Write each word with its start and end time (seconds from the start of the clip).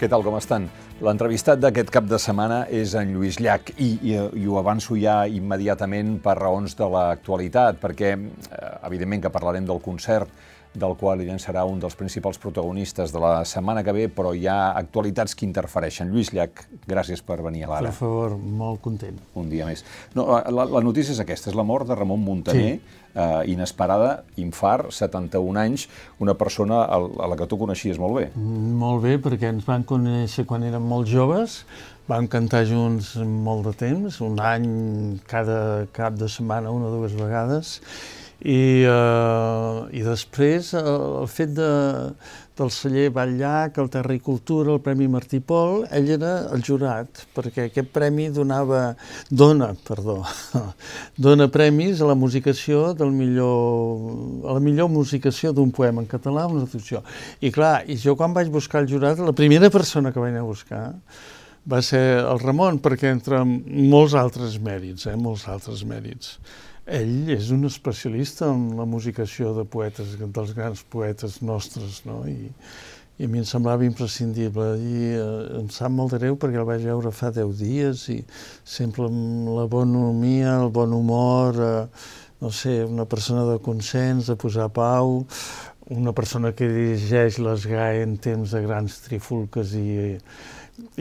Què 0.00 0.08
tal, 0.08 0.22
com 0.24 0.32
estan? 0.38 0.64
L'entrevistat 1.04 1.60
d'aquest 1.60 1.90
cap 1.92 2.06
de 2.08 2.16
setmana 2.16 2.62
és 2.72 2.94
en 2.96 3.10
Lluís 3.12 3.36
Llach 3.36 3.68
i, 3.74 3.90
i, 4.08 4.14
i 4.16 4.46
ho 4.48 4.54
avanço 4.56 4.94
ja 4.96 5.26
immediatament 5.28 6.14
per 6.24 6.38
raons 6.38 6.72
de 6.78 6.88
l'actualitat, 6.88 7.76
perquè 7.82 8.14
eh, 8.16 8.70
evidentment 8.88 9.26
que 9.26 9.32
parlarem 9.34 9.68
del 9.68 9.82
concert 9.84 10.32
del 10.74 10.94
qual 10.94 11.20
ell 11.24 11.40
serà 11.42 11.64
un 11.66 11.80
dels 11.82 11.96
principals 11.98 12.38
protagonistes 12.38 13.10
de 13.10 13.20
la 13.22 13.32
setmana 13.48 13.82
que 13.82 13.94
ve, 13.94 14.06
però 14.12 14.30
hi 14.36 14.46
ha 14.46 14.70
actualitats 14.78 15.34
que 15.34 15.44
interfereixen. 15.46 16.12
Lluís 16.12 16.30
Llach, 16.34 16.62
gràcies 16.86 17.24
per 17.26 17.40
venir 17.42 17.64
a 17.66 17.72
l'Ara. 17.72 17.90
Per 17.90 17.98
favor, 17.98 18.36
molt 18.38 18.82
content. 18.84 19.18
Un 19.34 19.50
dia 19.50 19.66
més. 19.66 19.82
No, 20.14 20.28
la, 20.30 20.68
la 20.70 20.82
notícia 20.86 21.14
és 21.16 21.22
aquesta, 21.22 21.50
és 21.50 21.58
la 21.58 21.66
mort 21.66 21.90
de 21.90 21.98
Ramon 21.98 22.22
Montaner, 22.22 22.76
sí. 22.78 22.98
eh, 23.14 23.50
inesperada, 23.50 24.12
infart, 24.38 24.92
71 24.94 25.58
anys, 25.64 25.88
una 26.22 26.36
persona 26.38 26.84
a, 26.84 27.00
a 27.02 27.30
la 27.32 27.40
que 27.40 27.50
tu 27.50 27.58
coneixies 27.58 27.98
molt 27.98 28.20
bé. 28.20 28.28
Molt 28.38 29.02
bé, 29.06 29.16
perquè 29.22 29.50
ens 29.50 29.66
van 29.66 29.82
conèixer 29.86 30.46
quan 30.46 30.68
érem 30.70 30.86
molt 30.86 31.10
joves, 31.10 31.64
vam 32.10 32.30
cantar 32.30 32.62
junts 32.66 33.16
molt 33.18 33.66
de 33.66 33.74
temps, 33.78 34.22
un 34.22 34.38
any 34.42 34.70
cada 35.30 35.86
cap 35.94 36.14
de 36.18 36.30
setmana, 36.30 36.70
una 36.74 36.88
o 36.90 36.96
dues 37.00 37.18
vegades, 37.18 37.80
i, 38.40 38.86
uh, 38.88 39.88
i 39.92 40.00
després 40.04 40.72
el, 40.78 40.86
el 41.20 41.28
fet 41.28 41.50
de, 41.56 41.68
del 42.60 42.70
celler 42.72 43.10
Batllac, 43.12 43.78
el 43.80 43.90
Terricultura, 43.92 44.72
el 44.72 44.80
Premi 44.84 45.08
Martí 45.12 45.40
Pol, 45.44 45.84
ell 45.92 46.08
era 46.16 46.32
el 46.54 46.64
jurat, 46.64 47.22
perquè 47.36 47.68
aquest 47.68 47.90
premi 47.92 48.28
donava, 48.32 48.94
dona, 49.28 49.70
perdó, 49.86 50.18
dona 51.28 51.50
premis 51.52 52.00
a 52.00 52.08
la 52.10 52.16
musicació 52.16 52.94
del 52.96 53.12
millor, 53.16 54.46
a 54.48 54.56
la 54.56 54.64
millor 54.64 54.88
musicació 54.92 55.52
d'un 55.56 55.72
poema 55.72 56.04
en 56.04 56.08
català, 56.08 56.46
una 56.48 56.64
traducció. 56.64 57.04
I 57.40 57.52
clar, 57.52 57.74
i 57.88 57.98
jo 58.00 58.16
quan 58.16 58.36
vaig 58.36 58.52
buscar 58.52 58.84
el 58.84 58.90
jurat, 58.92 59.20
la 59.20 59.36
primera 59.36 59.72
persona 59.72 60.12
que 60.12 60.20
vaig 60.20 60.34
anar 60.34 60.46
a 60.46 60.50
buscar 60.50 60.84
va 61.70 61.82
ser 61.84 62.02
el 62.22 62.40
Ramon, 62.40 62.80
perquè 62.80 63.12
entre 63.12 63.44
molts 63.44 64.16
altres 64.16 64.56
mèrits, 64.64 65.06
eh, 65.10 65.16
molts 65.16 65.46
altres 65.48 65.84
mèrits, 65.84 66.38
ell 66.90 67.30
és 67.30 67.50
un 67.54 67.66
especialista 67.68 68.48
en 68.50 68.72
la 68.78 68.86
musicació 68.88 69.54
de 69.54 69.64
poetes, 69.68 70.16
dels 70.20 70.54
grans 70.56 70.82
poetes 70.90 71.38
nostres, 71.46 72.02
no? 72.06 72.22
I, 72.28 72.50
i 73.20 73.26
a 73.26 73.30
mi 73.30 73.42
em 73.42 73.46
semblava 73.46 73.84
imprescindible 73.86 74.66
i 74.80 75.10
eh, 75.12 75.24
em 75.60 75.68
sap 75.72 75.92
molt 75.92 76.16
greu 76.16 76.38
perquè 76.40 76.60
el 76.62 76.66
vaig 76.68 76.86
veure 76.88 77.12
fa 77.12 77.30
deu 77.36 77.52
dies 77.52 78.06
i 78.14 78.18
sempre 78.64 79.06
amb 79.10 79.52
la 79.58 79.66
bonomia, 79.70 80.56
el 80.64 80.72
bon 80.74 80.96
humor, 80.96 81.60
eh, 81.60 81.84
no 82.40 82.50
sé, 82.50 82.80
una 82.88 83.04
persona 83.04 83.44
de 83.50 83.58
consens, 83.60 84.30
de 84.32 84.38
posar 84.40 84.70
pau, 84.72 85.20
una 85.90 86.12
persona 86.14 86.52
que 86.54 86.68
dirigeix 86.70 87.40
les 87.42 87.66
GAE 87.66 88.04
en 88.04 88.16
temps 88.22 88.54
de 88.54 88.62
grans 88.62 89.00
trifulques 89.06 89.72
i, 89.74 90.16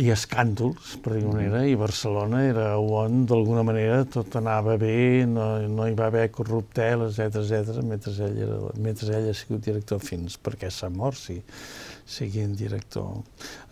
i 0.01 0.07
escàndols, 0.13 0.95
per 1.03 1.13
dir 1.15 1.25
manera, 1.27 1.61
i 1.69 1.75
Barcelona 1.79 2.41
era 2.47 2.65
on, 2.81 3.21
d'alguna 3.29 3.63
manera, 3.67 4.01
tot 4.09 4.39
anava 4.39 4.79
bé, 4.81 5.27
no, 5.29 5.45
no 5.69 5.85
hi 5.85 5.93
va 5.97 6.09
haver 6.09 6.25
corrupteles, 6.33 7.21
etc 7.21 7.45
etc 7.59 7.85
mentre 7.85 8.15
ell, 8.25 8.41
era, 8.47 8.57
mentre 8.81 9.13
ell 9.19 9.29
ha 9.29 9.37
sigut 9.37 9.63
director 9.69 10.01
fins 10.01 10.39
perquè 10.41 10.71
s'ha 10.73 10.89
mort, 10.89 11.21
si 11.21 11.37
siguin 12.09 12.55
director. 12.57 13.21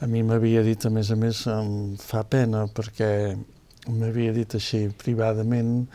A 0.05 0.07
mi 0.09 0.21
m'havia 0.21 0.61
dit, 0.61 0.85
a 0.85 0.93
més 0.93 1.09
a 1.09 1.17
més, 1.17 1.41
em 1.49 1.97
fa 1.97 2.21
pena, 2.29 2.67
perquè 2.69 3.11
m'havia 3.89 4.35
dit 4.35 4.53
així 4.59 4.85
privadament 5.01 5.87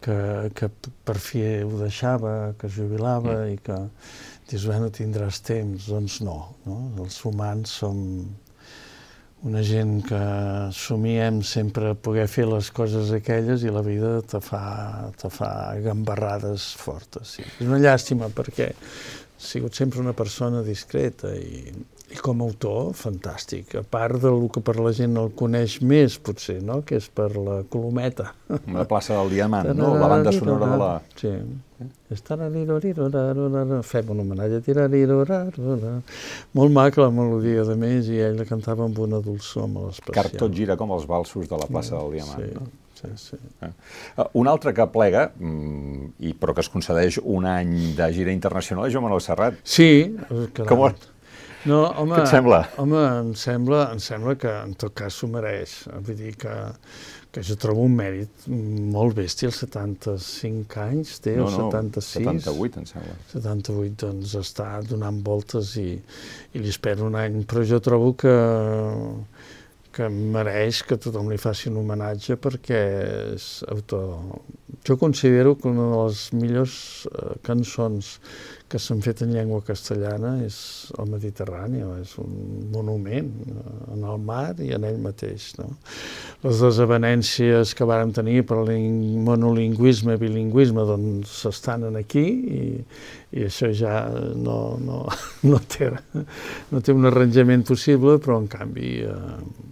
que, 0.00 0.16
que 0.56 0.70
per 1.04 1.18
fi 1.20 1.44
ho 1.60 1.76
deixava, 1.82 2.54
que 2.58 2.70
jubilava 2.72 3.42
mm. 3.42 3.52
i 3.52 3.60
que 3.60 3.78
dius, 4.50 4.66
bueno, 4.68 4.90
tindràs 4.94 5.40
temps. 5.46 5.88
Doncs 5.90 6.20
no, 6.26 6.38
no? 6.66 6.78
els 7.04 7.18
humans 7.24 7.78
som 7.82 8.00
una 9.42 9.62
gent 9.64 10.02
que 10.04 10.20
somiem 10.76 11.40
sempre 11.46 11.94
poder 11.96 12.26
fer 12.28 12.44
les 12.50 12.68
coses 12.76 13.12
aquelles 13.16 13.64
i 13.64 13.72
la 13.72 13.80
vida 13.86 14.18
te 14.28 14.40
fa, 14.44 15.08
te 15.16 15.30
fa 15.32 15.50
gambarrades 15.80 16.74
fortes. 16.76 17.38
Sí. 17.38 17.46
És 17.46 17.64
una 17.64 17.80
llàstima 17.80 18.28
perquè 18.36 18.68
ha 18.74 19.40
sigut 19.40 19.78
sempre 19.78 20.02
una 20.02 20.12
persona 20.12 20.60
discreta 20.66 21.32
i, 21.32 21.72
i 22.10 22.18
com 22.18 22.42
a 22.42 22.46
autor, 22.48 22.90
fantàstic. 22.98 23.76
A 23.78 23.84
part 23.86 24.18
del 24.22 24.48
que 24.50 24.62
per 24.64 24.76
la 24.82 24.90
gent 24.96 25.14
el 25.20 25.30
coneix 25.38 25.78
més, 25.86 26.16
potser, 26.18 26.58
no? 26.66 26.80
que 26.86 26.98
és 26.98 27.06
per 27.14 27.30
la 27.36 27.60
Colometa. 27.70 28.32
La 28.74 28.86
plaça 28.90 29.14
del 29.14 29.30
Diamant, 29.36 29.70
no? 29.78 29.92
La 30.00 30.08
banda 30.10 30.32
sonora 30.34 30.70
de 30.72 30.78
la... 30.80 30.92
Sí. 31.20 31.34
Fem 33.88 34.10
un 34.12 34.24
homenatge. 34.24 34.58
Molt 36.58 36.74
maca 36.74 37.06
la 37.06 37.12
melodia, 37.14 37.62
de 37.68 37.76
més, 37.78 38.10
i 38.10 38.18
ell 38.20 38.36
la 38.42 38.46
cantava 38.48 38.84
amb 38.84 38.98
una 39.00 39.22
dolçor 39.24 39.70
molt 39.70 39.94
especial. 39.94 40.18
Car 40.18 40.34
tot 40.34 40.52
gira 40.56 40.76
com 40.80 40.92
els 40.96 41.06
balsos 41.08 41.48
de 41.48 41.62
la 41.62 41.70
plaça 41.70 41.94
del 41.96 42.18
Diamant, 42.18 42.42
sí. 42.42 42.52
no? 42.58 42.66
Sí, 43.00 43.08
sí. 43.16 43.38
Un 44.36 44.50
altre 44.50 44.74
que 44.76 44.84
plega, 44.92 45.30
mm, 45.38 46.10
i 46.26 46.34
però 46.36 46.52
que 46.52 46.60
es 46.60 46.68
concedeix 46.68 47.16
un 47.22 47.46
any 47.48 47.94
de 47.96 48.10
gira 48.12 48.34
internacional, 48.34 48.90
és 48.90 48.92
Joan 48.92 49.06
Manuel 49.06 49.24
Serrat. 49.24 49.56
Sí, 49.64 49.88
caram. 50.52 50.68
Com, 50.68 50.84
no, 51.68 51.80
home, 52.00 52.16
Què 52.16 52.24
et 52.24 52.32
sembla? 52.32 52.60
Home, 52.80 53.00
em 53.20 53.32
sembla, 53.38 53.84
em 53.94 54.02
sembla 54.02 54.36
que 54.40 54.52
en 54.64 54.76
tot 54.80 54.94
cas 54.96 55.18
s'ho 55.20 55.28
mereix. 55.32 55.76
Vull 56.06 56.18
dir 56.18 56.34
que, 56.40 56.56
que 57.34 57.44
jo 57.46 57.56
trobo 57.60 57.84
un 57.88 57.96
mèrit 57.98 58.48
molt 58.48 59.18
bèstia, 59.18 59.50
els 59.50 59.60
75 59.66 60.80
anys 60.86 61.18
té, 61.24 61.36
no, 61.38 61.50
no, 61.52 61.68
76. 61.68 62.42
78, 62.46 62.82
em 62.82 62.90
sembla. 62.90 63.16
78, 63.34 63.96
doncs 64.06 64.36
està 64.40 64.72
donant 64.88 65.20
voltes 65.26 65.76
i, 65.80 65.90
i 66.54 66.64
li 66.64 66.72
espero 66.72 67.10
un 67.10 67.18
any, 67.20 67.42
però 67.50 67.66
jo 67.68 67.82
trobo 67.84 68.14
que 68.24 68.36
que 69.90 70.06
mereix 70.08 70.84
que 70.86 70.98
tothom 71.02 71.30
li 71.30 71.38
faci 71.40 71.68
un 71.70 71.80
homenatge 71.80 72.36
perquè 72.40 72.80
és 73.34 73.48
autor. 73.70 74.38
Jo 74.86 74.96
considero 74.96 75.56
que 75.58 75.68
una 75.68 75.90
de 75.90 75.98
les 76.04 76.22
millors 76.32 76.74
eh, 77.10 77.34
cançons 77.44 78.16
que 78.70 78.78
s'han 78.78 79.02
fet 79.02 79.20
en 79.24 79.32
llengua 79.34 79.64
castellana 79.66 80.36
és 80.44 80.56
el 81.02 81.08
Mediterrani, 81.10 81.82
és 82.00 82.14
un 82.22 82.32
monument 82.72 83.28
eh, 83.44 83.64
en 83.96 84.06
el 84.08 84.20
mar 84.24 84.54
i 84.62 84.70
en 84.76 84.86
ell 84.88 85.00
mateix. 85.02 85.50
No? 85.58 85.68
Les 86.44 86.62
desavenències 86.64 87.74
que 87.76 87.88
vàrem 87.88 88.14
tenir 88.16 88.44
per 88.48 88.62
monolingüisme 89.28 90.16
i 90.16 90.22
bilingüisme 90.22 90.86
doncs 90.88 91.34
estan 91.50 91.84
aquí 92.00 92.24
i, 92.60 92.62
i 93.36 93.48
això 93.50 93.72
ja 93.76 94.06
no, 94.36 94.78
no, 94.80 95.02
no, 95.50 95.60
té, 95.68 95.90
no 96.70 96.80
té 96.80 96.96
un 96.96 97.10
arranjament 97.10 97.66
possible, 97.68 98.16
però 98.22 98.40
en 98.40 98.48
canvi 98.54 98.94
eh, 99.04 99.68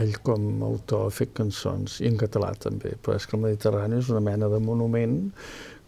ell 0.00 0.14
com 0.22 0.62
a 0.62 0.70
autor 0.70 1.08
ha 1.08 1.14
fet 1.14 1.34
cançons, 1.36 1.98
i 2.00 2.08
en 2.10 2.16
català 2.20 2.52
també, 2.58 2.94
però 3.02 3.16
és 3.18 3.26
que 3.26 3.36
el 3.36 3.44
Mediterrani 3.44 3.98
és 3.98 4.10
una 4.12 4.22
mena 4.24 4.48
de 4.52 4.60
monument 4.62 5.18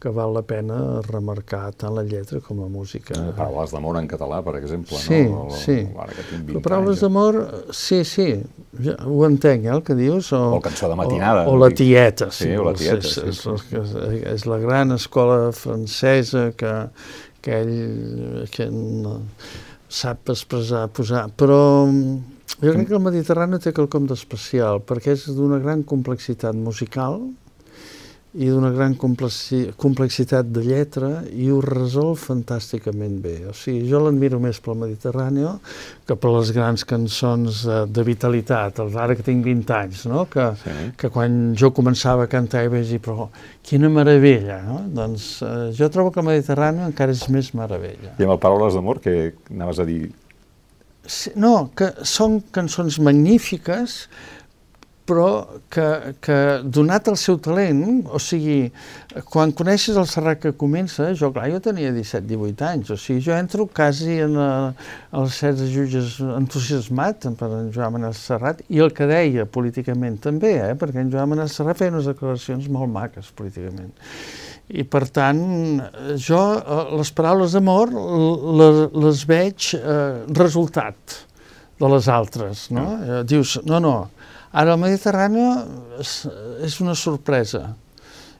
que 0.02 0.10
val 0.10 0.32
la 0.34 0.42
pena 0.42 0.76
remarcar 1.06 1.68
tant 1.78 1.94
la 1.94 2.02
lletra 2.02 2.40
com 2.42 2.58
la 2.58 2.66
música. 2.66 3.14
Eh, 3.14 3.34
paraules 3.36 3.70
d'amor 3.70 4.00
en 4.00 4.08
català, 4.10 4.40
per 4.42 4.56
exemple, 4.58 4.98
sí, 4.98 5.20
no? 5.30 5.44
O, 5.46 5.54
sí, 5.54 5.76
20 5.86 6.48
però 6.48 6.62
paraules 6.64 7.04
d'amor, 7.04 7.38
sí, 7.70 8.00
sí, 8.08 8.26
ja, 8.82 8.96
ho 9.06 9.22
entenc, 9.28 9.68
eh, 9.68 9.74
el 9.76 9.84
que 9.86 9.94
dius. 9.94 10.32
O, 10.34 10.42
O 10.56 10.58
el 10.58 10.64
cançó 10.66 10.90
de 10.90 10.98
matinada. 10.98 11.46
O, 11.46 11.54
o 11.54 11.60
la 11.62 11.70
tieta, 11.70 12.32
sí. 12.34 12.48
Sí, 12.48 12.56
o 12.58 12.66
la 12.66 12.74
tieta, 12.74 12.98
és, 12.98 13.14
sí, 13.14 13.28
és, 13.30 13.44
sí. 13.44 13.54
és, 13.78 13.94
és, 14.08 14.24
és 14.34 14.46
la 14.50 14.58
gran 14.64 14.96
escola 14.98 15.52
francesa 15.54 16.48
que, 16.58 16.74
que 17.46 17.62
ell 17.62 18.48
que 18.50 18.66
no, 18.74 19.20
sap 19.86 20.34
expressar, 20.34 20.88
posar, 20.96 21.28
però 21.38 21.62
jo 22.62 22.72
crec 22.72 22.88
que 22.88 22.94
el 22.98 23.02
Mediterrani 23.04 23.58
té 23.62 23.72
quelcom 23.74 24.06
d'especial, 24.06 24.80
perquè 24.86 25.16
és 25.16 25.26
d'una 25.34 25.58
gran 25.62 25.82
complexitat 25.82 26.54
musical 26.54 27.20
i 28.32 28.46
d'una 28.48 28.70
gran 28.72 28.94
complexi 28.96 29.66
complexitat 29.76 30.46
de 30.48 30.62
lletra 30.64 31.08
i 31.36 31.50
ho 31.52 31.58
resol 31.60 32.14
fantàsticament 32.16 33.18
bé. 33.20 33.34
O 33.50 33.52
sigui, 33.52 33.82
jo 33.90 34.00
l'admiro 34.00 34.38
més 34.40 34.56
pel 34.64 34.78
Mediterrani 34.80 35.44
que 36.08 36.16
per 36.16 36.30
les 36.32 36.52
grans 36.56 36.86
cançons 36.88 37.58
de, 37.68 37.82
de 37.92 38.04
vitalitat, 38.06 38.80
els 38.80 38.96
ara 38.96 39.18
que 39.18 39.26
tinc 39.26 39.44
20 39.44 39.74
anys, 39.76 40.06
no? 40.08 40.24
que, 40.32 40.48
Sí. 40.62 40.78
que 40.96 41.10
quan 41.12 41.52
jo 41.60 41.72
començava 41.76 42.24
a 42.24 42.30
cantar 42.32 42.64
i 42.64 42.72
vaig 42.72 42.88
dir, 42.88 43.02
però 43.04 43.28
quina 43.68 43.90
meravella, 43.92 44.62
no? 44.64 44.80
Doncs 44.96 45.28
eh, 45.44 45.68
jo 45.76 45.90
trobo 45.92 46.10
que 46.10 46.24
el 46.24 46.30
Mediterrani 46.30 46.86
encara 46.88 47.12
és 47.12 47.28
més 47.28 47.52
meravella. 47.52 48.14
I 48.16 48.24
amb 48.24 48.32
el 48.38 48.40
Paraules 48.40 48.72
d'amor, 48.80 49.04
que 49.04 49.34
anaves 49.50 49.78
a 49.82 49.84
dir... 49.84 50.06
No, 51.34 51.70
que 51.74 51.88
són 52.06 52.38
cançons 52.54 53.00
magnífiques, 53.02 54.06
però 55.02 55.60
que, 55.72 56.14
que 56.22 56.36
donat 56.62 57.08
el 57.10 57.16
seu 57.18 57.38
talent, 57.42 58.04
o 58.06 58.20
sigui, 58.22 58.70
quan 59.32 59.50
coneixes 59.56 59.98
el 59.98 60.06
Serrat 60.06 60.38
que 60.44 60.52
comença, 60.58 61.08
jo, 61.18 61.32
clar, 61.34 61.48
jo 61.50 61.58
tenia 61.64 61.90
17-18 61.94 62.68
anys, 62.68 62.92
o 62.94 62.98
sigui, 63.00 63.24
jo 63.26 63.34
entro 63.34 63.66
quasi 63.66 64.20
en 64.24 64.38
els 64.38 65.40
Set 65.42 65.58
Jutges 65.72 66.20
entusiasmat 66.38 67.26
per 67.38 67.50
en 67.58 67.72
Joan 67.74 67.96
Manel 67.96 68.14
Serrat, 68.18 68.62
i 68.70 68.82
el 68.84 68.94
que 68.94 69.10
deia 69.10 69.48
políticament 69.50 70.20
també, 70.22 70.54
eh, 70.68 70.72
perquè 70.78 71.02
en 71.02 71.12
Joan 71.12 71.34
Manel 71.34 71.50
Serrat 71.52 71.82
feia 71.82 71.94
unes 71.94 72.08
declaracions 72.12 72.70
molt 72.70 72.94
maques 72.94 73.34
políticament. 73.34 73.92
I 74.72 74.86
per 74.88 75.04
tant, 75.12 75.42
jo 76.16 76.40
les 76.96 77.10
paraules 77.12 77.52
d'amor 77.52 77.90
les, 77.92 78.78
les 79.04 79.24
veig 79.28 79.74
eh, 79.76 80.24
resultat 80.32 81.18
de 81.82 81.90
les 81.92 82.08
altres, 82.08 82.68
no? 82.72 82.86
Eh, 82.96 83.20
dius, 83.28 83.58
no, 83.68 83.82
no, 83.82 83.96
ara 84.56 84.76
el 84.76 84.80
Mediterrani 84.80 85.44
és, 86.00 86.14
és 86.64 86.78
una 86.80 86.94
sorpresa, 86.96 87.66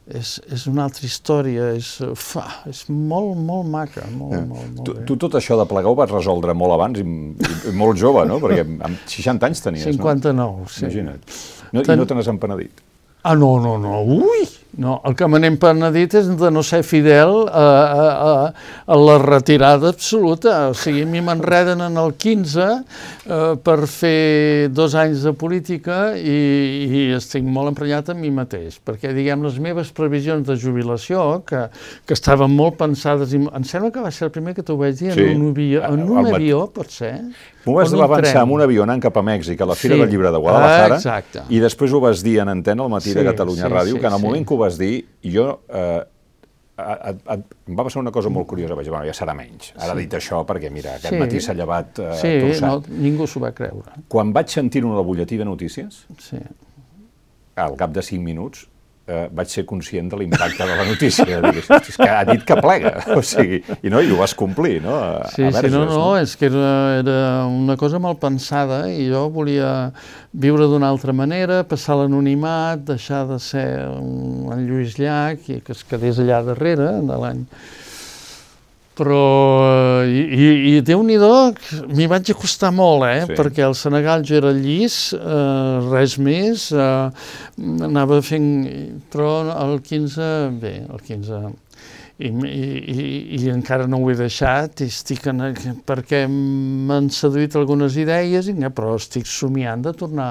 és, 0.09 0.35
és 0.53 0.65
una 0.71 0.87
altra 0.87 1.05
història, 1.07 1.69
és, 1.77 1.91
fa, 2.19 2.47
és 2.71 2.85
molt, 2.89 3.37
molt 3.37 3.69
maca, 3.71 4.07
molt, 4.11 4.37
ja. 4.39 4.43
molt, 4.47 4.71
molt 4.71 4.87
tu, 4.87 4.97
bé. 4.97 5.05
Tu 5.11 5.19
tot 5.27 5.37
això 5.39 5.59
de 5.61 5.69
plegar 5.69 5.93
ho 5.93 5.99
vas 5.99 6.11
resoldre 6.15 6.57
molt 6.59 6.79
abans 6.79 7.03
i, 7.03 7.05
i, 7.05 7.53
i 7.71 7.75
molt 7.77 8.01
jove, 8.01 8.25
no? 8.29 8.41
Perquè 8.43 8.65
amb 8.65 9.05
60 9.05 9.51
anys 9.51 9.63
tenies, 9.67 9.87
59, 9.91 10.35
no? 10.39 10.49
59, 10.65 10.73
sí. 10.73 10.87
Imagina't. 10.89 11.39
No, 11.73 11.85
Ten... 11.85 11.95
I 11.95 12.01
no 12.01 12.09
te 12.09 12.19
n'has 12.19 12.33
empenedit? 12.33 12.83
Ah, 13.23 13.37
no, 13.39 13.55
no, 13.63 13.77
no, 13.79 14.01
ui! 14.03 14.49
No, 14.73 15.03
el 15.05 15.13
que 15.13 15.27
me 15.29 15.37
n'hem 15.37 15.59
penedit 15.61 16.15
és 16.17 16.31
de 16.41 16.49
no 16.49 16.63
ser 16.65 16.81
fidel 16.87 17.43
a, 17.45 17.65
a, 17.65 18.05
a, 18.09 18.31
a 18.89 18.97
la 18.97 19.19
retirada 19.21 19.91
absoluta. 19.93 20.71
O 20.73 20.77
sigui, 20.79 21.03
a 21.05 21.11
mi 21.11 21.21
m'enreden 21.21 21.85
en 21.85 21.99
el 22.01 22.15
15 22.17 22.65
eh, 22.65 23.43
per 23.61 23.77
fer 23.91 24.71
dos 24.73 24.97
anys 24.97 25.27
de 25.29 25.35
política 25.37 26.01
i, 26.17 26.39
i 26.89 27.05
estic 27.19 27.45
molt 27.45 27.75
emprenyat 27.75 28.15
amb 28.15 28.25
mi 28.25 28.33
mateix, 28.33 28.81
perquè, 28.81 29.13
diguem, 29.13 29.45
les 29.45 29.61
meves 29.61 29.93
previsions 29.93 30.49
de 30.49 30.57
jubilació, 30.57 31.43
que, 31.45 31.67
que 32.09 32.17
estaven 32.17 32.57
molt 32.57 32.81
pensades, 32.81 33.37
i 33.37 33.43
em 33.45 33.69
sembla 33.69 33.93
que 33.93 34.01
va 34.01 34.15
ser 34.15 34.31
el 34.31 34.35
primer 34.35 34.57
que 34.57 34.65
t'ho 34.65 34.79
vaig 34.81 34.97
dir, 34.97 35.13
sí. 35.13 35.29
en 35.35 35.37
un, 35.37 35.53
avió, 35.53 35.85
en 35.85 36.07
un 36.09 36.25
el 36.25 36.33
avió, 36.33 36.65
pot 36.73 36.89
ser? 36.89 37.19
M'ho 37.63 37.77
vas 37.77 37.93
avançar 37.95 38.41
amb 38.43 38.57
un 38.57 38.65
avió 38.65 38.83
anant 38.83 38.99
cap 39.05 39.15
a 39.21 39.23
Mèxic, 39.23 39.61
a 39.63 39.69
la 39.71 39.77
Fira 39.79 39.95
sí. 39.95 40.03
del 40.03 40.11
Llibre 40.11 40.33
de 40.35 40.41
Guadalajara, 40.43 40.99
ah, 41.13 41.45
i 41.53 41.61
després 41.63 41.93
ho 41.95 42.01
vas 42.03 42.25
dir 42.27 42.41
en 42.43 42.51
antena 42.51 42.83
al 42.83 42.91
matí 42.91 43.13
sí, 43.13 43.15
de 43.15 43.23
Catalunya 43.29 43.69
sí, 43.69 43.71
Ràdio, 43.71 43.95
sí, 43.95 44.01
que 44.01 44.09
en 44.09 44.17
el 44.17 44.19
sí. 44.19 44.27
moment 44.27 44.49
que 44.49 44.57
ho 44.57 44.59
vas 44.63 44.79
dir, 44.81 44.95
jo 45.27 45.47
eh, 45.69 46.01
a, 46.83 46.93
a, 46.93 47.13
a, 47.35 47.37
em 47.69 47.79
va 47.79 47.85
passar 47.87 48.01
una 48.01 48.13
cosa 48.15 48.33
molt 48.33 48.49
curiosa, 48.51 48.77
vaig 48.79 48.89
dir, 48.89 48.95
bueno, 48.95 49.07
ja 49.09 49.15
serà 49.17 49.35
menys. 49.37 49.73
Ara 49.77 49.93
sí. 49.93 50.05
dit 50.05 50.17
això, 50.19 50.43
perquè 50.49 50.73
mira, 50.73 50.97
aquest 50.99 51.15
sí. 51.15 51.21
matí 51.21 51.43
s'ha 51.45 51.57
llevat 51.59 52.01
eh, 52.03 52.11
sí, 52.21 52.35
no, 52.65 52.79
ningú 52.89 53.29
s'ho 53.29 53.43
va 53.45 53.53
creure. 53.57 54.03
Quan 54.13 54.33
vaig 54.35 54.53
sentir 54.53 54.85
una 54.89 55.05
butlletí 55.05 55.39
de 55.41 55.49
notícies, 55.49 56.05
sí. 56.23 56.41
al 57.61 57.77
cap 57.81 57.95
de 57.95 58.05
5 58.09 58.25
minuts, 58.25 58.67
eh, 59.13 59.27
vaig 59.37 59.51
ser 59.53 59.65
conscient 59.69 60.09
de 60.13 60.19
l'impacte 60.21 60.65
de 60.65 60.77
la 60.79 60.87
notícia. 60.89 61.41
Dic, 61.45 61.61
és 61.77 61.99
que 62.01 62.09
ha 62.09 62.23
dit 62.29 62.45
que 62.49 62.57
plega, 62.63 62.95
o 63.17 63.21
sigui, 63.27 63.61
i, 63.81 63.93
no, 63.93 64.01
i 64.01 64.11
ho 64.13 64.19
vas 64.21 64.35
complir, 64.39 64.79
no? 64.85 64.97
A, 64.97 65.29
sí, 65.35 65.45
a 65.45 65.51
verges, 65.51 65.69
sí, 65.69 65.77
no, 65.77 65.85
no, 65.89 65.99
no, 65.99 66.09
és 66.21 66.35
que 66.41 66.49
era, 66.51 66.73
era 67.03 67.19
una 67.51 67.77
cosa 67.81 68.01
mal 68.03 68.19
pensada 68.23 68.85
i 68.91 69.09
jo 69.11 69.27
volia 69.35 69.93
viure 70.33 70.69
d'una 70.71 70.89
altra 70.93 71.15
manera, 71.17 71.63
passar 71.69 71.99
l'anonimat, 72.01 72.83
deixar 72.89 73.27
de 73.31 73.39
ser 73.43 73.69
un, 73.93 74.49
en 74.55 74.67
Lluís 74.69 74.97
Llach 75.01 75.51
i 75.53 75.61
que 75.65 75.77
es 75.77 75.85
quedés 75.89 76.23
allà 76.23 76.43
darrere 76.47 76.91
de 77.05 77.23
l'any 77.25 77.47
però, 78.99 80.05
i, 80.05 80.21
i, 80.37 80.49
i 80.73 80.81
Déu-n'hi-do, 80.85 81.33
m'hi 81.97 82.09
vaig 82.11 82.33
acostar 82.35 82.73
molt, 82.77 83.07
eh? 83.09 83.25
Sí. 83.29 83.37
perquè 83.39 83.65
el 83.65 83.77
Senegal 83.79 84.25
jo 84.29 84.37
era 84.41 84.53
llis, 84.57 84.97
eh, 85.17 85.79
res 85.89 86.19
més, 86.21 86.69
eh, 86.77 87.27
anava 87.89 88.21
fent... 88.25 88.51
Però 89.13 89.33
el 89.65 89.79
15, 89.85 90.33
bé, 90.63 90.79
el 90.89 91.05
15... 91.09 91.45
I, 92.23 92.29
i, 92.29 92.59
i, 92.93 93.05
i 93.41 93.49
encara 93.51 93.89
no 93.91 93.99
ho 93.99 94.11
he 94.13 94.15
deixat, 94.15 94.85
i 94.85 94.93
estic 94.93 95.25
en, 95.33 95.41
perquè 95.89 96.21
m'han 96.31 97.09
seduït 97.11 97.57
algunes 97.59 97.97
idees, 97.99 98.53
i, 98.53 98.55
però 98.77 98.93
estic 99.01 99.27
somiant 99.27 99.83
de 99.83 99.95
tornar 99.97 100.29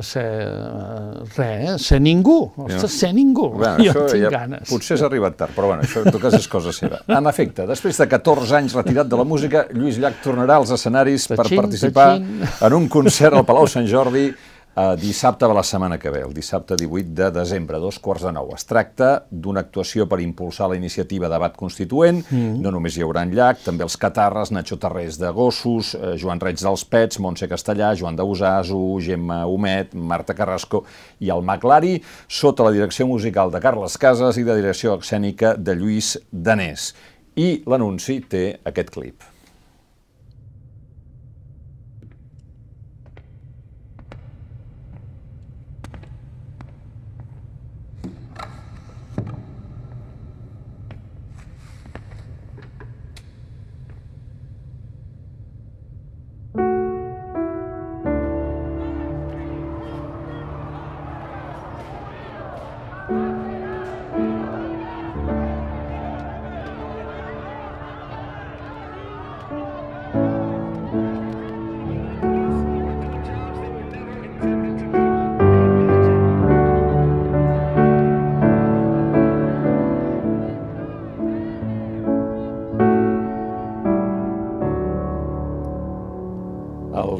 ser 0.00 0.24
uh, 0.48 1.20
res, 1.36 1.66
a 1.74 1.78
ser 1.78 1.98
ningú, 2.00 2.38
ostres, 2.56 2.94
ser 2.96 3.10
ningú, 3.12 3.50
bueno, 3.58 3.84
jo 3.84 4.06
tinc 4.08 4.24
ja 4.24 4.30
ganes. 4.32 4.70
Potser 4.70 4.96
s'ha 4.96 5.08
arribat 5.10 5.36
tard, 5.36 5.52
però 5.52 5.68
bueno, 5.74 5.84
això 5.84 6.00
en 6.00 6.14
tot 6.14 6.22
cas 6.22 6.38
és 6.38 6.48
cosa 6.48 6.72
seva. 6.72 7.02
En 7.22 7.28
efecte, 7.28 7.66
després 7.68 8.00
de 8.00 8.06
14 8.08 8.56
anys 8.56 8.76
retirat 8.78 9.10
de 9.10 9.18
la 9.20 9.26
música, 9.28 9.66
Lluís 9.76 10.00
Llach 10.00 10.22
tornarà 10.24 10.56
als 10.62 10.72
escenaris 10.72 11.28
per 11.34 11.44
participar 11.44 12.08
en 12.16 12.78
un 12.78 12.88
concert 12.88 13.36
al 13.36 13.44
Palau 13.48 13.68
Sant 13.68 13.86
Jordi 13.90 14.30
Uh, 14.72 14.94
dissabte 14.96 15.44
de 15.44 15.52
la 15.52 15.60
setmana 15.68 15.98
que 16.00 16.08
ve, 16.08 16.22
el 16.24 16.30
dissabte 16.32 16.78
18 16.80 17.10
de 17.12 17.26
desembre, 17.34 17.76
dos 17.76 17.98
quarts 18.00 18.22
de 18.24 18.30
nou. 18.32 18.54
Es 18.56 18.64
tracta 18.64 19.26
d'una 19.28 19.60
actuació 19.66 20.06
per 20.08 20.16
impulsar 20.24 20.70
la 20.72 20.78
iniciativa 20.78 21.28
debat 21.28 21.58
constituent, 21.60 22.22
mm. 22.24 22.54
no 22.64 22.70
només 22.72 22.96
hi 22.96 23.02
haurà 23.04 23.20
en 23.26 23.34
Llach, 23.36 23.60
també 23.66 23.84
els 23.84 23.98
Catarres, 24.00 24.48
Nacho 24.48 24.78
Tarrés 24.80 25.18
de 25.20 25.28
Gossos, 25.36 25.90
eh, 25.92 26.14
Joan 26.22 26.40
Reig 26.40 26.56
dels 26.62 26.86
Pets, 26.88 27.20
Montse 27.20 27.50
Castellà, 27.50 27.90
Joan 28.00 28.16
de 28.16 28.24
Usasu, 28.24 28.80
Gemma 29.04 29.42
Humet, 29.44 29.92
Marta 29.92 30.32
Carrasco 30.38 30.86
i 31.20 31.28
el 31.34 31.44
Maclari, 31.44 31.98
sota 32.24 32.64
la 32.64 32.72
direcció 32.72 33.04
musical 33.10 33.52
de 33.52 33.60
Carles 33.60 33.98
Casas 34.00 34.40
i 34.40 34.46
de 34.48 34.56
direcció 34.56 34.96
escènica 34.96 35.52
de 35.52 35.76
Lluís 35.76 36.14
Danés. 36.32 36.94
I 37.36 37.58
l'anunci 37.68 38.22
té 38.24 38.46
aquest 38.72 38.88
clip. 38.96 39.31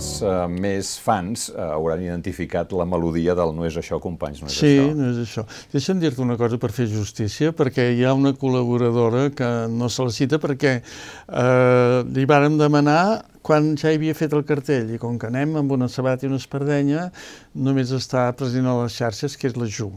Els 0.02 0.22
uh, 0.26 0.48
més 0.50 0.88
fans 0.98 1.46
uh, 1.52 1.76
hauran 1.76 2.02
identificat 2.02 2.72
la 2.74 2.86
melodia 2.88 3.36
del 3.38 3.52
No 3.54 3.66
és 3.68 3.76
això, 3.78 4.00
companys, 4.02 4.42
no 4.42 4.50
és 4.50 4.56
sí, 4.56 4.72
això. 4.72 4.88
Sí, 4.88 4.98
no 4.98 5.10
és 5.12 5.20
això. 5.22 5.44
Deixa'm 5.74 6.02
dir-te 6.02 6.22
una 6.24 6.36
cosa 6.40 6.58
per 6.62 6.72
fer 6.74 6.88
justícia, 6.90 7.52
perquè 7.54 7.86
hi 7.94 8.02
ha 8.06 8.14
una 8.18 8.34
col·laboradora 8.38 9.28
que 9.36 9.50
no 9.70 9.90
se 9.92 10.06
la 10.06 10.14
cita 10.14 10.40
perquè 10.42 10.74
eh, 10.82 11.98
li 12.16 12.26
vàrem 12.28 12.58
demanar 12.58 13.02
quan 13.46 13.74
ja 13.78 13.92
havia 13.92 14.14
fet 14.18 14.34
el 14.34 14.46
cartell 14.48 14.94
i 14.94 15.02
com 15.02 15.18
que 15.18 15.30
anem 15.30 15.58
amb 15.62 15.74
una 15.78 15.90
sabata 15.90 16.26
i 16.26 16.30
una 16.30 16.42
espardenya, 16.42 17.10
només 17.54 17.94
està 17.94 18.30
present 18.38 18.66
a 18.66 18.80
les 18.82 18.98
xarxes, 18.98 19.38
que 19.38 19.50
és 19.50 19.58
la 19.58 19.70
Ju. 19.70 19.92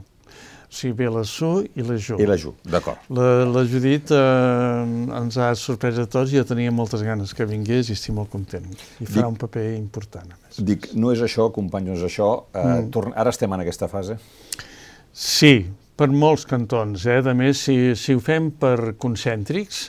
O 0.66 0.74
sigui, 0.74 0.96
ve 1.00 1.10
la 1.14 1.24
Su 1.30 1.52
i 1.64 1.86
la 1.86 1.98
Ju. 1.98 2.18
I 2.22 2.28
la 2.30 2.38
Ju, 2.42 2.54
d'acord. 2.66 2.98
La, 3.14 3.30
la 3.46 3.64
Judit 3.70 4.12
eh, 4.16 5.20
ens 5.22 5.38
ha 5.38 5.52
sorprès 5.60 6.00
a 6.02 6.08
tots 6.10 6.34
i 6.34 6.40
jo 6.40 6.46
tenia 6.48 6.74
moltes 6.74 7.06
ganes 7.06 7.34
que 7.38 7.48
vingués 7.50 7.90
i 7.90 7.96
estic 7.98 8.16
molt 8.18 8.32
content. 8.34 8.66
I 9.00 9.06
farà 9.06 9.26
Dic, 9.26 9.32
un 9.32 9.40
paper 9.46 9.66
important, 9.78 10.34
a 10.34 10.42
més. 10.42 10.60
Dic, 10.72 10.92
no 10.98 11.14
és 11.14 11.24
això, 11.26 11.50
company, 11.56 11.90
no 11.92 11.98
és 12.00 12.06
això. 12.10 12.30
Eh, 12.54 12.66
mm. 12.66 12.92
torn, 12.96 13.16
ara 13.16 13.34
estem 13.36 13.54
en 13.56 13.66
aquesta 13.66 13.90
fase? 13.92 14.18
Sí, 15.16 15.56
per 15.96 16.10
molts 16.12 16.44
cantons, 16.50 17.06
eh? 17.08 17.22
A 17.24 17.34
més, 17.38 17.62
si, 17.68 17.76
si 18.00 18.16
ho 18.16 18.20
fem 18.24 18.50
per 18.60 18.96
concèntrics, 19.00 19.86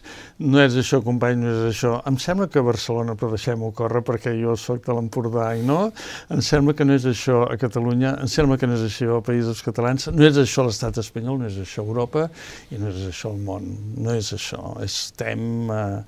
no 0.47 0.61
és 0.63 0.77
això, 0.79 1.01
company, 1.05 1.41
no 1.43 1.51
és 1.51 1.63
això. 1.73 1.97
Em 2.07 2.19
sembla 2.23 2.47
que 2.53 2.63
a 2.63 2.67
Barcelona, 2.67 3.17
però 3.19 3.33
deixem-ho 3.35 3.73
córrer, 3.77 4.05
perquè 4.07 4.37
jo 4.39 4.55
sóc 4.61 4.85
de 4.87 4.95
l'Empordà 4.95 5.51
i 5.59 5.65
no, 5.67 5.81
em 6.31 6.43
sembla 6.47 6.77
que 6.79 6.87
no 6.87 6.95
és 6.95 7.09
això 7.11 7.43
a 7.49 7.59
Catalunya, 7.61 8.17
em 8.23 8.31
sembla 8.31 8.59
que 8.61 8.71
no 8.71 8.79
és 8.79 8.87
això 8.87 9.19
al 9.19 9.25
País 9.27 9.51
dels 9.51 9.63
Catalans, 9.67 10.11
no 10.15 10.27
és 10.31 10.39
això 10.43 10.67
l'estat 10.67 11.03
espanyol, 11.03 11.41
no 11.43 11.51
és 11.51 11.59
això 11.65 11.83
Europa 11.83 12.29
i 12.71 12.79
no 12.79 12.93
és 12.93 13.09
això 13.11 13.35
el 13.35 13.43
món, 13.47 13.73
no 13.99 14.15
és 14.15 14.35
això. 14.39 14.77
Estem... 14.87 15.73
Eh, 15.75 16.05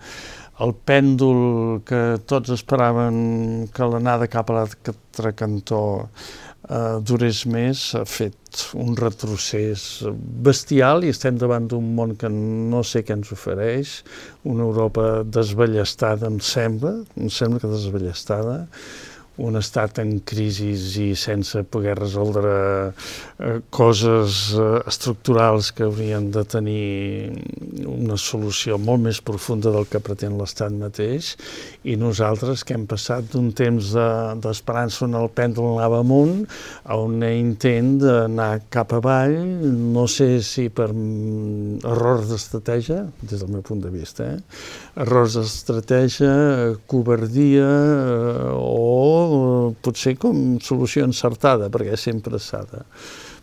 el 0.59 0.73
pèndol 0.75 1.83
que 1.87 2.19
tots 2.27 2.51
esperaven 2.51 3.69
que 3.75 3.87
l'anada 3.87 4.27
cap 4.31 4.51
a 4.51 4.57
l'altre 4.57 5.31
cantó 5.39 5.83
durés 7.01 7.45
més, 7.49 7.83
ha 7.97 8.05
fet 8.05 8.63
un 8.77 8.97
retrocés 8.99 10.05
bestial 10.45 11.05
i 11.05 11.13
estem 11.15 11.39
davant 11.41 11.69
d'un 11.71 11.95
món 11.97 12.15
que 12.21 12.29
no 12.33 12.83
sé 12.85 13.05
què 13.07 13.17
ens 13.17 13.33
ofereix, 13.33 14.03
una 14.45 14.67
Europa 14.67 15.23
desballestada, 15.25 16.29
em 16.29 16.41
sembla, 16.45 16.99
em 17.17 17.31
sembla 17.33 17.63
que 17.63 17.73
desballestada, 17.73 18.59
un 19.39 19.57
estat 19.59 20.01
en 20.03 20.19
crisi 20.27 20.73
i 21.03 21.09
sense 21.19 21.63
poder 21.71 21.95
resoldre 21.99 22.53
eh, 23.39 23.59
coses 23.71 24.39
eh, 24.59 24.81
estructurals 24.91 25.71
que 25.73 25.87
haurien 25.87 26.31
de 26.35 26.43
tenir 26.45 27.31
una 27.87 28.19
solució 28.19 28.79
molt 28.83 29.05
més 29.07 29.21
profunda 29.23 29.71
del 29.75 29.87
que 29.91 30.03
pretén 30.03 30.37
l'estat 30.39 30.75
mateix 30.75 31.35
i 31.87 31.95
nosaltres 32.01 32.65
que 32.67 32.75
hem 32.75 32.87
passat 32.91 33.31
d'un 33.33 33.53
temps 33.57 33.93
d'esperança 34.43 35.05
de, 35.05 35.09
on 35.09 35.19
el 35.21 35.31
pèndol 35.31 35.77
anava 35.77 36.03
amunt 36.03 36.43
a 36.85 36.99
un 36.99 37.23
intent 37.23 37.95
d'anar 38.03 38.51
cap 38.75 38.93
avall, 38.97 39.37
no 39.95 40.07
sé 40.11 40.43
si 40.43 40.69
per 40.69 40.91
mm, 40.91 41.87
errors 41.87 42.29
d'estratègia, 42.33 43.05
des 43.23 43.43
del 43.43 43.53
meu 43.55 43.63
punt 43.63 43.83
de 43.85 43.93
vista, 43.93 44.27
eh? 44.35 44.41
errors 44.99 45.39
d'estratègia, 45.39 46.35
covardia 46.91 47.69
eh, 47.69 48.51
o 48.59 49.28
potser 49.85 50.17
com 50.21 50.59
solució 50.65 51.07
encertada, 51.09 51.71
perquè 51.73 51.97
sempre 52.01 52.41
s'ha 52.43 52.65
de 52.69 52.85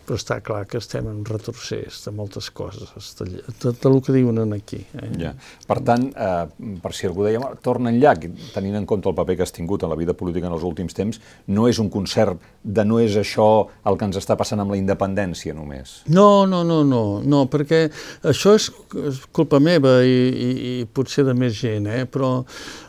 però 0.06 0.20
està 0.20 0.38
clar 0.46 0.64
que 0.70 0.78
estem 0.78 1.08
en 1.10 1.24
retrocés 1.26 1.98
de 2.06 2.14
moltes 2.14 2.52
coses, 2.54 2.92
de, 3.18 3.42
de, 3.50 3.72
de 3.74 3.92
lo 3.92 4.02
que 4.06 4.14
diuen 4.14 4.54
aquí. 4.54 4.84
Eh? 5.02 5.10
Ja. 5.20 5.32
Per 5.66 5.80
tant, 5.86 6.06
eh, 6.14 6.76
per 6.84 6.92
si 6.94 7.10
algú 7.10 7.26
deia, 7.26 7.42
torna 7.66 7.92
en 7.94 7.98
llac, 8.02 8.28
tenint 8.54 8.78
en 8.78 8.86
compte 8.90 9.10
el 9.10 9.18
paper 9.18 9.40
que 9.40 9.46
has 9.48 9.56
tingut 9.56 9.84
en 9.84 9.92
la 9.92 9.98
vida 9.98 10.14
política 10.18 10.50
en 10.50 10.56
els 10.56 10.66
últims 10.68 10.96
temps, 10.98 11.20
no 11.48 11.68
és 11.72 11.82
un 11.82 11.90
concert 11.94 12.42
de 12.62 12.86
no 12.86 13.00
és 13.02 13.18
això 13.18 13.48
el 13.90 13.98
que 13.98 14.10
ens 14.10 14.22
està 14.22 14.38
passant 14.38 14.62
amb 14.62 14.76
la 14.76 14.80
independència 14.80 15.58
només? 15.58 15.98
No, 16.06 16.46
no, 16.50 16.62
no, 16.68 16.84
no, 16.86 17.04
no 17.26 17.44
perquè 17.50 17.88
això 18.30 18.56
és, 18.60 18.70
és 19.10 19.26
culpa 19.34 19.60
meva 19.64 19.98
i, 20.06 20.16
i, 20.30 20.50
i 20.70 20.74
potser 20.86 21.26
de 21.26 21.34
més 21.38 21.58
gent, 21.58 21.90
eh? 21.90 22.06
però 22.06 22.44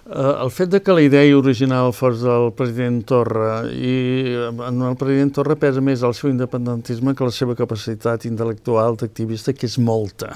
el 0.07 0.51
fet 0.55 0.71
de 0.71 0.81
que 0.83 0.93
la 0.93 1.03
idea 1.03 1.37
original 1.37 1.93
fos 1.93 2.21
del 2.23 2.53
president 2.55 3.01
Torra 3.09 3.65
i 3.67 4.37
en 4.47 4.83
el 4.87 4.95
president 4.99 5.33
Torra 5.35 5.57
pesa 5.59 5.83
més 5.83 6.05
el 6.07 6.15
seu 6.15 6.31
independentisme 6.31 7.15
que 7.17 7.27
la 7.27 7.35
seva 7.35 7.57
capacitat 7.59 8.29
intel·lectual 8.31 8.95
d'activista, 9.01 9.53
que 9.53 9.67
és 9.67 9.79
molta. 9.83 10.31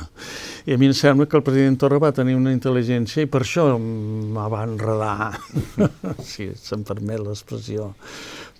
I 0.66 0.74
a 0.74 0.80
mi 0.80 0.90
em 0.90 0.96
sembla 0.96 1.28
que 1.30 1.38
el 1.38 1.46
president 1.46 1.78
Torra 1.78 2.02
va 2.02 2.10
tenir 2.10 2.34
una 2.34 2.50
intel·ligència 2.50 3.22
i 3.22 3.30
per 3.30 3.44
això 3.44 3.68
em 3.76 4.34
va 4.34 4.64
enredar, 4.66 5.38
si 6.32 6.50
se'm 6.58 6.82
permet 6.82 7.22
l'expressió 7.22 7.92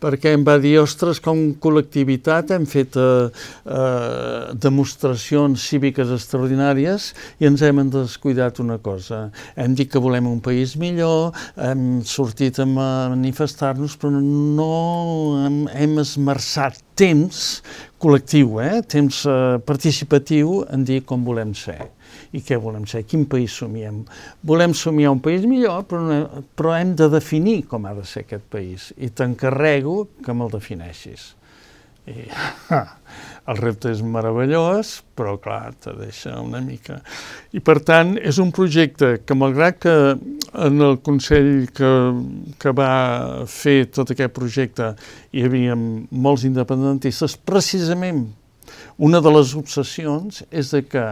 perquè 0.01 0.33
em 0.35 0.45
va 0.47 0.57
dir, 0.61 0.79
ostres, 0.81 1.21
com 1.23 1.39
col·lectivitat 1.61 2.55
hem 2.55 2.65
fet 2.69 2.97
eh, 2.99 3.29
eh, 3.29 4.55
demostracions 4.65 5.67
cíviques 5.71 6.13
extraordinàries 6.17 7.11
i 7.41 7.49
ens 7.51 7.65
hem 7.67 7.83
descuidat 7.93 8.63
una 8.65 8.79
cosa. 8.83 9.27
Hem 9.61 9.77
dit 9.77 9.91
que 9.93 10.03
volem 10.03 10.29
un 10.31 10.41
país 10.45 10.77
millor, 10.81 11.00
hem 11.01 12.03
sortit 12.07 12.59
a 12.61 12.67
manifestar-nos, 12.69 13.97
però 14.01 14.21
no 14.21 14.69
hem, 15.45 15.63
hem 15.73 15.99
esmerçat 16.03 16.81
temps 16.99 17.61
col·lectiu, 18.01 18.59
eh? 18.61 18.83
temps 18.89 19.23
eh, 19.29 19.57
participatiu 19.65 20.61
en 20.73 20.85
dir 20.89 21.01
com 21.09 21.25
volem 21.25 21.55
ser 21.57 21.81
i 22.37 22.43
què 22.45 22.59
volem 22.61 22.87
ser, 22.91 23.03
quin 23.09 23.25
país 23.31 23.55
somiem. 23.57 24.03
Volem 24.47 24.75
somiar 24.77 25.15
un 25.15 25.21
país 25.25 25.45
millor, 25.49 25.85
però, 25.91 26.05
no, 26.07 26.45
però 26.57 26.77
hem 26.77 26.95
de 26.99 27.11
definir 27.13 27.63
com 27.71 27.87
ha 27.87 27.95
de 27.97 28.07
ser 28.07 28.25
aquest 28.27 28.47
país 28.53 28.91
i 28.99 29.11
t'encarrego 29.11 30.05
que 30.25 30.35
me'l 30.37 30.53
defineixis. 30.53 31.35
I, 32.11 32.27
el 33.51 33.59
repte 33.59 33.91
és 33.91 34.03
meravellós, 34.05 35.01
però 35.19 35.37
clar, 35.43 35.73
te 35.83 35.95
deixa 35.99 36.37
una 36.43 36.61
mica. 36.63 37.01
I 37.57 37.63
per 37.65 37.79
tant, 37.87 38.15
és 38.19 38.39
un 38.43 38.53
projecte 38.55 39.17
que 39.25 39.37
malgrat 39.39 39.81
que 39.83 39.95
en 40.67 40.85
el 40.85 40.99
Consell 41.07 41.69
que, 41.75 41.91
que 42.61 42.75
va 42.77 42.93
fer 43.51 43.85
tot 43.95 44.13
aquest 44.15 44.35
projecte 44.37 44.93
hi 45.33 45.47
havia 45.47 45.77
molts 45.79 46.47
independentistes, 46.49 47.39
precisament 47.39 48.27
una 49.01 49.23
de 49.25 49.33
les 49.35 49.55
obsessions 49.59 50.43
és 50.51 50.75
de 50.75 50.85
que 50.87 51.07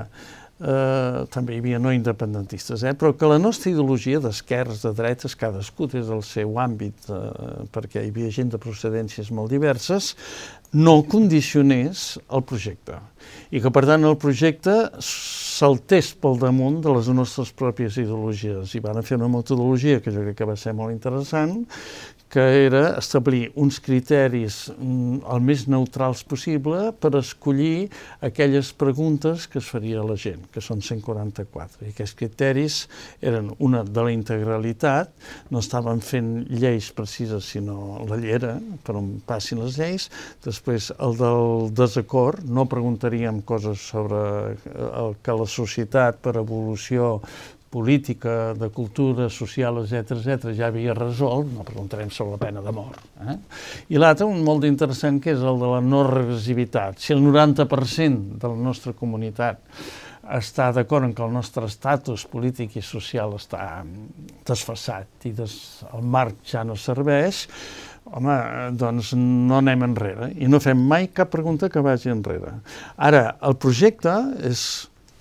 eh, 0.61 1.25
també 1.33 1.55
hi 1.55 1.61
havia 1.62 1.79
no 1.83 1.93
independentistes, 1.95 2.83
eh, 2.83 2.95
però 2.99 3.12
que 3.17 3.31
la 3.31 3.38
nostra 3.38 3.71
ideologia 3.71 4.21
d'esquerres, 4.23 4.83
de 4.87 4.93
dretes, 4.97 5.37
cadascú 5.38 5.88
des 5.91 6.09
del 6.11 6.23
seu 6.27 6.59
àmbit, 6.61 7.09
eh, 7.09 7.65
perquè 7.75 8.05
hi 8.05 8.12
havia 8.12 8.33
gent 8.35 8.53
de 8.55 8.61
procedències 8.62 9.31
molt 9.35 9.53
diverses, 9.55 10.15
no 10.73 11.00
condicionés 11.09 12.19
el 12.29 12.45
projecte. 12.45 12.99
I 13.50 13.62
que, 13.65 13.71
per 13.73 13.85
tant, 13.88 14.05
el 14.05 14.19
projecte 14.21 14.75
saltés 15.05 16.12
pel 16.21 16.38
damunt 16.41 16.83
de 16.85 16.93
les 16.93 17.09
nostres 17.15 17.50
pròpies 17.57 17.97
ideologies. 18.00 18.75
I 18.77 18.83
van 18.85 19.00
fer 19.03 19.17
una 19.17 19.31
metodologia 19.33 20.03
que 20.05 20.12
jo 20.12 20.27
crec 20.27 20.38
que 20.38 20.49
va 20.49 20.57
ser 20.61 20.75
molt 20.77 20.93
interessant, 20.93 21.65
que 22.28 22.66
era 22.66 22.99
establir 22.99 23.49
uns 23.56 23.78
criteris 23.80 24.68
mm, 24.75 25.23
el 25.32 25.40
més 25.44 25.64
neutrals 25.70 26.20
possible 26.28 26.90
per 27.00 27.14
escollir 27.16 27.88
aquelles 28.25 28.70
preguntes 28.76 29.47
que 29.49 29.62
es 29.62 29.68
faria 29.68 30.02
a 30.02 30.06
la 30.06 30.16
gent, 30.20 30.44
que 30.52 30.61
són 30.64 30.82
144. 30.85 31.87
I 31.87 31.94
aquests 31.94 32.16
criteris 32.18 32.78
eren 33.25 33.50
una 33.64 33.80
de 33.85 34.04
la 34.04 34.12
integralitat, 34.12 35.14
no 35.49 35.62
estaven 35.64 36.04
fent 36.04 36.32
lleis 36.52 36.90
precises, 36.92 37.49
sinó 37.49 38.04
la 38.08 38.20
llera, 38.20 38.58
per 38.85 38.99
on 39.00 39.14
passin 39.26 39.62
les 39.64 39.80
lleis. 39.80 40.11
Després, 40.44 40.92
el 41.00 41.16
del 41.16 41.73
desacord, 41.73 42.44
no 42.44 42.68
preguntaríem 42.68 43.40
coses 43.49 43.88
sobre 43.88 44.20
el 44.68 45.16
que 45.25 45.38
la 45.38 45.49
societat 45.49 46.20
per 46.20 46.37
evolució 46.37 47.16
política, 47.70 48.54
de 48.56 48.70
cultura, 48.72 49.28
social, 49.28 49.82
etc 49.84 50.16
etc 50.16 50.52
ja 50.56 50.68
havia 50.68 50.94
resolt, 50.96 51.50
no 51.52 51.66
preguntarem 51.68 52.10
sobre 52.10 52.37
la 52.37 52.42
pena 52.42 52.64
de 52.64 52.72
mort. 52.72 53.04
Eh? 53.25 53.37
I 53.92 54.00
l'altre, 54.00 54.28
un 54.28 54.42
molt 54.44 54.64
interessant, 54.68 55.20
que 55.20 55.34
és 55.37 55.44
el 55.44 55.60
de 55.60 55.72
la 55.75 55.80
no 55.84 56.02
regressivitat. 56.08 57.00
Si 57.02 57.12
el 57.12 57.20
90% 57.25 58.38
de 58.40 58.52
la 58.52 58.68
nostra 58.68 58.94
comunitat 58.96 59.60
està 60.28 60.68
d'acord 60.76 61.06
en 61.06 61.14
que 61.16 61.25
el 61.25 61.32
nostre 61.32 61.68
estatus 61.68 62.26
polític 62.28 62.76
i 62.76 62.84
social 62.84 63.32
està 63.38 63.82
desfassat 64.48 65.28
i 65.28 65.32
des, 65.37 65.54
el 65.94 66.04
marc 66.04 66.42
ja 66.48 66.64
no 66.68 66.76
serveix, 66.76 67.46
home, 68.08 68.37
doncs 68.80 69.14
no 69.16 69.58
anem 69.60 69.87
enrere 69.88 70.30
i 70.37 70.48
no 70.48 70.60
fem 70.64 70.80
mai 70.90 71.08
cap 71.12 71.32
pregunta 71.32 71.70
que 71.72 71.84
vagi 71.84 72.12
enrere. 72.12 72.58
Ara, 72.96 73.38
el 73.44 73.56
projecte 73.60 74.14
és 74.48 74.62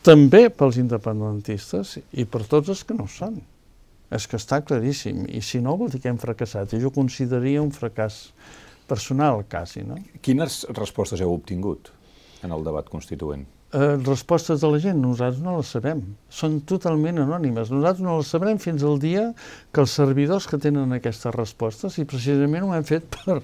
també 0.07 0.47
pels 0.53 0.77
independentistes 0.79 1.97
i 2.15 2.23
per 2.23 2.45
tots 2.47 2.71
els 2.71 2.83
que 2.87 2.95
no 2.95 3.07
ho 3.07 3.11
són. 3.11 3.41
És 4.13 4.23
que 4.29 4.39
està 4.39 4.61
claríssim, 4.63 5.25
i 5.27 5.41
si 5.43 5.59
no 5.59 5.75
vol 5.75 5.91
dir 5.91 5.99
que 5.99 6.07
hem 6.07 6.19
fracassat, 6.21 6.71
i 6.71 6.79
jo 6.79 6.93
consideraria 6.95 7.63
un 7.63 7.73
fracàs 7.75 8.29
personal, 8.87 9.43
quasi. 9.51 9.83
No? 9.83 9.97
Quines 10.23 10.61
respostes 10.77 11.19
heu 11.19 11.33
obtingut 11.33 11.91
en 12.47 12.55
el 12.55 12.63
debat 12.63 12.87
constituent? 12.87 13.43
Eh, 13.75 13.97
respostes 13.99 14.61
de 14.63 14.69
la 14.71 14.79
gent, 14.79 15.01
nosaltres 15.03 15.41
no 15.43 15.57
les 15.57 15.73
sabem. 15.75 15.99
Són 16.31 16.61
totalment 16.69 17.19
anònimes. 17.19 17.67
Nosaltres 17.73 18.05
no 18.05 18.15
les 18.21 18.29
sabrem 18.31 18.61
fins 18.63 18.85
al 18.87 18.95
dia 19.03 19.25
que 19.75 19.83
els 19.83 19.95
servidors 19.99 20.47
que 20.47 20.61
tenen 20.63 20.95
aquestes 20.95 21.35
respostes, 21.35 21.97
i 21.99 22.07
precisament 22.07 22.63
ho 22.63 22.71
hem 22.77 22.87
fet 22.87 23.09
per 23.17 23.41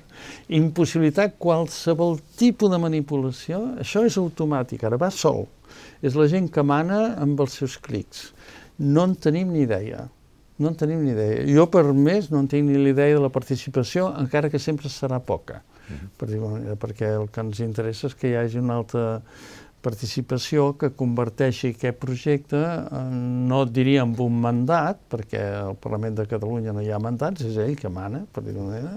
impossibilitar 0.47 1.33
qualsevol 1.35 2.21
tipus 2.39 2.71
de 2.71 2.79
manipulació, 2.79 3.65
això 3.83 4.05
és 4.07 4.15
automàtic, 4.21 4.87
ara 4.87 5.01
va 5.01 5.11
sol 5.11 5.43
és 6.03 6.17
la 6.19 6.27
gent 6.31 6.49
que 6.51 6.63
mana 6.67 7.13
amb 7.23 7.39
els 7.39 7.55
seus 7.61 7.77
clics. 7.79 8.27
No 8.77 9.07
en 9.07 9.15
tenim 9.15 9.53
ni 9.53 9.63
idea. 9.63 10.07
No 10.59 10.69
en 10.69 10.75
tenim 10.77 11.01
ni 11.03 11.13
idea. 11.13 11.45
Jo, 11.47 11.65
per 11.71 11.85
més, 11.95 12.29
no 12.31 12.43
en 12.43 12.49
tinc 12.51 12.67
ni 12.67 12.77
idea 12.91 13.15
de 13.15 13.21
la 13.23 13.31
participació, 13.33 14.09
encara 14.19 14.51
que 14.51 14.59
sempre 14.59 14.91
serà 14.91 15.19
poca. 15.19 15.63
Uh 15.83 15.95
-huh. 15.95 16.09
per 16.17 16.29
dir 16.29 16.39
manera, 16.39 16.75
perquè 16.75 17.21
el 17.21 17.29
que 17.29 17.41
ens 17.41 17.59
interessa 17.59 18.07
és 18.07 18.15
que 18.15 18.29
hi 18.29 18.35
hagi 18.35 18.57
una 18.57 18.75
altra 18.75 19.21
participació 19.83 20.71
que 20.79 20.93
converteixi 20.97 21.73
aquest 21.73 21.99
projecte, 22.01 22.59
no 23.49 23.63
diria 23.67 24.05
en 24.07 24.15
un 24.23 24.39
mandat, 24.43 25.01
perquè 25.11 25.41
al 25.59 25.77
Parlament 25.83 26.17
de 26.19 26.27
Catalunya 26.31 26.73
no 26.75 26.83
hi 26.83 26.91
ha 26.93 27.01
mandats, 27.03 27.43
és 27.49 27.59
ell 27.61 27.75
que 27.79 27.91
mana, 27.91 28.23
per 28.33 28.45
dir 28.45 28.55
manera, 28.57 28.95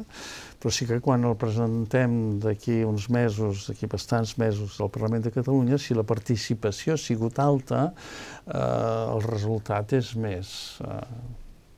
però 0.62 0.73
sí 0.73 0.87
que 0.88 1.00
quan 1.05 1.26
el 1.28 1.37
presentem 1.38 2.38
d'aquí 2.43 2.81
uns 2.87 3.09
mesos, 3.12 3.66
d'aquí 3.71 3.90
bastants 3.90 4.37
mesos 4.40 4.78
al 4.81 4.93
Parlament 4.95 5.26
de 5.26 5.35
Catalunya, 5.35 5.78
si 5.78 5.97
la 5.97 6.07
participació 6.07 6.95
ha 6.95 7.00
sigut 7.00 7.40
alta, 7.43 7.88
eh, 8.47 8.61
el 8.61 9.26
resultat 9.26 9.97
és 9.99 10.14
més... 10.21 10.52
Eh... 10.87 11.35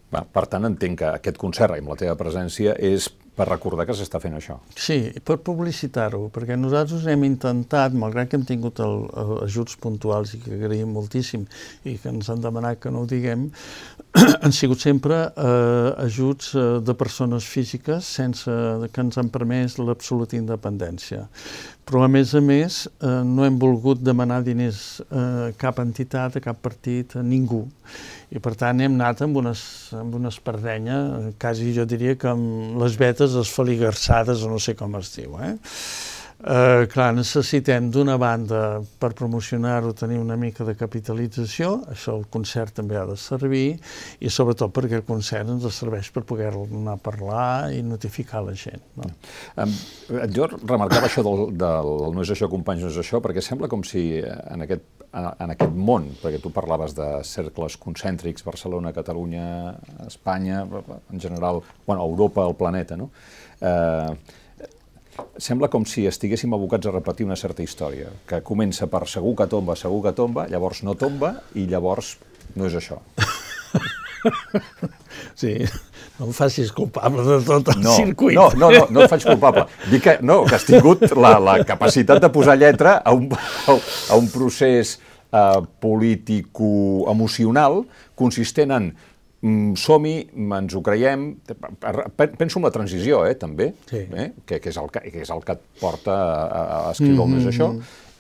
Va, 0.08 0.22
per 0.24 0.46
tant, 0.48 0.64
entenc 0.64 1.02
que 1.02 1.08
aquest 1.18 1.40
concert, 1.40 1.74
amb 1.76 1.92
la 1.92 1.98
teva 2.00 2.14
presència, 2.16 2.72
és 2.80 3.10
per 3.38 3.46
recordar 3.46 3.86
que 3.86 3.94
s'està 3.94 4.18
fent 4.22 4.34
això. 4.34 4.58
Sí, 4.74 4.98
per 5.24 5.38
publicitar-ho, 5.46 6.24
perquè 6.34 6.56
nosaltres 6.58 7.06
hem 7.10 7.22
intentat, 7.28 7.94
malgrat 7.94 8.32
que 8.32 8.38
hem 8.40 8.46
tingut 8.48 8.82
el, 8.82 9.04
el, 9.22 9.32
ajuts 9.46 9.78
puntuals 9.82 10.34
i 10.34 10.42
que 10.42 10.56
agraïm 10.58 10.90
moltíssim 10.96 11.46
i 11.86 11.94
que 12.02 12.10
ens 12.10 12.32
han 12.32 12.42
demanat 12.42 12.82
que 12.82 12.92
no 12.94 13.04
ho 13.04 13.08
diguem, 13.10 13.48
han 14.42 14.54
sigut 14.56 14.82
sempre 14.82 15.22
eh, 15.30 15.90
ajuts 16.08 16.52
eh, 16.58 16.68
de 16.82 16.98
persones 16.98 17.46
físiques 17.46 18.10
sense 18.18 18.58
que 18.92 19.04
ens 19.04 19.18
han 19.20 19.30
permès 19.34 19.78
l'absoluta 19.78 20.38
independència. 20.38 21.28
Però, 21.88 22.02
a 22.04 22.08
més 22.12 22.34
a 22.36 22.40
més, 22.44 22.82
eh, 23.00 23.10
no 23.24 23.46
hem 23.46 23.56
volgut 23.56 24.02
demanar 24.04 24.42
diners 24.44 25.00
a 25.08 25.20
eh, 25.48 25.52
cap 25.56 25.78
entitat, 25.80 26.36
a 26.36 26.42
cap 26.44 26.58
partit, 26.60 27.14
a 27.16 27.22
ningú. 27.24 27.62
I, 28.28 28.42
per 28.44 28.52
tant, 28.60 28.82
hem 28.84 28.98
anat 28.98 29.22
amb 29.24 29.38
una, 29.40 29.54
amb 29.96 30.18
una 30.18 30.28
espardenya, 30.28 30.98
quasi 31.40 31.72
jo 31.72 31.86
diria 31.88 32.12
que 32.20 32.28
amb 32.28 32.76
les 32.82 32.98
vetes 33.00 33.27
les 33.36 33.48
esfaligarsades, 33.48 34.44
o 34.44 34.52
no 34.52 34.60
sé 34.62 34.76
com 34.78 34.96
es 34.98 35.12
diu. 35.16 35.36
Eh? 35.44 35.56
Eh, 36.38 36.86
clar, 36.86 37.08
necessitem 37.16 37.88
d'una 37.90 38.14
banda 38.14 38.78
per 39.02 39.08
promocionar-ho 39.18 39.90
tenir 39.98 40.20
una 40.22 40.36
mica 40.38 40.62
de 40.62 40.76
capitalització, 40.78 41.72
això 41.90 42.14
el 42.14 42.28
concert 42.30 42.76
també 42.76 42.94
ha 42.94 43.02
de 43.08 43.16
servir, 43.18 43.80
i 44.22 44.30
sobretot 44.30 44.70
perquè 44.76 45.00
el 45.00 45.06
concert 45.08 45.50
ens 45.50 45.66
serveix 45.74 46.12
per 46.14 46.22
poder 46.28 46.52
anar 46.52 46.94
a 46.94 47.02
parlar 47.02 47.72
i 47.74 47.82
notificar 47.82 48.44
la 48.46 48.54
gent. 48.54 48.84
No? 49.00 49.10
Um, 49.58 49.74
jo 50.30 50.46
remarcava 50.52 51.10
això 51.10 51.26
del, 51.26 51.48
del 51.58 51.90
No 52.14 52.22
és 52.22 52.30
això, 52.30 52.46
companys, 52.50 52.86
no 52.86 52.94
és 52.94 53.02
això, 53.02 53.18
perquè 53.24 53.42
sembla 53.42 53.66
com 53.66 53.82
si 53.82 54.06
en 54.22 54.62
aquest, 54.62 54.86
en 55.12 55.52
aquest 55.54 55.72
món, 55.72 56.10
perquè 56.20 56.40
tu 56.42 56.50
parlaves 56.54 56.94
de 56.96 57.06
cercles 57.24 57.78
concèntrics, 57.80 58.44
Barcelona, 58.44 58.92
Catalunya, 58.92 59.74
Espanya, 60.06 60.64
en 61.12 61.20
general, 61.20 61.62
bueno, 61.86 62.04
Europa, 62.04 62.44
el 62.46 62.54
planeta, 62.54 62.96
no? 62.96 63.10
Eh, 63.60 64.14
sembla 65.40 65.70
com 65.72 65.86
si 65.88 66.06
estiguéssim 66.06 66.52
abocats 66.54 66.86
a 66.86 66.94
repetir 66.94 67.26
una 67.26 67.38
certa 67.40 67.64
història, 67.64 68.12
que 68.28 68.42
comença 68.46 68.86
per 68.86 69.06
segur 69.10 69.34
que 69.38 69.48
tomba, 69.50 69.76
segur 69.76 70.02
que 70.06 70.14
tomba, 70.16 70.46
llavors 70.52 70.84
no 70.86 70.94
tomba 70.94 71.38
i 71.54 71.66
llavors 71.66 72.16
no 72.54 72.68
és 72.68 72.78
això. 72.78 73.00
Sí, 75.38 75.54
no 76.18 76.26
em 76.28 76.32
facis 76.34 76.72
culpable 76.74 77.22
de 77.26 77.44
tot 77.46 77.68
el 77.72 77.80
no, 77.82 77.92
circuit. 77.96 78.36
No, 78.36 78.50
no, 78.58 78.70
no, 78.70 78.86
no 78.90 79.00
et 79.02 79.10
faig 79.10 79.24
culpable. 79.26 79.66
Dic 79.90 80.02
que, 80.04 80.18
no, 80.22 80.44
que 80.46 80.54
has 80.58 80.64
tingut 80.66 81.00
la, 81.18 81.38
la 81.42 81.64
capacitat 81.66 82.22
de 82.22 82.28
posar 82.34 82.56
lletra 82.58 83.02
a 83.02 83.12
un, 83.14 83.28
a 83.32 84.14
un 84.18 84.28
procés 84.30 85.00
eh, 85.32 85.60
político-emocional 85.82 87.84
consistent 88.18 88.72
en 88.74 88.92
Mm, 89.38 89.76
som-hi, 89.78 90.24
ens 90.34 90.72
ho 90.74 90.80
creiem, 90.82 91.36
penso 92.18 92.58
en 92.58 92.64
la 92.64 92.72
transició, 92.74 93.20
eh, 93.28 93.36
també, 93.38 93.68
sí. 93.86 94.00
eh, 94.02 94.32
que, 94.42 94.58
que, 94.58 94.72
és 94.72 94.78
el, 94.82 94.88
que 94.90 94.98
és 95.22 95.30
el 95.30 95.44
que 95.46 95.54
et 95.54 95.60
porta 95.78 96.10
a, 96.10 96.62
a 96.88 96.90
escriure 96.90 97.22
mm 97.22 97.22
-hmm. 97.22 97.36
més 97.36 97.46
això, 97.46 97.68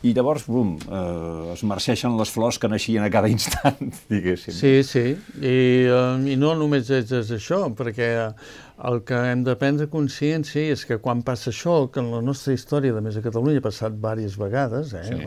i 0.06 0.12
llavors, 0.14 0.44
bum, 0.46 0.76
eh, 0.78 1.52
es 1.54 1.64
marxeixen 1.66 2.14
les 2.20 2.30
flors 2.30 2.58
que 2.62 2.70
naixien 2.70 3.02
a 3.02 3.10
cada 3.10 3.30
instant, 3.34 3.90
diguéssim. 4.10 4.54
Sí, 4.54 4.72
sí, 4.86 5.04
I, 5.42 5.58
uh, 5.90 6.14
i 6.22 6.38
no 6.38 6.54
només 6.58 6.90
és, 6.94 7.10
és 7.18 7.32
això, 7.34 7.64
perquè 7.74 8.12
el 8.86 9.00
que 9.02 9.18
hem 9.32 9.42
de 9.42 9.56
prendre 9.58 9.88
consciència 9.90 10.70
és 10.70 10.84
que 10.86 11.00
quan 11.02 11.24
passa 11.26 11.50
això, 11.50 11.80
que 11.90 11.98
en 11.98 12.12
la 12.12 12.22
nostra 12.22 12.54
història, 12.54 12.94
de 12.94 13.02
més 13.02 13.18
a 13.18 13.24
Catalunya, 13.24 13.58
ha 13.58 13.66
passat 13.66 13.96
diverses 13.98 14.38
vegades, 14.38 14.94
eh? 14.94 15.04
Sí. 15.08 15.18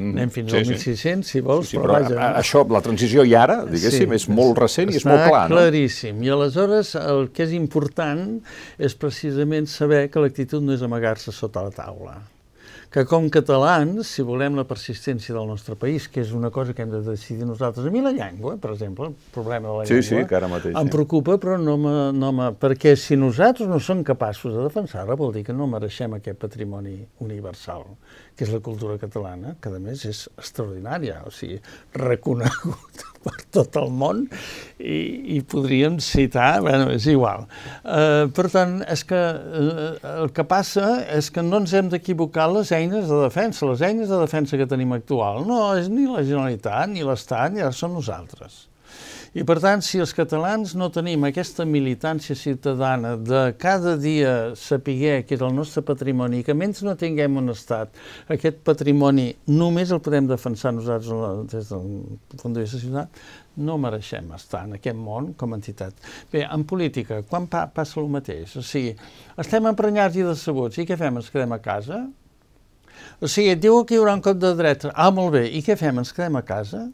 Mm. 0.00 0.12
anem 0.14 0.32
fins 0.32 0.54
sí, 0.54 0.56
al 0.62 0.70
1600, 0.72 1.28
sí. 1.28 1.36
si 1.36 1.44
vols, 1.44 1.68
sí, 1.68 1.76
sí, 1.76 1.82
però, 1.82 1.98
però 2.00 2.08
vaja... 2.08 2.32
Això, 2.40 2.64
la 2.72 2.80
transició 2.88 3.28
i 3.28 3.36
ara, 3.36 3.60
diguéssim, 3.68 4.08
sí, 4.08 4.22
és 4.22 4.28
molt 4.32 4.64
recent 4.64 4.94
i 4.94 4.96
és 4.96 5.04
molt 5.04 5.26
clar, 5.28 5.44
no? 5.52 5.58
claríssim, 5.58 6.24
i 6.24 6.32
aleshores 6.32 6.96
el 7.04 7.28
que 7.36 7.44
és 7.44 7.52
important 7.52 8.38
és 8.80 8.96
precisament 8.96 9.68
saber 9.68 10.06
que 10.08 10.24
l'actitud 10.24 10.64
no 10.64 10.72
és 10.72 10.86
amagar-se 10.88 11.36
sota 11.36 11.68
la 11.68 11.74
taula 11.74 12.22
que 12.94 13.02
com 13.10 13.24
catalans, 13.26 14.06
si 14.06 14.22
volem 14.22 14.54
la 14.54 14.62
persistència 14.70 15.34
del 15.34 15.48
nostre 15.50 15.74
país, 15.74 16.04
que 16.06 16.20
és 16.22 16.30
una 16.30 16.52
cosa 16.54 16.70
que 16.70 16.84
hem 16.84 16.92
de 16.92 17.00
decidir 17.02 17.42
nosaltres, 17.42 17.88
a 17.88 17.90
mi 17.90 17.98
la 18.04 18.12
llengua, 18.14 18.54
per 18.62 18.70
exemple, 18.70 19.08
el 19.10 19.32
problema 19.34 19.66
de 19.66 19.80
la 19.80 19.86
sí, 19.88 19.96
llengua, 19.96 20.20
sí, 20.20 20.28
que 20.30 20.36
ara 20.38 20.50
mateix, 20.52 20.76
em 20.78 20.90
preocupa, 20.92 21.34
però 21.42 21.56
no 21.58 21.74
me, 21.74 21.94
no 22.14 22.30
me, 22.30 22.52
perquè 22.54 22.92
si 22.94 23.18
nosaltres 23.18 23.66
no 23.66 23.80
som 23.82 24.04
capaços 24.06 24.54
de 24.54 24.62
defensar-la, 24.68 25.18
vol 25.18 25.34
dir 25.34 25.42
que 25.48 25.56
no 25.58 25.66
mereixem 25.72 26.14
aquest 26.20 26.38
patrimoni 26.46 27.00
universal, 27.26 27.82
que 28.34 28.46
és 28.46 28.50
la 28.50 28.60
cultura 28.64 28.96
catalana, 28.98 29.54
que 29.62 29.70
a 29.70 29.80
més 29.82 30.02
és 30.08 30.24
extraordinària, 30.34 31.20
o 31.26 31.30
sigui, 31.34 31.60
reconegut 31.94 33.04
per 33.24 33.36
tot 33.54 33.78
el 33.80 33.92
món 33.94 34.24
i, 34.78 35.36
i 35.36 35.38
podríem 35.48 36.00
citar, 36.02 36.58
bueno, 36.64 36.90
és 36.92 37.06
igual. 37.10 37.46
Uh, 37.84 38.26
per 38.34 38.48
tant, 38.52 38.80
és 38.90 39.06
que 39.08 39.22
uh, 39.22 39.86
el 40.16 40.34
que 40.34 40.46
passa 40.50 40.98
és 41.14 41.30
que 41.32 41.46
no 41.46 41.62
ens 41.62 41.76
hem 41.78 41.88
d'equivocar 41.92 42.50
les 42.52 42.74
eines 42.74 43.08
de 43.08 43.22
defensa. 43.22 43.70
Les 43.70 43.86
eines 43.86 44.10
de 44.10 44.20
defensa 44.20 44.60
que 44.60 44.68
tenim 44.68 44.92
actual 44.98 45.46
no 45.48 45.62
és 45.78 45.88
ni 45.92 46.08
la 46.10 46.26
Generalitat, 46.26 46.90
ni 46.92 47.06
l'Estat, 47.06 47.54
ara 47.54 47.72
són 47.74 47.94
nosaltres. 47.96 48.64
I 49.34 49.42
per 49.42 49.56
tant, 49.58 49.80
si 49.82 49.98
els 49.98 50.12
catalans 50.14 50.76
no 50.78 50.86
tenim 50.94 51.24
aquesta 51.26 51.64
militància 51.66 52.36
ciutadana 52.38 53.16
de 53.18 53.40
cada 53.58 53.96
dia 53.98 54.54
saber 54.54 55.24
que 55.26 55.34
és 55.34 55.42
el 55.42 55.56
nostre 55.56 55.82
patrimoni 55.82 56.44
que 56.46 56.54
menys 56.54 56.84
no 56.86 56.94
tinguem 56.94 57.40
un 57.40 57.50
estat, 57.50 57.90
aquest 58.30 58.62
patrimoni 58.62 59.32
només 59.50 59.90
el 59.90 59.98
podem 60.06 60.30
defensar 60.30 60.70
nosaltres 60.78 61.50
des 61.50 61.74
del 61.74 61.90
punt 62.38 62.54
de 62.54 62.62
vista 62.62 62.78
ciutat, 62.78 63.20
no 63.58 63.74
mereixem 63.82 64.30
estar 64.38 64.68
en 64.68 64.78
aquest 64.78 65.02
món 65.02 65.32
com 65.34 65.50
a 65.50 65.58
entitat. 65.58 65.98
Bé, 66.30 66.46
en 66.46 66.62
política, 66.62 67.24
quan 67.26 67.50
pa 67.50 67.66
passa 67.74 67.98
el 67.98 68.10
mateix? 68.14 68.54
O 68.54 68.62
sigui, 68.62 68.94
estem 69.34 69.66
emprenyats 69.66 70.14
i 70.14 70.28
decebuts, 70.30 70.78
i 70.78 70.86
què 70.86 70.94
fem? 71.00 71.18
Ens 71.18 71.34
quedem 71.34 71.58
a 71.58 71.64
casa? 71.64 72.04
O 73.18 73.26
sigui, 73.26 73.58
diu 73.58 73.82
que 73.82 73.96
hi 73.96 73.98
haurà 73.98 74.14
un 74.14 74.22
cop 74.22 74.38
de 74.38 74.54
dret. 74.54 74.92
Ah, 74.94 75.10
molt 75.10 75.34
bé, 75.34 75.48
i 75.50 75.66
què 75.66 75.74
fem? 75.74 75.98
Ens 75.98 76.14
quedem 76.14 76.38
a 76.38 76.46
casa? 76.46 76.86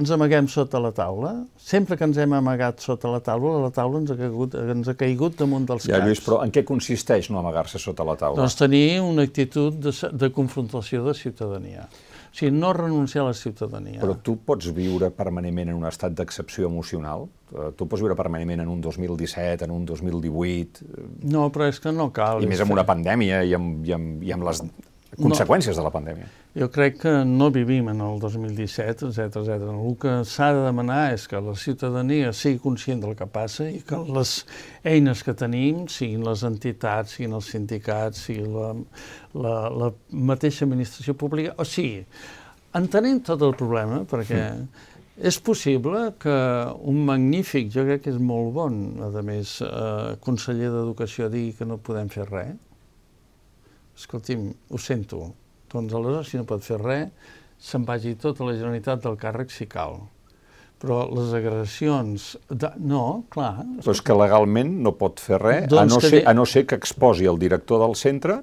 Ens 0.00 0.10
amaguem 0.14 0.48
sota 0.48 0.80
la 0.80 0.92
taula. 0.96 1.32
Sempre 1.60 1.98
que 2.00 2.06
ens 2.08 2.18
hem 2.20 2.32
amagat 2.38 2.80
sota 2.84 3.10
la 3.12 3.20
taula, 3.24 3.58
la 3.66 3.72
taula 3.74 4.00
ens 4.00 4.12
ha 4.12 4.16
caigut, 4.16 4.56
ens 4.74 4.88
ha 4.88 4.94
caigut 4.98 5.36
damunt 5.40 5.66
dels 5.68 5.84
ja, 5.88 5.98
caps. 5.98 6.08
Lluís, 6.08 6.22
però 6.24 6.40
en 6.46 6.54
què 6.54 6.64
consisteix 6.68 7.28
no 7.32 7.42
amagar-se 7.42 7.80
sota 7.82 8.06
la 8.08 8.16
taula? 8.20 8.40
Doncs 8.40 8.56
tenir 8.60 9.02
una 9.04 9.26
actitud 9.28 9.76
de, 9.84 9.92
de 9.92 10.32
confrontació 10.32 11.04
de 11.08 11.14
ciutadania. 11.18 11.84
O 12.32 12.36
sigui, 12.38 12.54
no 12.56 12.70
renunciar 12.72 13.26
a 13.26 13.28
la 13.28 13.36
ciutadania. 13.36 14.00
Però 14.00 14.14
tu 14.24 14.38
pots 14.40 14.70
viure 14.72 15.10
permanentment 15.12 15.74
en 15.74 15.76
un 15.76 15.84
estat 15.84 16.14
d'excepció 16.16 16.70
emocional? 16.70 17.26
Eh, 17.52 17.66
tu 17.76 17.84
pots 17.84 18.00
viure 18.00 18.16
permanentment 18.16 18.62
en 18.64 18.70
un 18.72 18.80
2017, 18.80 19.66
en 19.68 19.74
un 19.74 19.84
2018? 19.84 20.86
No, 21.28 21.50
però 21.52 21.68
és 21.68 21.82
que 21.84 21.92
no 21.92 22.08
cal. 22.16 22.40
I 22.40 22.48
més 22.48 22.64
amb 22.64 22.72
una 22.72 22.86
pandèmia 22.88 23.42
i 23.44 23.52
amb, 23.58 23.84
i 23.84 23.92
amb, 23.92 24.24
i 24.24 24.32
amb 24.32 24.48
les 24.48 24.64
conseqüències 25.18 25.76
no. 25.76 25.80
de 25.80 25.84
la 25.84 25.92
pandèmia. 25.92 26.28
Jo 26.56 26.68
crec 26.72 26.98
que 27.02 27.12
no 27.28 27.50
vivim 27.52 27.88
en 27.92 28.00
el 28.04 28.20
2017, 28.20 29.10
etc 29.10 29.36
etc. 29.40 29.66
El 29.72 29.96
que 30.00 30.14
s'ha 30.28 30.52
de 30.56 30.62
demanar 30.66 31.12
és 31.12 31.26
que 31.28 31.40
la 31.40 31.54
ciutadania 31.58 32.32
sigui 32.36 32.60
conscient 32.62 33.02
del 33.04 33.16
que 33.18 33.26
passa 33.28 33.68
i 33.68 33.82
que 33.84 33.98
les 34.08 34.34
eines 34.88 35.24
que 35.24 35.34
tenim, 35.36 35.84
siguin 35.92 36.24
les 36.24 36.44
entitats, 36.48 37.16
siguin 37.16 37.36
els 37.36 37.50
sindicats, 37.52 38.24
sigui 38.28 38.48
la, 38.48 38.72
la, 39.36 39.56
la 39.84 39.90
mateixa 40.32 40.64
administració 40.68 41.16
pública, 41.18 41.54
o 41.60 41.68
sigui, 41.68 42.06
entenent 42.78 43.22
tot 43.28 43.44
el 43.44 43.52
problema, 43.58 44.02
perquè 44.08 44.42
mm. 44.48 44.90
és 45.28 45.40
possible 45.44 46.08
que 46.20 46.36
un 46.88 47.04
magnífic, 47.08 47.68
jo 47.74 47.84
crec 47.88 48.06
que 48.06 48.14
és 48.16 48.20
molt 48.20 48.52
bon, 48.56 48.82
a 49.04 49.24
més, 49.24 49.58
eh, 49.66 50.12
conseller 50.24 50.72
d'Educació 50.72 51.28
digui 51.32 51.52
que 51.58 51.68
no 51.68 51.80
podem 51.84 52.08
fer 52.12 52.28
res, 52.32 52.56
escolti'm, 53.98 54.50
ho 54.70 54.80
sento, 54.80 55.22
doncs 55.72 55.94
aleshores, 55.94 56.30
si 56.30 56.40
no 56.40 56.46
pot 56.48 56.64
fer 56.64 56.80
res, 56.80 57.30
se'n 57.62 57.86
vagi 57.86 58.16
tota 58.20 58.46
la 58.46 58.56
Generalitat 58.56 59.04
del 59.04 59.18
càrrec 59.20 59.52
si 59.54 59.68
cal. 59.70 60.00
Però 60.82 61.04
les 61.14 61.30
agressions... 61.38 62.32
De... 62.50 62.72
No, 62.82 63.22
clar... 63.30 63.52
Però 63.78 63.94
és 63.94 64.02
que 64.02 64.16
legalment 64.18 64.72
no 64.82 64.96
pot 64.98 65.22
fer 65.22 65.38
res, 65.38 65.68
doncs 65.70 65.84
a, 65.84 65.86
no 65.92 66.00
ser, 66.02 66.22
a 66.26 66.34
no 66.34 66.46
ser 66.48 66.64
que 66.66 66.78
exposi 66.80 67.28
el 67.30 67.38
director 67.38 67.84
del 67.84 67.94
centre 67.98 68.40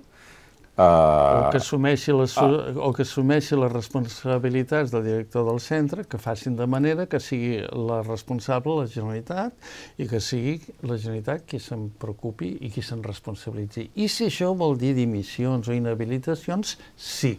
Uh, 0.80 1.48
o, 1.48 1.50
que 1.52 1.60
assumeixi 1.60 2.14
les, 2.16 2.38
uh, 2.40 2.72
o 2.80 2.94
que 2.96 3.04
assumeixi 3.04 3.58
les 3.60 3.72
responsabilitats 3.74 4.94
del 4.94 5.04
director 5.04 5.44
del 5.44 5.58
centre, 5.60 6.06
que 6.08 6.16
facin 6.22 6.56
de 6.56 6.64
manera 6.72 7.04
que 7.12 7.20
sigui 7.20 7.58
la 7.90 7.98
responsable 8.06 8.78
la 8.78 8.86
Generalitat 8.88 10.00
i 10.00 10.08
que 10.08 10.22
sigui 10.24 10.54
la 10.88 10.96
Generalitat 10.96 11.44
qui 11.52 11.60
se'n 11.60 11.90
preocupi 12.00 12.54
i 12.64 12.72
qui 12.72 12.80
se'n 12.86 13.04
responsabilitzi. 13.04 13.90
I 14.00 14.08
si 14.08 14.30
això 14.30 14.54
vol 14.56 14.80
dir 14.80 14.94
dimissions 14.96 15.68
o 15.68 15.76
inhabilitacions, 15.76 16.78
sí. 16.96 17.34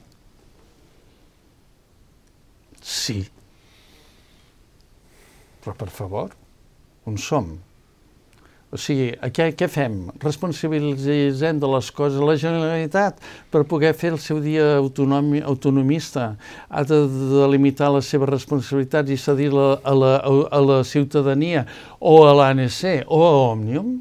Sí. 2.84 3.22
Però, 5.64 5.72
per 5.80 5.88
favor, 5.88 6.36
on 7.08 7.16
som? 7.16 7.54
O 8.70 8.78
sigui, 8.78 9.08
què, 9.34 9.48
què 9.58 9.66
fem? 9.66 9.96
Responsabilitzem 10.22 11.58
de 11.58 11.70
les 11.72 11.88
coses 11.90 12.22
la 12.22 12.36
Generalitat 12.38 13.18
per 13.50 13.64
poder 13.66 13.90
fer 13.98 14.12
el 14.14 14.20
seu 14.22 14.38
dia 14.42 14.76
autonomi, 14.76 15.40
autonomista. 15.42 16.36
Ha 16.70 16.84
de 16.86 17.00
delimitar 17.32 17.90
les 17.96 18.06
seves 18.06 18.30
responsabilitats 18.30 19.10
i 19.10 19.18
cedir-la 19.18 19.72
a, 19.82 19.96
la, 19.98 20.12
a 20.22 20.62
la 20.62 20.78
ciutadania 20.86 21.64
o 21.98 22.20
a 22.28 22.36
l'ANC 22.38 23.10
o 23.10 23.20
a 23.26 23.34
Òmnium? 23.50 23.96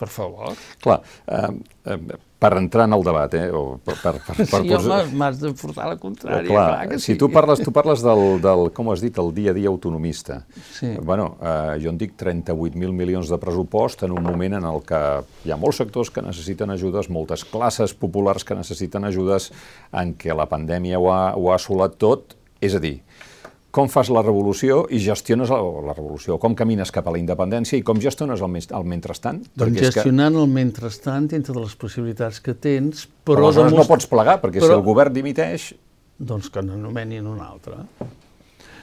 Per 0.00 0.08
favor. 0.08 0.56
Clar, 0.82 1.02
eh, 1.28 1.52
eh, 1.92 1.98
per 2.42 2.56
entrar 2.58 2.88
en 2.88 2.96
el 2.96 3.04
debat, 3.06 3.34
eh? 3.38 3.44
O 3.54 3.78
per, 3.78 3.94
per, 4.02 4.14
per, 4.18 4.34
per 4.36 4.46
sí, 4.48 4.72
home, 4.74 4.98
m'has 5.18 5.38
de 5.38 5.52
portar 5.58 5.86
la 5.92 5.98
contrària, 6.00 6.48
clar, 6.48 6.64
clar 6.72 6.88
que 6.90 6.98
si 6.98 7.12
sí. 7.12 7.16
tu 7.20 7.28
parles, 7.32 7.62
tu 7.62 7.74
parles 7.74 8.02
del, 8.02 8.22
del, 8.42 8.64
com 8.74 8.90
has 8.90 9.04
dit, 9.04 9.20
el 9.22 9.30
dia 9.36 9.54
a 9.54 9.56
dia 9.56 9.70
autonomista. 9.70 10.40
Sí. 10.74 10.90
Bueno, 10.98 11.36
eh, 11.38 11.78
jo 11.84 11.92
en 11.92 12.00
dic 12.00 12.16
38.000 12.18 12.96
milions 12.98 13.30
de 13.30 13.38
pressupost 13.42 14.02
en 14.08 14.16
un 14.16 14.26
moment 14.26 14.58
en 14.58 14.66
el 14.72 14.82
que 14.88 15.00
hi 15.46 15.54
ha 15.54 15.60
molts 15.60 15.78
sectors 15.84 16.10
que 16.10 16.24
necessiten 16.24 16.74
ajudes, 16.74 17.10
moltes 17.14 17.46
classes 17.46 17.94
populars 17.94 18.46
que 18.48 18.58
necessiten 18.58 19.06
ajudes, 19.06 19.52
en 19.94 20.16
què 20.18 20.34
la 20.34 20.48
pandèmia 20.50 20.98
ho 20.98 21.12
ha, 21.14 21.24
ho 21.38 21.52
ha 21.52 21.58
assolat 21.60 21.94
tot, 22.02 22.34
és 22.62 22.74
a 22.78 22.82
dir, 22.82 22.96
com 23.72 23.88
fas 23.88 24.10
la 24.12 24.20
revolució 24.20 24.82
i 24.92 25.00
gestiones 25.00 25.50
la, 25.50 25.58
la 25.88 25.94
revolució, 25.96 26.36
com 26.40 26.54
camines 26.56 26.92
cap 26.92 27.06
a 27.08 27.14
la 27.14 27.20
independència 27.20 27.78
i 27.80 27.84
com 27.86 28.00
gestiones 28.00 28.42
el, 28.44 28.58
el 28.76 28.88
mentrestant? 28.88 29.40
Doncs 29.58 29.80
gestionant 29.86 30.36
que... 30.36 30.42
el 30.44 30.52
mentrestant 30.52 31.30
dintre 31.32 31.56
de 31.56 31.62
les 31.64 31.72
possibilitats 31.80 32.42
que 32.44 32.52
tens, 32.52 33.06
però... 33.08 33.38
però 33.38 33.48
aleshores 33.48 33.72
demostra... 33.72 33.88
no 33.88 33.94
pots 33.94 34.10
plegar, 34.12 34.36
perquè 34.44 34.60
però... 34.60 34.74
si 34.74 34.76
el 34.76 34.84
govern 34.84 35.16
dimiteix... 35.16 35.70
Doncs 36.22 36.52
que 36.52 36.62
n'anomenin 36.62 37.26
un 37.26 37.40
altre. 37.42 37.80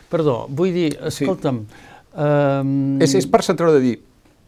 Perdó, 0.10 0.41
vull 0.49 0.73
dir, 0.73 0.89
escolta'm... 1.12 1.62
Sí. 1.69 1.86
Um... 2.17 2.97
És, 3.06 3.13
és 3.21 3.30
per 3.30 3.43
centrar 3.45 3.69
de 3.75 3.84
dir, 3.84 3.93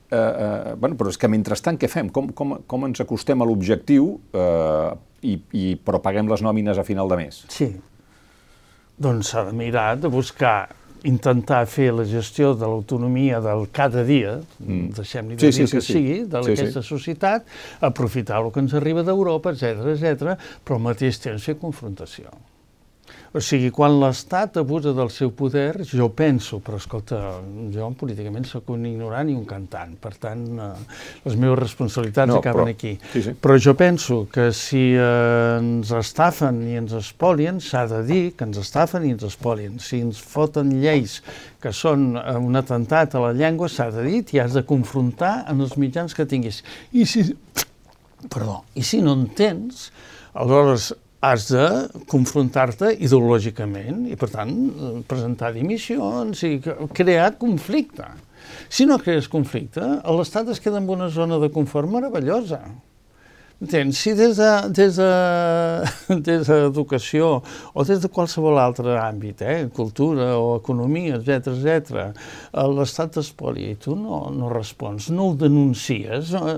eh, 0.09 0.17
uh, 0.17 0.73
bueno, 0.81 0.97
però 0.97 1.13
és 1.13 1.21
que 1.21 1.29
mentrestant 1.29 1.77
què 1.77 1.87
fem? 1.91 2.09
Com, 2.09 2.33
com, 2.33 2.57
com 2.65 2.89
ens 2.89 3.05
acostem 3.05 3.45
a 3.45 3.47
l'objectiu 3.47 4.15
eh, 4.33 4.89
i, 5.21 5.37
i 5.53 5.65
però 5.77 6.01
paguem 6.01 6.33
les 6.33 6.41
nòmines 6.41 6.81
a 6.81 6.85
final 6.87 7.13
de 7.13 7.21
mes? 7.21 7.43
Sí, 7.53 7.69
doncs 9.01 9.33
s'ha 9.33 9.47
de 9.49 9.55
mirar 9.57 9.95
de 9.99 10.11
buscar 10.11 10.69
intentar 11.03 11.63
fer 11.65 11.89
la 11.97 12.05
gestió 12.05 12.53
de 12.53 12.67
l'autonomia 12.67 13.39
del 13.41 13.65
cada 13.73 14.03
dia, 14.05 14.35
mm. 14.59 14.91
deixem-li 14.97 15.37
de 15.39 15.49
sí, 15.49 15.63
dir 15.63 15.67
sí, 15.67 15.75
que 15.75 15.81
sí, 15.81 15.95
sigui, 15.95 16.19
de 16.29 16.43
sí, 16.45 16.53
aquesta 16.53 16.83
sí. 16.83 16.89
societat, 16.93 17.49
aprofitar 17.89 18.41
el 18.43 18.51
que 18.53 18.61
ens 18.61 18.75
arriba 18.77 19.05
d'Europa, 19.07 19.55
etc 19.55 19.95
etc, 19.95 20.37
però 20.61 20.77
al 20.77 20.85
mateix 20.91 21.21
temps 21.23 21.49
fer 21.49 21.57
confrontació. 21.61 22.29
O 23.31 23.39
sigui, 23.39 23.69
quan 23.71 23.93
l'Estat 24.01 24.57
abusa 24.59 24.91
del 24.91 25.07
seu 25.07 25.29
poder, 25.31 25.85
jo 25.87 26.09
penso, 26.11 26.57
però 26.59 26.75
escolta, 26.75 27.19
jo 27.71 27.85
políticament 27.95 28.43
sóc 28.43 28.73
un 28.73 28.83
ignorant 28.89 29.29
i 29.31 29.35
un 29.37 29.45
cantant, 29.47 29.93
per 30.03 30.11
tant, 30.19 30.41
eh, 30.59 30.97
les 31.23 31.37
meves 31.39 31.61
responsabilitats 31.61 32.27
no, 32.27 32.41
acaben 32.41 32.67
però, 32.67 32.73
aquí. 32.75 32.91
Sí, 33.13 33.21
sí. 33.23 33.33
Però 33.39 33.55
jo 33.55 33.73
penso 33.79 34.17
que 34.33 34.49
si 34.51 34.81
eh, 34.99 35.05
ens 35.61 35.93
estafen 35.95 36.59
i 36.67 36.75
ens 36.81 36.91
espolien, 36.99 37.61
s'ha 37.63 37.85
de 37.87 38.01
dir 38.09 38.21
que 38.35 38.49
ens 38.49 38.59
estafen 38.59 39.07
i 39.07 39.13
ens 39.15 39.23
espolien. 39.29 39.79
Si 39.79 40.01
ens 40.03 40.19
foten 40.19 40.73
lleis 40.83 41.21
que 41.63 41.71
són 41.71 42.17
eh, 42.19 42.35
un 42.35 42.59
atemptat 42.59 43.15
a 43.15 43.21
la 43.23 43.31
llengua, 43.37 43.69
s'ha 43.71 43.87
de 43.95 44.03
dir 44.09 44.25
i 44.35 44.41
has 44.43 44.59
de 44.59 44.65
confrontar 44.67 45.45
en 45.47 45.63
els 45.63 45.77
mitjans 45.79 46.11
que 46.17 46.27
tinguis. 46.27 46.65
I 46.91 47.07
si, 47.07 47.23
perdó, 48.27 48.65
i 48.75 48.83
si 48.83 48.99
no 48.99 49.15
en 49.15 49.29
tens, 49.39 49.87
aleshores 50.35 50.91
has 51.21 51.47
de 51.51 51.65
confrontar-te 52.09 52.95
ideològicament 52.97 54.07
i, 54.09 54.17
per 54.17 54.31
tant, 54.33 54.53
presentar 55.07 55.51
dimissions 55.53 56.41
i 56.47 56.55
crear 56.97 57.35
conflicte. 57.41 58.07
Si 58.71 58.87
no 58.89 58.97
crees 59.01 59.29
conflicte, 59.29 59.83
l'Estat 60.17 60.49
es 60.49 60.61
queda 60.63 60.81
en 60.81 60.89
una 60.89 61.11
zona 61.13 61.37
de 61.41 61.51
confort 61.53 61.89
meravellosa. 61.91 62.61
Entens? 63.61 63.99
Si 64.01 64.15
des 64.17 64.39
d'educació 64.39 64.71
de, 64.73 66.17
des 66.17 66.17
de, 66.17 66.21
des 66.25 66.47
d'educació 66.49 67.27
o 67.77 67.85
des 67.85 68.01
de 68.01 68.09
qualsevol 68.09 68.57
altre 68.57 68.95
àmbit, 68.97 69.43
eh, 69.45 69.67
cultura 69.75 70.31
o 70.41 70.55
economia, 70.57 71.19
etc 71.19 71.51
etc, 71.53 72.25
l'Estat 72.73 73.13
t'espolia 73.19 73.75
i 73.75 73.77
tu 73.77 73.93
no, 73.99 74.23
no 74.33 74.49
respons, 74.49 75.11
no 75.13 75.29
ho 75.29 75.37
denuncies, 75.37 76.33
no, 76.33 76.57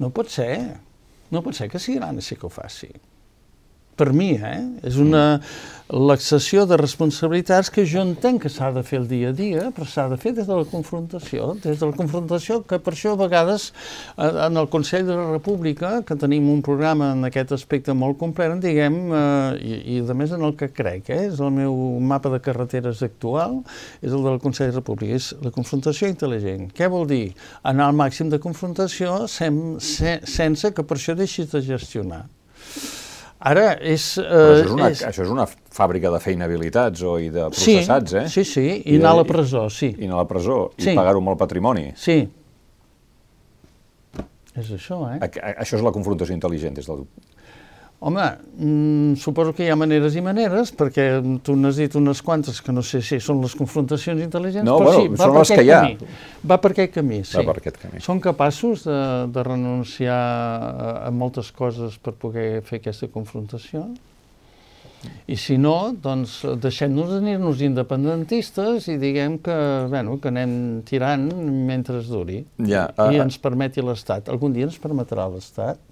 no 0.00 0.12
pot 0.16 0.32
ser. 0.32 0.54
No 1.28 1.44
pot 1.44 1.52
ser 1.52 1.68
que 1.68 1.76
sigui 1.76 2.00
l'ANC 2.00 2.38
que 2.38 2.48
ho 2.48 2.48
faci 2.48 2.88
per 3.98 4.12
mi, 4.14 4.32
eh? 4.38 4.62
És 4.86 4.96
una 5.02 5.24
l'excessió 5.88 6.66
de 6.68 6.76
responsabilitats 6.76 7.70
que 7.72 7.86
jo 7.88 8.02
entenc 8.04 8.42
que 8.44 8.50
s'ha 8.52 8.68
de 8.74 8.82
fer 8.84 8.98
el 9.00 9.06
dia 9.08 9.30
a 9.30 9.36
dia, 9.36 9.68
però 9.72 9.86
s'ha 9.88 10.04
de 10.10 10.18
fer 10.20 10.34
des 10.36 10.44
de 10.46 10.56
la 10.56 10.66
confrontació, 10.68 11.54
des 11.62 11.80
de 11.80 11.86
la 11.88 11.96
confrontació 11.96 12.60
que 12.68 12.76
per 12.78 12.92
això 12.92 13.14
a 13.14 13.20
vegades 13.22 13.70
en 14.18 14.60
el 14.60 14.68
Consell 14.68 15.06
de 15.08 15.16
la 15.16 15.30
República, 15.30 16.02
que 16.04 16.18
tenim 16.20 16.50
un 16.52 16.60
programa 16.62 17.14
en 17.16 17.24
aquest 17.24 17.56
aspecte 17.56 17.96
molt 17.96 18.18
complet, 18.20 18.58
diguem, 18.60 18.98
eh, 19.16 19.56
i, 19.64 19.80
i 19.96 19.98
a 20.04 20.16
més 20.18 20.36
en 20.36 20.44
el 20.44 20.54
que 20.60 20.68
crec, 20.76 21.08
eh, 21.08 21.24
és 21.30 21.40
el 21.40 21.56
meu 21.56 21.74
mapa 22.04 22.28
de 22.36 22.42
carreteres 22.44 23.00
actual, 23.06 23.62
és 24.02 24.12
el 24.12 24.28
del 24.28 24.40
Consell 24.44 24.68
de 24.68 24.76
la 24.76 24.82
República, 24.82 25.16
és 25.16 25.32
la 25.40 25.54
confrontació 25.56 26.12
intel·ligent. 26.12 26.68
Què 26.76 26.92
vol 26.92 27.08
dir? 27.08 27.32
Anar 27.64 27.88
al 27.88 27.96
màxim 27.96 28.28
de 28.28 28.42
confrontació 28.44 29.22
sem, 29.24 29.78
se, 29.80 30.18
sense 30.28 30.74
que 30.76 30.84
per 30.84 31.00
això 31.00 31.16
deixis 31.16 31.48
de 31.54 31.64
gestionar. 31.64 32.26
Ara 33.38 33.68
és... 33.78 34.04
Eh, 34.18 34.24
Però 34.26 34.48
això 34.50 34.64
és, 34.64 34.72
una, 34.74 34.88
és... 34.90 35.02
això 35.06 35.22
és 35.22 35.30
una 35.30 35.44
fàbrica 35.46 36.10
de 36.10 36.18
feinabilitats 36.22 37.04
o 37.06 37.14
i 37.22 37.28
de 37.30 37.46
processats, 37.52 38.10
sí, 38.10 38.18
eh? 38.18 38.26
Sí, 38.32 38.44
sí, 38.44 38.64
i, 38.66 38.96
I 38.96 38.98
anar 38.98 39.14
a 39.14 39.20
la 39.20 39.26
presó, 39.28 39.68
sí. 39.70 39.92
I 39.94 40.08
anar 40.08 40.18
a 40.18 40.24
la 40.24 40.28
presó, 40.30 40.58
sí. 40.74 40.90
i 40.90 40.98
pagar-ho 40.98 41.22
amb 41.22 41.32
el 41.34 41.38
patrimoni. 41.38 41.86
Sí. 41.98 42.18
És 44.58 44.72
això, 44.74 45.04
eh? 45.12 45.20
A, 45.22 45.28
a, 45.30 45.52
això 45.62 45.78
és 45.78 45.86
la 45.86 45.94
confrontació 45.94 46.34
intel·ligent, 46.34 46.74
des 46.80 46.90
del 46.90 47.06
Home, 48.00 48.24
mm, 48.56 49.16
suposo 49.18 49.50
que 49.52 49.64
hi 49.66 49.72
ha 49.72 49.76
maneres 49.76 50.14
i 50.14 50.20
maneres, 50.22 50.70
perquè 50.70 51.06
tu 51.42 51.56
n'has 51.58 51.80
dit 51.82 51.96
unes 51.98 52.20
quantes 52.22 52.60
que 52.62 52.70
no 52.70 52.84
sé 52.86 53.00
si 53.02 53.18
són 53.18 53.40
les 53.42 53.56
confrontacions 53.58 54.22
intel·ligents, 54.22 54.68
no, 54.68 54.76
però 54.78 54.92
bueno, 54.92 55.00
sí, 55.02 55.18
va 55.18 55.26
per 55.32 55.40
aquest 55.40 55.58
que 55.58 55.64
hi 55.66 55.72
ha. 55.72 55.80
camí. 55.82 56.12
Va 56.52 56.58
per 56.62 56.70
aquest 56.76 56.92
camí, 56.94 57.18
sí. 57.26 57.34
Va 57.40 57.42
per 57.48 57.56
aquest 57.58 57.80
camí. 57.82 58.02
Són 58.04 58.20
capaços 58.22 58.84
de, 58.86 59.00
de 59.34 59.44
renunciar 59.50 60.20
a, 60.20 60.92
a 61.08 61.10
moltes 61.10 61.50
coses 61.50 61.98
per 61.98 62.14
poder 62.22 62.46
fer 62.68 62.78
aquesta 62.78 63.10
confrontació? 63.10 63.88
I 65.26 65.34
si 65.38 65.58
no, 65.58 65.74
doncs 66.02 66.38
deixem-nos 66.62 67.10
tenir-nos 67.16 67.60
independentistes 67.66 68.88
i 68.90 68.96
diguem 68.98 69.40
que, 69.42 69.58
bueno, 69.90 70.16
que 70.22 70.30
anem 70.30 70.54
tirant 70.86 71.28
mentre 71.66 71.98
es 72.02 72.08
duri 72.10 72.40
ja, 72.62 72.88
uh, 72.94 73.10
i 73.10 73.18
ens 73.22 73.38
permeti 73.42 73.82
l'Estat. 73.82 74.30
Algun 74.30 74.54
dia 74.54 74.66
ens 74.70 74.78
permetrà 74.82 75.26
l'Estat? 75.30 75.82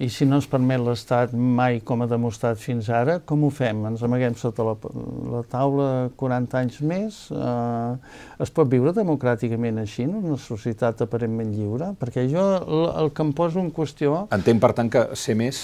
I 0.00 0.06
si 0.08 0.24
no 0.24 0.38
ens 0.40 0.46
permet 0.48 0.80
l'Estat 0.80 1.34
mai, 1.36 1.82
com 1.84 2.00
ha 2.00 2.06
demostrat 2.08 2.56
fins 2.56 2.86
ara, 2.88 3.18
com 3.28 3.42
ho 3.44 3.50
fem? 3.52 3.82
Ens 3.90 4.00
amaguem 4.06 4.32
sota 4.40 4.64
la, 4.64 4.72
la 5.28 5.42
taula 5.52 5.88
40 6.22 6.56
anys 6.62 6.78
més? 6.88 7.18
Eh, 7.28 8.14
es 8.40 8.52
pot 8.56 8.70
viure 8.72 8.94
democràticament 8.96 9.82
així, 9.82 10.06
en 10.08 10.16
una 10.22 10.38
societat 10.40 11.04
aparentment 11.04 11.52
lliure? 11.52 11.90
Perquè 12.00 12.24
jo 12.32 12.46
el, 12.62 12.88
el 13.02 13.12
que 13.12 13.28
em 13.28 13.34
poso 13.36 13.60
en 13.60 13.68
qüestió... 13.76 14.24
Entenc, 14.32 14.64
per 14.64 14.72
tant, 14.78 14.88
que 14.88 15.04
ser 15.20 15.36
més, 15.36 15.62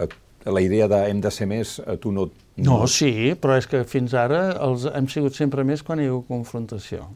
eh, 0.00 0.08
la 0.48 0.64
idea 0.64 0.88
de 0.88 1.04
hem 1.12 1.20
de 1.20 1.36
ser 1.36 1.52
més, 1.52 1.76
a 1.84 2.00
tu 2.00 2.16
no... 2.16 2.30
No, 2.56 2.80
no 2.80 2.88
sí, 2.88 3.34
però 3.36 3.60
és 3.60 3.68
que 3.68 3.84
fins 3.84 4.16
ara 4.16 4.54
els, 4.56 4.88
hem 4.88 5.12
sigut 5.12 5.36
sempre 5.36 5.68
més 5.68 5.84
quan 5.84 6.00
hi 6.00 6.08
ha 6.08 6.16
confrontació. 6.32 7.10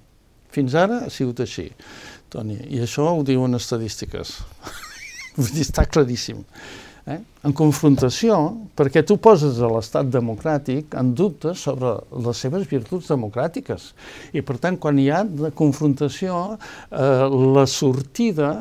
Fins 0.52 0.76
ara 0.76 1.06
ha 1.06 1.12
sigut 1.12 1.40
així, 1.40 1.70
Toni, 2.28 2.60
i 2.68 2.84
això 2.84 3.14
ho 3.16 3.24
diuen 3.24 3.56
estadístiques. 3.56 4.42
Vull 5.38 5.52
dir, 5.52 5.64
està 5.66 5.86
claríssim. 5.90 6.42
Eh? 7.04 7.18
En 7.44 7.52
confrontació, 7.52 8.36
perquè 8.78 9.02
tu 9.04 9.18
poses 9.20 9.58
a 9.60 9.68
l'estat 9.68 10.08
democràtic 10.08 10.94
en 10.96 11.10
dubte 11.16 11.52
sobre 11.58 11.98
les 12.24 12.40
seves 12.40 12.64
virtuts 12.70 13.10
democràtiques. 13.12 13.90
I, 14.32 14.40
per 14.40 14.56
tant, 14.62 14.78
quan 14.80 14.98
hi 14.98 15.10
ha 15.12 15.20
de 15.28 15.50
confrontació, 15.56 16.38
eh, 16.54 17.26
la 17.58 17.66
sortida 17.68 18.54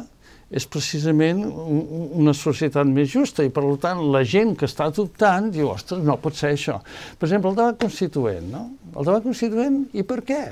és 0.53 0.65
precisament 0.69 1.41
una 1.43 2.33
societat 2.37 2.85
més 2.85 3.09
justa 3.09 3.45
i, 3.45 3.49
per 3.53 3.63
tant, 3.81 4.03
la 4.13 4.21
gent 4.27 4.53
que 4.59 4.67
està 4.69 4.85
adoptant 4.91 5.49
diu, 5.53 5.71
ostres, 5.73 6.03
no 6.05 6.19
pot 6.21 6.37
ser 6.37 6.53
això. 6.53 6.77
Per 7.17 7.27
exemple, 7.27 7.49
el 7.51 7.57
debat 7.57 7.79
constituent, 7.81 8.51
no? 8.53 8.67
El 8.93 9.07
debat 9.09 9.25
constituent, 9.25 9.79
i 9.97 10.05
per 10.05 10.19
què? 10.27 10.43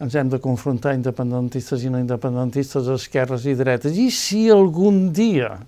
Ens 0.00 0.16
hem 0.16 0.32
de 0.32 0.40
confrontar 0.40 0.96
independentistes 0.96 1.84
i 1.84 1.92
no 1.92 2.00
independentistes, 2.00 2.88
esquerres 2.96 3.44
i 3.44 3.54
dretes. 3.58 4.00
I 4.00 4.08
si 4.14 4.46
algun 4.50 5.10
dia 5.12 5.58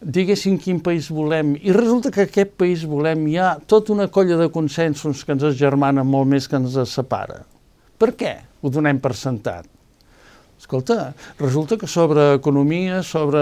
diguéssim 0.00 0.56
quin 0.62 0.78
país 0.80 1.08
volem, 1.10 1.56
i 1.58 1.74
resulta 1.74 2.12
que 2.14 2.24
aquest 2.28 2.54
país 2.60 2.84
volem 2.86 3.26
hi 3.28 3.36
ha 3.38 3.56
tota 3.66 3.92
una 3.92 4.06
colla 4.08 4.38
de 4.38 4.48
consensos 4.54 5.24
que 5.26 5.34
ens 5.34 5.58
germana 5.58 6.06
molt 6.06 6.30
més 6.30 6.46
que 6.48 6.56
ens 6.56 6.78
separa. 6.88 7.42
Per 7.98 8.14
què 8.14 8.36
ho 8.62 8.70
donem 8.70 9.02
per 9.02 9.16
sentat? 9.18 9.66
Escolta, 10.58 11.14
resulta 11.38 11.76
que 11.78 11.86
sobre 11.86 12.34
economia, 12.34 13.02
sobre 13.06 13.38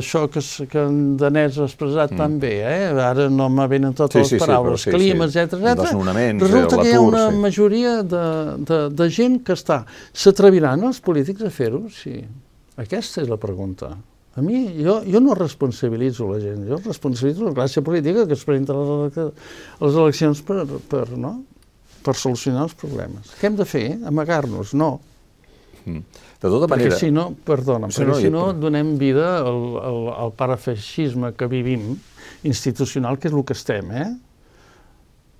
això 0.00 0.24
que, 0.26 0.42
que 0.66 0.80
en 0.82 1.14
Danès 1.20 1.60
ha 1.60 1.68
expressat 1.68 2.12
mm. 2.12 2.18
tan 2.18 2.34
bé, 2.42 2.52
eh? 2.66 2.88
ara 2.98 3.28
no 3.30 3.46
me 3.48 3.68
venen 3.70 3.94
totes 3.94 4.26
sí, 4.26 4.34
les 4.34 4.42
paraules, 4.42 4.82
sí, 4.82 4.90
sí, 4.90 4.96
clima, 4.96 5.28
sí. 5.30 5.38
etc 5.38 5.54
etc. 5.54 5.94
resulta 6.42 6.80
que 6.82 6.90
hi 6.90 6.96
ha 6.98 7.04
una 7.04 7.28
sí. 7.30 7.40
majoria 7.46 7.94
de, 8.02 8.26
de, 8.66 8.80
de 8.90 9.08
gent 9.14 9.38
que 9.46 9.54
està. 9.54 9.84
S'atreviran 10.12 10.82
els 10.90 10.98
polítics 11.04 11.46
a 11.46 11.52
fer-ho? 11.54 11.84
Sí. 11.94 12.18
Aquesta 12.78 13.22
és 13.22 13.30
la 13.30 13.38
pregunta. 13.38 13.94
A 14.38 14.42
mi, 14.42 14.64
jo, 14.82 15.00
jo 15.06 15.22
no 15.22 15.34
responsabilitzo 15.34 16.26
la 16.30 16.40
gent, 16.42 16.66
jo 16.66 16.76
responsabilitzo 16.84 17.46
la 17.48 17.54
classe 17.54 17.82
política 17.82 18.26
que 18.26 18.34
es 18.34 18.44
presenta 18.46 18.74
a 18.74 18.98
les 19.08 19.94
eleccions 19.94 20.42
per, 20.46 20.64
per, 20.90 21.06
no? 21.18 21.40
per 22.06 22.14
solucionar 22.14 22.68
els 22.68 22.76
problemes. 22.78 23.32
Què 23.38 23.50
hem 23.50 23.56
de 23.58 23.66
fer? 23.66 23.86
Amagar-nos? 24.06 24.74
No. 24.78 24.96
Mm. 25.88 26.22
De 26.38 26.52
tota 26.52 26.68
manera... 26.70 26.92
Perquè 26.92 27.00
si 27.00 27.10
no, 27.14 27.30
perdona, 27.48 27.90
sí, 27.90 28.02
perquè 28.02 28.12
no, 28.12 28.20
si 28.22 28.32
no 28.34 28.46
donem 28.54 28.94
vida 29.00 29.38
al, 29.40 29.60
al, 29.82 30.00
al 30.26 30.32
parafeixisme 30.38 31.32
que 31.38 31.50
vivim, 31.50 31.90
institucional, 32.46 33.18
que 33.18 33.30
és 33.30 33.36
el 33.36 33.46
que 33.48 33.56
estem, 33.58 33.92
eh? 33.96 34.08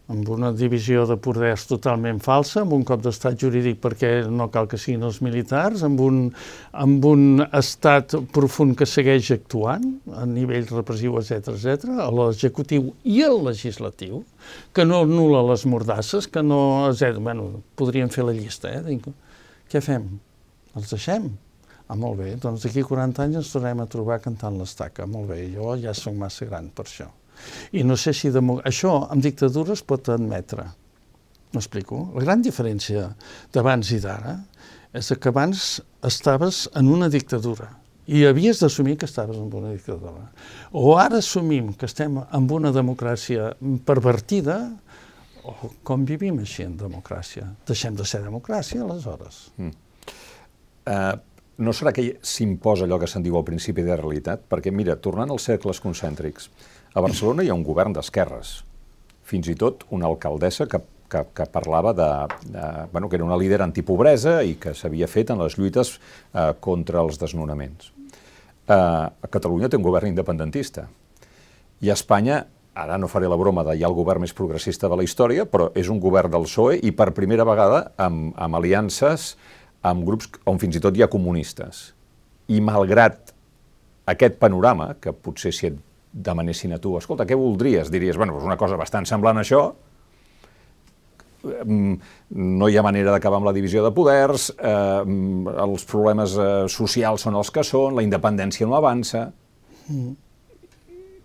amb 0.09 0.29
una 0.33 0.51
divisió 0.57 1.05
de 1.09 1.19
poders 1.21 1.67
totalment 1.69 2.21
falsa, 2.25 2.63
amb 2.63 2.73
un 2.73 2.85
cop 2.89 3.03
d'estat 3.05 3.37
jurídic 3.43 3.81
perquè 3.83 4.11
no 4.33 4.47
cal 4.53 4.69
que 4.71 4.81
siguin 4.81 5.05
els 5.05 5.21
militars, 5.25 5.83
amb 5.85 6.01
un, 6.01 6.21
amb 6.73 7.05
un 7.05 7.43
estat 7.45 8.17
profund 8.33 8.77
que 8.79 8.89
segueix 8.89 9.29
actuant 9.37 9.85
a 10.17 10.25
nivell 10.29 10.65
repressiu, 10.73 11.19
etc 11.21 11.53
etc, 11.53 11.93
a 12.01 12.09
l'executiu 12.09 12.89
i 13.05 13.21
al 13.27 13.43
legislatiu, 13.51 14.23
que 14.73 14.89
no 14.89 15.03
anula 15.05 15.45
les 15.51 15.67
mordasses, 15.69 16.31
que 16.33 16.43
no... 16.43 16.89
Bueno, 17.21 17.51
podríem 17.77 18.09
fer 18.09 18.25
la 18.25 18.37
llista, 18.37 18.73
eh? 18.73 18.97
Què 19.69 19.85
fem? 19.85 20.09
Els 20.77 20.91
deixem? 20.93 21.31
Ah, 21.89 21.97
molt 21.97 22.19
bé, 22.21 22.35
doncs 22.37 22.67
d'aquí 22.67 22.83
40 22.85 23.25
anys 23.25 23.41
ens 23.41 23.55
tornem 23.55 23.81
a 23.81 23.89
trobar 23.89 24.19
cantant 24.21 24.59
l'estaca. 24.61 25.07
Molt 25.09 25.31
bé, 25.33 25.41
jo 25.55 25.73
ja 25.81 25.95
sóc 25.97 26.17
massa 26.19 26.49
gran 26.49 26.69
per 26.69 26.85
això. 26.85 27.09
I 27.73 27.85
no 27.87 27.97
sé 27.97 28.13
si 28.13 28.29
això 28.29 28.93
amb 29.09 29.25
dictadures 29.25 29.83
pot 29.87 30.11
admetre. 30.13 30.67
M'explico? 31.55 32.11
La 32.19 32.27
gran 32.27 32.43
diferència 32.45 33.07
d'abans 33.55 33.93
i 33.97 34.01
d'ara 34.05 34.37
és 34.93 35.09
que 35.17 35.33
abans 35.33 35.79
estaves 36.05 36.67
en 36.77 36.91
una 36.93 37.09
dictadura 37.09 37.71
i 38.09 38.25
havies 38.25 38.61
d'assumir 38.61 38.97
que 39.01 39.09
estaves 39.09 39.37
en 39.37 39.49
una 39.53 39.73
dictadura. 39.73 40.31
O 40.73 40.97
ara 40.97 41.21
assumim 41.21 41.75
que 41.77 41.89
estem 41.89 42.17
en 42.21 42.51
una 42.53 42.73
democràcia 42.73 43.51
pervertida 43.85 44.59
o 45.45 45.73
com 45.85 46.05
vivim 46.09 46.41
així 46.41 46.65
en 46.65 46.77
democràcia? 46.81 47.47
Deixem 47.69 47.97
de 47.97 48.05
ser 48.09 48.23
democràcia, 48.25 48.81
aleshores. 48.85 49.49
Mm. 49.57 49.88
Uh, 50.89 51.19
no 51.59 51.75
serà 51.75 51.93
que 51.93 52.05
s'imposa 52.25 52.87
allò 52.87 53.01
que 53.03 53.09
se'n 53.11 53.25
diu 53.25 53.37
al 53.37 53.45
principi 53.45 53.83
de 53.85 53.97
realitat? 53.99 54.45
Perquè, 54.49 54.73
mira, 54.73 54.97
tornant 54.97 55.33
als 55.35 55.49
cercles 55.51 55.83
concèntrics, 55.85 56.49
a 56.95 57.03
Barcelona 57.05 57.45
hi 57.45 57.51
ha 57.51 57.57
un 57.57 57.67
govern 57.67 57.93
d'esquerres, 57.97 58.61
fins 59.29 59.51
i 59.51 59.57
tot 59.59 59.85
una 59.95 60.09
alcaldessa 60.09 60.69
que, 60.71 60.81
que, 61.11 61.25
que 61.35 61.47
parlava 61.53 61.93
de, 61.93 62.09
de, 62.55 62.65
bueno, 62.93 63.09
que 63.09 63.19
era 63.19 63.27
una 63.27 63.37
líder 63.37 63.61
antipobresa 63.67 64.39
i 64.47 64.55
que 64.61 64.73
s'havia 64.75 65.11
fet 65.11 65.35
en 65.35 65.43
les 65.43 65.59
lluites 65.59 65.97
eh, 65.99 66.53
contra 66.65 67.03
els 67.03 67.19
desnonaments. 67.21 67.91
Eh, 68.69 68.79
a 68.79 69.33
Catalunya 69.33 69.69
té 69.69 69.77
un 69.77 69.85
govern 69.85 70.09
independentista 70.09 70.87
i 71.83 71.91
a 71.91 71.99
Espanya 71.99 72.45
ara 72.79 72.97
no 72.99 73.11
faré 73.11 73.29
la 73.29 73.37
broma 73.37 73.65
de 73.67 73.75
hi 73.75 73.83
ha 73.83 73.91
el 73.91 73.97
govern 73.97 74.23
més 74.23 74.35
progressista 74.37 74.89
de 74.89 74.97
la 74.97 75.05
història, 75.05 75.45
però 75.51 75.73
és 75.75 75.91
un 75.91 75.99
govern 76.01 76.31
del 76.31 76.47
PSOE 76.47 76.79
i 76.87 76.93
per 76.95 77.11
primera 77.17 77.47
vegada 77.49 77.89
amb, 77.99 78.31
amb 78.39 78.59
aliances 78.61 79.33
amb 79.87 80.05
grups 80.07 80.31
on 80.49 80.59
fins 80.59 80.77
i 80.79 80.83
tot 80.83 80.97
hi 80.97 81.05
ha 81.05 81.11
comunistes. 81.11 81.93
I 82.49 82.61
malgrat 82.65 83.35
aquest 84.09 84.39
panorama, 84.41 84.95
que 85.01 85.13
potser 85.13 85.53
si 85.53 85.69
et 85.69 85.77
demanessin 86.13 86.73
a 86.75 86.81
tu, 86.83 86.97
escolta, 86.99 87.27
què 87.29 87.37
voldries? 87.37 87.91
Diries, 87.93 88.17
bueno, 88.17 88.35
doncs 88.37 88.49
una 88.49 88.57
cosa 88.61 88.79
bastant 88.81 89.07
semblant 89.07 89.39
a 89.39 89.45
això, 89.45 89.63
mm, 91.45 91.99
no 92.61 92.69
hi 92.69 92.79
ha 92.79 92.83
manera 92.83 93.13
d'acabar 93.13 93.39
amb 93.39 93.51
la 93.51 93.53
divisió 93.57 93.85
de 93.85 93.93
poders, 93.95 94.49
eh, 94.51 95.03
els 95.67 95.85
problemes 95.91 96.39
eh, 96.39 96.49
socials 96.73 97.27
són 97.27 97.37
els 97.37 97.51
que 97.51 97.63
són, 97.63 97.95
la 97.95 98.07
independència 98.07 98.67
no 98.67 98.79
avança. 98.79 99.29
Mm. 99.89 100.17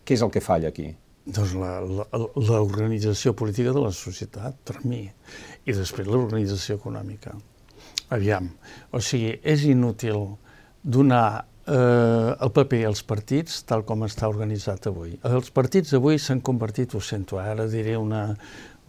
Què 0.04 0.18
és 0.18 0.22
el 0.22 0.32
que 0.32 0.44
falla 0.44 0.68
aquí? 0.74 0.90
Doncs 1.24 1.54
l'organització 1.56 3.32
política 3.32 3.72
de 3.72 3.80
la 3.80 3.94
societat, 3.96 4.58
per 4.68 4.82
mi, 4.84 5.06
i 5.64 5.72
després 5.72 6.10
l'organització 6.12 6.76
econòmica. 6.76 7.38
Aviam, 8.14 8.52
o 8.94 9.02
sigui, 9.02 9.38
és 9.42 9.64
inútil 9.66 10.36
donar 10.84 11.46
eh, 11.66 12.36
el 12.44 12.52
paper 12.54 12.84
als 12.90 13.02
partits 13.08 13.64
tal 13.70 13.86
com 13.88 14.06
està 14.06 14.30
organitzat 14.30 14.90
avui. 14.92 15.16
Els 15.26 15.50
partits 15.56 15.96
avui 15.98 16.20
s'han 16.20 16.44
convertit, 16.46 16.94
ho 16.94 17.02
sento, 17.02 17.40
ara 17.42 17.66
diré 17.72 17.96
una, 17.98 18.26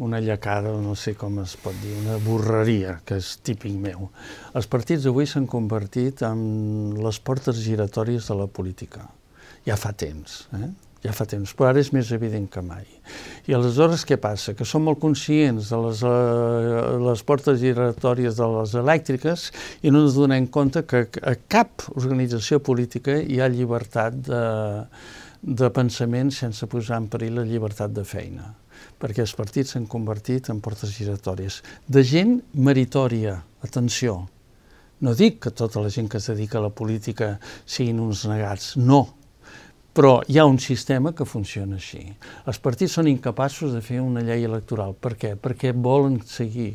una 0.05 0.21
llacada, 0.21 0.75
no 0.83 0.97
sé 0.99 1.15
com 1.19 1.39
es 1.43 1.55
pot 1.63 1.77
dir, 1.83 1.95
una 2.03 2.19
borreria, 2.25 2.99
que 3.07 3.19
és 3.23 3.37
típic 3.47 3.77
meu. 3.81 4.09
Els 4.55 4.69
partits 4.71 5.07
avui 5.11 5.29
s'han 5.31 5.47
convertit 5.51 6.25
en 6.27 6.41
les 7.05 7.21
portes 7.21 7.63
giratòries 7.63 8.29
de 8.31 8.41
la 8.43 8.49
política. 8.51 9.07
Ja 9.65 9.79
fa 9.81 9.95
temps. 9.97 10.43
Eh? 10.59 10.69
Ja 11.05 11.13
fa 11.13 11.27
temps, 11.29 11.53
però 11.53 11.69
ara 11.69 11.83
és 11.83 11.91
més 11.93 12.11
evident 12.17 12.47
que 12.51 12.63
mai. 12.65 12.87
I 13.45 13.55
aleshores 13.57 14.07
què 14.09 14.17
passa? 14.21 14.55
Que 14.57 14.65
som 14.65 14.87
molt 14.89 15.03
conscients 15.03 15.69
de 15.69 15.81
les, 15.85 16.01
uh, 16.09 16.95
les 17.05 17.23
portes 17.29 17.61
giratòries 17.61 18.39
de 18.39 18.49
les 18.55 18.75
elèctriques 18.81 19.51
i 19.85 19.93
no 19.93 20.05
ens 20.07 20.17
donem 20.17 20.49
compte 20.49 20.85
que 20.89 21.05
a 21.21 21.35
cap 21.53 21.85
organització 21.93 22.63
política 22.65 23.19
hi 23.21 23.41
ha 23.41 23.51
llibertat 23.53 24.17
de, 24.31 24.45
de 25.45 25.73
pensament 25.77 26.33
sense 26.33 26.67
posar 26.73 27.03
en 27.03 27.11
perill 27.13 27.43
la 27.43 27.49
llibertat 27.49 27.93
de 27.93 28.07
feina 28.09 28.55
perquè 29.01 29.21
els 29.21 29.35
partits 29.37 29.75
s'han 29.75 29.89
convertit 29.91 30.49
en 30.49 30.61
portes 30.65 30.95
giratòries. 30.97 31.59
De 31.85 32.01
gent 32.07 32.39
meritòria, 32.57 33.35
atenció, 33.67 34.15
no 35.05 35.13
dic 35.19 35.43
que 35.45 35.53
tota 35.53 35.83
la 35.85 35.91
gent 35.93 36.09
que 36.09 36.17
es 36.17 36.29
dedica 36.31 36.57
a 36.57 36.65
la 36.65 36.73
política 36.73 37.35
siguin 37.67 38.01
uns 38.01 38.25
negats, 38.31 38.75
no, 38.81 39.03
però 39.95 40.19
hi 40.27 40.39
ha 40.39 40.45
un 40.45 40.59
sistema 40.59 41.13
que 41.15 41.27
funciona 41.29 41.79
així. 41.79 42.03
Els 42.51 42.59
partits 42.59 42.97
són 42.99 43.09
incapaços 43.09 43.77
de 43.77 43.83
fer 43.85 44.01
una 44.03 44.25
llei 44.27 44.43
electoral. 44.45 44.97
Per 44.99 45.15
què? 45.15 45.35
Perquè 45.39 45.71
volen 45.73 46.19
seguir 46.27 46.73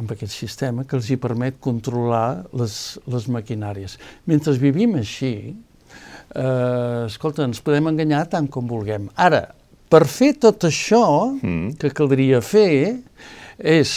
amb 0.00 0.10
aquest 0.14 0.34
sistema 0.34 0.84
que 0.88 0.96
els 0.98 1.10
hi 1.10 1.18
permet 1.20 1.60
controlar 1.62 2.42
les, 2.56 2.74
les 3.10 3.28
maquinàries. 3.30 3.96
Mentre 4.30 4.56
vivim 4.58 4.96
així, 4.98 5.32
eh, 6.34 7.06
escolta, 7.06 7.46
ens 7.46 7.62
podem 7.62 7.90
enganyar 7.92 8.24
tant 8.32 8.48
com 8.50 8.66
vulguem. 8.70 9.10
Ara, 9.14 9.44
per 9.90 10.04
fer 10.06 10.32
tot 10.42 10.66
això 10.66 11.04
mm. 11.36 11.76
que 11.78 11.92
caldria 11.94 12.40
fer 12.42 13.02
és 13.58 13.94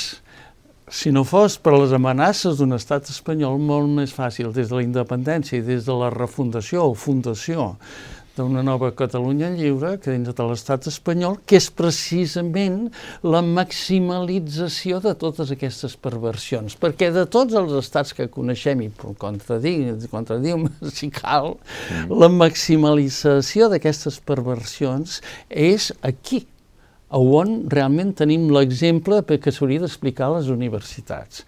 si 0.94 1.10
no 1.10 1.24
fos 1.26 1.56
per 1.58 1.74
les 1.74 1.94
amenaces 1.98 2.60
d'un 2.60 2.78
estat 2.78 3.08
espanyol 3.10 3.58
molt 3.58 3.90
més 3.90 4.12
fàcil 4.14 4.52
des 4.54 4.70
de 4.70 4.78
la 4.78 4.84
independència 4.86 5.58
i 5.58 5.66
des 5.66 5.88
de 5.88 5.96
la 5.98 6.12
refundació 6.14 6.86
o 6.92 6.94
fundació 6.94 7.72
d'una 8.38 8.64
nova 8.66 8.92
Catalunya 8.98 9.52
lliure 9.54 9.96
que 10.02 10.14
dins 10.14 10.30
de 10.34 10.46
l'estat 10.50 10.88
espanyol, 10.90 11.38
que 11.46 11.60
és 11.60 11.68
precisament 11.74 12.88
la 13.26 13.44
maximalització 13.46 15.02
de 15.04 15.14
totes 15.22 15.54
aquestes 15.54 15.94
perversions. 16.02 16.78
Perquè 16.82 17.12
de 17.14 17.28
tots 17.30 17.54
els 17.58 17.76
estats 17.78 18.14
que 18.18 18.30
coneixem, 18.34 18.82
i 18.86 18.90
contradiu-me 19.22 20.72
si 20.98 21.12
cal, 21.14 21.54
mm. 21.60 22.10
la 22.22 22.32
maximalització 22.34 23.70
d'aquestes 23.74 24.18
perversions 24.26 25.22
és 25.50 25.92
aquí, 26.02 26.46
on 27.14 27.64
realment 27.70 28.14
tenim 28.18 28.48
l'exemple 28.54 29.22
que 29.38 29.52
s'hauria 29.54 29.84
d'explicar 29.84 30.28
a 30.30 30.40
les 30.40 30.50
universitats. 30.50 31.44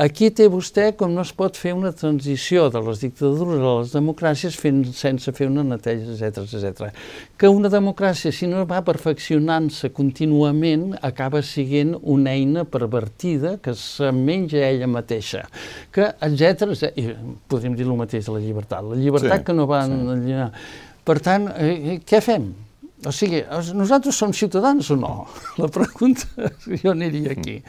Aquí 0.00 0.30
té 0.30 0.46
vostè 0.48 0.92
com 0.96 1.10
no 1.12 1.24
es 1.26 1.32
pot 1.36 1.58
fer 1.58 1.72
una 1.74 1.90
transició 1.92 2.68
de 2.70 2.80
les 2.86 3.02
dictadures 3.02 3.58
a 3.58 3.72
les 3.80 3.94
democràcies 3.94 4.56
fent, 4.56 4.84
sense 4.94 5.32
fer 5.36 5.50
una 5.50 5.64
neteja, 5.66 6.14
etc 6.14 6.44
etc. 6.46 6.92
Que 7.36 7.50
una 7.50 7.68
democràcia, 7.72 8.32
si 8.32 8.48
no 8.50 8.62
va 8.70 8.80
perfeccionant-se 8.86 9.90
contínuament, 9.96 10.94
acaba 11.02 11.42
sent 11.42 11.96
una 12.00 12.36
eina 12.36 12.64
pervertida 12.64 13.56
que 13.62 13.74
se 13.74 14.12
menja 14.14 14.62
ella 14.68 14.88
mateixa. 14.88 15.44
Que, 15.92 16.12
etc. 16.30 16.94
Podríem 17.50 17.76
dir 17.76 17.88
el 17.88 17.98
mateix 17.98 18.30
de 18.30 18.38
la 18.38 18.44
llibertat. 18.46 18.86
La 18.94 19.02
llibertat 19.02 19.42
sí, 19.42 19.50
que 19.50 19.58
no 19.58 19.66
va... 19.70 19.84
Sí. 19.90 20.40
Per 21.10 21.16
tant, 21.24 21.48
eh, 21.58 21.70
eh, 21.94 22.00
què 22.06 22.20
fem? 22.22 22.50
O 23.00 23.12
sigui, 23.16 23.38
nosaltres 23.72 24.18
som 24.20 24.32
ciutadans 24.36 24.90
o 24.92 24.96
no? 25.00 25.24
La 25.56 25.70
pregunta 25.72 26.26
jo 26.82 26.90
aniria 26.92 27.32
aquí. 27.32 27.62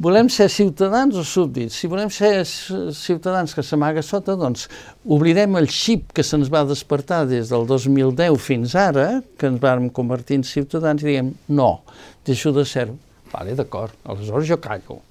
Volem 0.00 0.30
ser 0.32 0.48
ciutadans 0.48 1.18
o 1.20 1.24
súbdits? 1.28 1.76
Si 1.76 1.90
volem 1.92 2.08
ser 2.08 2.46
ciutadans 2.46 3.52
que 3.52 3.62
s'amaga 3.62 4.00
sota, 4.00 4.32
doncs 4.40 4.70
oblidem 5.04 5.60
el 5.60 5.68
xip 5.68 6.16
que 6.16 6.24
se'ns 6.24 6.48
va 6.48 6.64
despertar 6.64 7.26
des 7.28 7.52
del 7.52 7.68
2010 7.68 8.40
fins 8.40 8.72
ara, 8.72 9.20
que 9.36 9.52
ens 9.52 9.60
vam 9.60 9.90
convertir 9.92 10.40
en 10.40 10.48
ciutadans, 10.48 11.04
i 11.04 11.10
diguem, 11.12 11.34
no, 11.52 11.70
deixo 12.24 12.56
de 12.56 12.64
ser-ho. 12.64 12.96
Vale, 13.32 13.52
d'acord, 13.58 13.92
aleshores 14.08 14.48
jo 14.48 14.56
callo. 14.56 15.02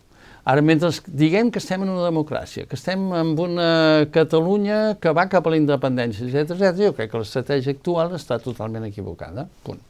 Ara, 0.43 0.61
mentre 0.65 0.89
diguem 1.05 1.51
que 1.53 1.61
estem 1.61 1.83
en 1.85 1.91
una 1.93 2.07
democràcia, 2.07 2.65
que 2.69 2.77
estem 2.79 3.11
en 3.13 3.35
una 3.39 4.07
Catalunya 4.13 4.97
que 5.01 5.13
va 5.13 5.27
cap 5.29 5.45
a 5.45 5.53
la 5.53 5.59
independència, 5.59 6.25
etc, 6.25 6.55
etc, 6.57 6.79
jo 6.87 6.95
crec 6.97 7.11
que 7.11 7.21
l'estratègia 7.21 7.75
actual 7.77 8.15
està 8.17 8.39
totalment 8.41 8.87
equivocada. 8.87 9.45
Punt. 9.67 9.81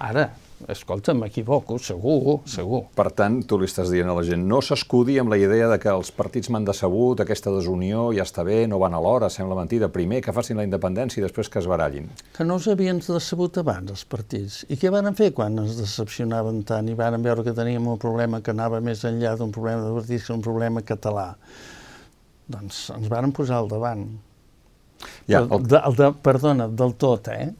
Ara, 0.00 0.30
escolta, 0.70 1.14
m'equivoco, 1.16 1.78
segur, 1.82 2.40
segur. 2.48 2.82
Per 2.94 3.08
tant, 3.16 3.40
tu 3.48 3.58
li 3.58 3.66
estàs 3.68 3.90
dient 3.92 4.10
a 4.10 4.16
la 4.16 4.24
gent, 4.26 4.44
no 4.48 4.60
s'escudi 4.62 5.18
amb 5.20 5.32
la 5.32 5.38
idea 5.40 5.68
de 5.70 5.78
que 5.82 5.90
els 5.90 6.12
partits 6.14 6.50
m'han 6.52 6.66
decebut, 6.68 7.22
aquesta 7.24 7.52
desunió 7.54 8.08
ja 8.16 8.26
està 8.26 8.44
bé, 8.46 8.62
no 8.70 8.80
van 8.82 8.96
a 8.96 9.02
l'hora, 9.02 9.30
sembla 9.32 9.58
mentida, 9.58 9.90
primer 9.92 10.22
que 10.24 10.34
facin 10.34 10.60
la 10.60 10.66
independència 10.68 11.20
i 11.20 11.26
després 11.26 11.50
que 11.52 11.60
es 11.62 11.68
barallin. 11.70 12.10
Que 12.36 12.46
no 12.46 12.58
us 12.60 12.68
havien 12.70 13.02
decebut 13.02 13.62
abans, 13.62 13.92
els 13.94 14.04
partits. 14.08 14.62
I 14.68 14.78
què 14.80 14.92
van 14.94 15.10
fer 15.18 15.32
quan 15.36 15.58
ens 15.62 15.78
decepcionaven 15.80 16.62
tant 16.68 16.90
i 16.90 16.98
van 16.98 17.20
veure 17.22 17.46
que 17.46 17.56
teníem 17.56 17.86
un 17.88 18.00
problema 18.02 18.42
que 18.42 18.54
anava 18.54 18.80
més 18.84 19.04
enllà 19.08 19.36
d'un 19.38 19.54
problema 19.54 19.86
de 19.86 19.94
partits 20.00 20.28
que 20.28 20.36
un 20.36 20.44
problema 20.44 20.84
català? 20.86 21.32
Doncs 22.52 22.84
ens 22.94 23.08
van 23.10 23.32
posar 23.32 23.62
al 23.62 23.70
davant. 23.70 24.06
Ja, 25.26 25.42
el... 25.42 25.66
De, 25.66 25.78
el 25.78 25.98
de, 25.98 26.08
perdona, 26.22 26.68
del 26.68 26.94
tot, 27.00 27.28
eh? 27.32 27.50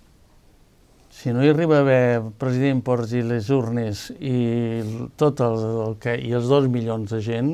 Si 1.23 1.31
no 1.31 1.45
hi 1.45 1.53
arriba 1.53 1.77
a 1.77 1.83
haver 1.85 2.33
president 2.35 2.81
Ports 2.83 3.13
i 3.15 3.21
les 3.23 3.47
urnes 3.55 4.09
i 4.19 4.39
tot 5.21 5.39
el, 5.47 5.61
el 5.85 5.93
que, 6.03 6.17
i 6.19 6.33
els 6.35 6.49
dos 6.51 6.67
milions 6.67 7.15
de 7.15 7.21
gent, 7.23 7.53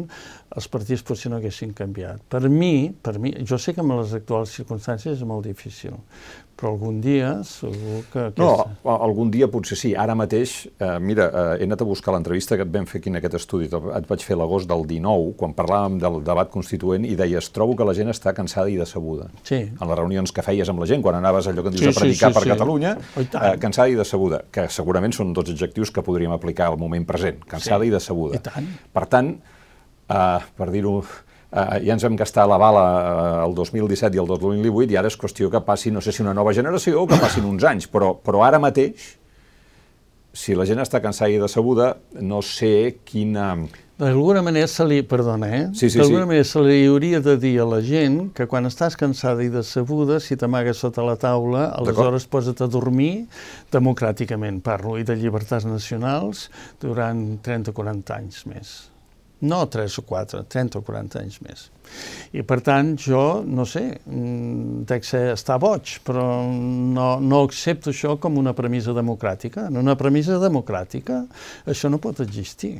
els 0.58 0.68
partits 0.72 1.04
potser 1.06 1.32
no 1.32 1.38
haguessin 1.38 1.72
canviat. 1.76 2.26
Per 2.30 2.42
mi, 2.50 2.90
per 2.90 3.16
mi, 3.22 3.32
jo 3.46 3.58
sé 3.60 3.74
que 3.74 3.84
amb 3.84 3.96
les 4.00 4.12
actuals 4.18 4.52
circumstàncies 4.58 5.16
és 5.16 5.24
molt 5.26 5.46
difícil, 5.46 5.96
però 6.58 6.72
algun 6.74 6.98
dia 7.00 7.36
segur 7.46 8.00
que... 8.10 8.24
Aquesta... 8.32 8.42
No, 8.42 8.94
algun 8.98 9.30
dia 9.30 9.46
potser 9.50 9.78
sí. 9.78 9.92
Ara 9.98 10.16
mateix, 10.18 10.56
eh, 10.82 10.96
mira, 10.98 11.28
eh, 11.28 11.60
he 11.60 11.68
anat 11.68 11.84
a 11.84 11.86
buscar 11.86 12.14
l'entrevista 12.16 12.58
que 12.58 12.66
et 12.66 12.72
vam 12.74 12.88
fer 12.90 12.98
aquí 12.98 13.12
en 13.12 13.20
aquest 13.20 13.36
estudi, 13.38 13.68
et 13.70 14.08
vaig 14.08 14.24
fer 14.26 14.36
l'agost 14.38 14.66
del 14.70 14.82
19, 14.90 15.36
quan 15.38 15.54
parlàvem 15.58 16.00
del 16.02 16.18
debat 16.26 16.50
constituent 16.50 17.06
i 17.06 17.14
deies, 17.18 17.52
trobo 17.54 17.76
que 17.78 17.86
la 17.86 17.94
gent 17.94 18.10
està 18.10 18.34
cansada 18.34 18.72
i 18.72 18.78
decebuda. 18.80 19.28
Sí. 19.46 19.60
En 19.70 19.84
les 19.84 20.00
reunions 20.00 20.34
que 20.34 20.42
feies 20.44 20.72
amb 20.72 20.82
la 20.82 20.88
gent, 20.90 21.04
quan 21.04 21.20
anaves 21.20 21.50
allò 21.52 21.66
que 21.68 21.74
dius 21.76 21.84
sí, 21.84 21.92
a 21.92 22.00
predicar 22.00 22.32
sí, 22.32 22.34
sí, 22.34 22.38
per 22.40 22.46
sí. 22.48 22.52
Catalunya, 22.56 22.96
oh, 22.98 23.26
eh, 23.28 23.52
cansada 23.62 23.92
i 23.92 24.00
decebuda, 24.00 24.42
que 24.50 24.66
segurament 24.72 25.14
són 25.14 25.30
dos 25.36 25.54
adjectius 25.54 25.94
que 25.94 26.02
podríem 26.02 26.34
aplicar 26.34 26.72
al 26.72 26.80
moment 26.80 27.06
present, 27.06 27.38
cansada 27.46 27.86
sí. 27.86 27.92
i 27.92 27.94
decebuda. 27.94 28.42
I 28.42 28.44
tant. 28.50 28.74
Per 28.98 29.06
tant, 29.06 29.30
eh, 30.08 30.52
per 30.56 30.70
dir-ho 30.74 31.00
Uh, 31.48 31.78
ja 31.80 31.94
ens 31.94 32.02
vam 32.04 32.12
gastar 32.12 32.44
la 32.44 32.58
bala 32.60 32.80
uh, 33.40 33.46
el 33.46 33.54
2017 33.56 34.18
i 34.18 34.20
el 34.20 34.26
2018 34.28 34.92
i 34.92 34.98
ara 35.00 35.08
és 35.08 35.14
qüestió 35.16 35.48
que 35.48 35.62
passi, 35.64 35.88
no 35.88 36.02
sé 36.04 36.12
si 36.12 36.20
una 36.20 36.34
nova 36.36 36.52
generació 36.52 37.00
o 37.00 37.06
que 37.08 37.16
passin 37.16 37.46
uns 37.48 37.64
anys, 37.64 37.86
però, 37.88 38.10
però 38.20 38.42
ara 38.44 38.58
mateix, 38.60 39.14
si 40.36 40.52
la 40.52 40.66
gent 40.68 40.82
està 40.82 41.00
cansada 41.00 41.32
i 41.32 41.38
decebuda, 41.40 41.94
no 42.20 42.42
sé 42.44 42.98
quina... 43.08 43.54
D'alguna 43.98 44.42
manera 44.44 44.68
se 44.68 44.84
li, 44.86 44.98
perdona, 45.08 45.48
eh? 45.56 45.62
Sí, 45.72 45.88
sí, 45.88 45.96
D'alguna 45.98 46.26
sí. 46.26 46.28
manera 46.34 46.48
se 46.50 46.66
li 46.66 46.76
hauria 46.84 47.22
de 47.24 47.38
dir 47.40 47.54
a 47.64 47.66
la 47.70 47.80
gent 47.80 48.20
que 48.36 48.44
quan 48.46 48.68
estàs 48.68 48.98
cansada 49.00 49.40
i 49.42 49.48
decebuda, 49.48 50.20
si 50.20 50.36
t'amagues 50.36 50.84
sota 50.84 51.06
la 51.06 51.16
taula, 51.16 51.70
aleshores 51.80 52.28
posa't 52.28 52.60
a 52.60 52.68
dormir 52.68 53.24
democràticament, 53.72 54.60
parlo, 54.68 54.98
i 55.00 55.08
de 55.08 55.16
llibertats 55.16 55.64
nacionals 55.64 56.50
durant 56.84 57.24
30 57.40 57.72
o 57.72 57.80
40 57.80 58.20
anys 58.20 58.44
més 58.52 58.76
no 59.40 59.60
3 59.70 59.98
o 60.00 60.02
4, 60.02 60.42
30 60.50 60.80
o 60.80 60.82
40 60.82 61.20
anys 61.22 61.38
més. 61.44 61.68
I 62.36 62.42
per 62.44 62.58
tant, 62.64 62.92
jo, 63.00 63.42
no 63.46 63.64
sé, 63.68 63.84
mm, 64.04 64.84
dec 64.90 65.06
ser 65.06 65.24
estar 65.32 65.58
boig, 65.62 65.98
però 66.04 66.26
no, 66.44 67.08
no 67.20 67.42
accepto 67.46 67.94
això 67.94 68.18
com 68.20 68.36
una 68.40 68.54
premissa 68.58 68.92
democràtica. 68.96 69.68
En 69.70 69.80
una 69.80 69.96
premissa 69.96 70.38
democràtica 70.42 71.24
això 71.66 71.90
no 71.90 72.02
pot 72.02 72.20
existir. 72.24 72.76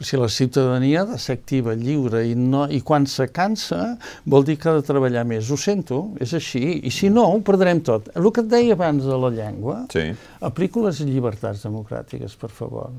O 0.00 0.02
sigui, 0.02 0.22
la 0.22 0.28
ciutadania 0.28 1.02
ha 1.02 1.06
de 1.06 1.18
ser 1.22 1.36
activa, 1.38 1.74
lliure, 1.78 2.24
i, 2.26 2.34
no, 2.34 2.64
i 2.66 2.80
quan 2.82 3.06
se 3.06 3.28
cansa 3.30 3.94
vol 4.26 4.42
dir 4.46 4.56
que 4.58 4.70
ha 4.70 4.74
de 4.80 4.86
treballar 4.86 5.22
més. 5.28 5.50
Ho 5.50 5.58
sento, 5.60 6.00
és 6.22 6.34
així, 6.34 6.80
i 6.82 6.90
si 6.90 7.10
no, 7.14 7.28
ho 7.30 7.38
perdrem 7.46 7.82
tot. 7.86 8.10
El 8.18 8.26
que 8.34 8.42
et 8.42 8.50
deia 8.50 8.74
abans 8.74 9.06
de 9.06 9.18
la 9.22 9.30
llengua, 9.34 9.84
sí. 9.94 10.08
aplico 10.42 10.82
les 10.86 10.98
llibertats 11.06 11.62
democràtiques, 11.68 12.34
per 12.40 12.50
favor. 12.50 12.90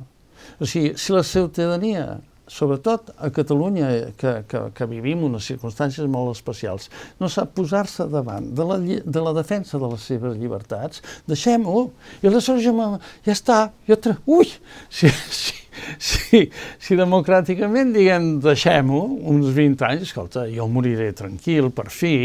O 0.59 0.69
sigui, 0.69 0.93
si 0.95 1.11
la 1.11 1.25
ciutadania 1.27 2.05
sobretot 2.47 3.11
a 3.17 3.29
Catalunya, 3.33 3.89
que, 4.17 4.33
que, 4.49 4.61
que 4.75 4.87
vivim 4.89 5.23
unes 5.27 5.47
circumstàncies 5.49 6.07
molt 6.11 6.35
especials, 6.35 6.89
no 7.19 7.29
sap 7.31 7.55
posar-se 7.57 8.07
davant 8.11 8.51
de 8.55 8.67
la, 8.67 8.77
de 8.79 9.25
la 9.25 9.33
defensa 9.37 9.79
de 9.81 9.89
les 9.91 10.05
seves 10.05 10.37
llibertats, 10.39 11.01
deixem-ho. 11.29 11.87
I 12.21 12.29
aleshores 12.29 12.63
ja, 12.65 12.89
ja 13.25 13.35
està, 13.35 13.59
jo 13.89 13.97
tra... 14.01 14.17
ui, 14.29 14.49
si, 14.89 15.09
si, 15.09 15.57
si, 15.97 16.45
si 16.79 16.99
democràticament 16.99 17.95
diguem 17.95 18.35
deixem-ho, 18.43 19.01
uns 19.33 19.51
20 19.55 19.89
anys, 19.89 20.07
escolta, 20.09 20.45
jo 20.51 20.69
moriré 20.71 21.11
tranquil, 21.17 21.71
per 21.75 21.89
fi, 21.93 22.15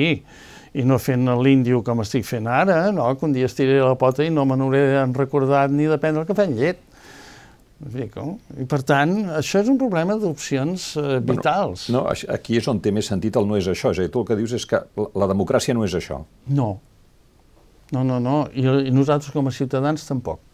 i 0.71 0.85
no 0.87 1.01
fent 1.03 1.27
l'índio 1.43 1.81
com 1.87 2.03
estic 2.05 2.27
fent 2.27 2.47
ara, 2.47 2.85
no, 2.95 3.09
que 3.19 3.27
un 3.27 3.35
dia 3.35 3.49
estiré 3.51 3.81
la 3.81 3.97
pota 3.99 4.23
i 4.23 4.31
no 4.31 4.45
me 4.47 4.59
n'hauré 4.59 4.85
recordat 5.17 5.73
ni 5.75 5.89
de 5.91 5.99
prendre 5.99 6.23
el 6.23 6.29
cafè 6.29 6.47
amb 6.47 6.61
llet. 6.61 6.85
I 8.61 8.67
per 8.69 8.83
tant, 8.85 9.15
això 9.39 9.63
és 9.63 9.71
un 9.73 9.79
problema 9.81 10.19
d'opcions 10.21 10.91
eh, 11.01 11.17
vitals. 11.25 11.87
Bueno, 11.89 12.03
no, 12.05 12.35
aquí 12.35 12.59
és 12.61 12.69
on 12.69 12.83
té 12.85 12.93
més 12.93 13.09
sentit 13.09 13.39
el 13.41 13.49
no 13.49 13.57
és 13.57 13.71
això. 13.73 13.95
És 13.95 14.03
a 14.03 14.05
dir, 14.05 14.13
tu 14.13 14.21
el 14.21 14.29
que 14.29 14.37
dius 14.37 14.53
és 14.59 14.67
que 14.69 14.83
la 15.17 15.29
democràcia 15.31 15.73
no 15.77 15.87
és 15.89 15.97
això. 15.97 16.21
No. 16.53 16.71
No, 17.91 18.05
no, 18.05 18.21
no. 18.21 18.37
I, 18.53 18.67
i 18.91 18.93
nosaltres 18.93 19.33
com 19.33 19.49
a 19.49 19.55
ciutadans 19.55 20.05
tampoc. 20.07 20.45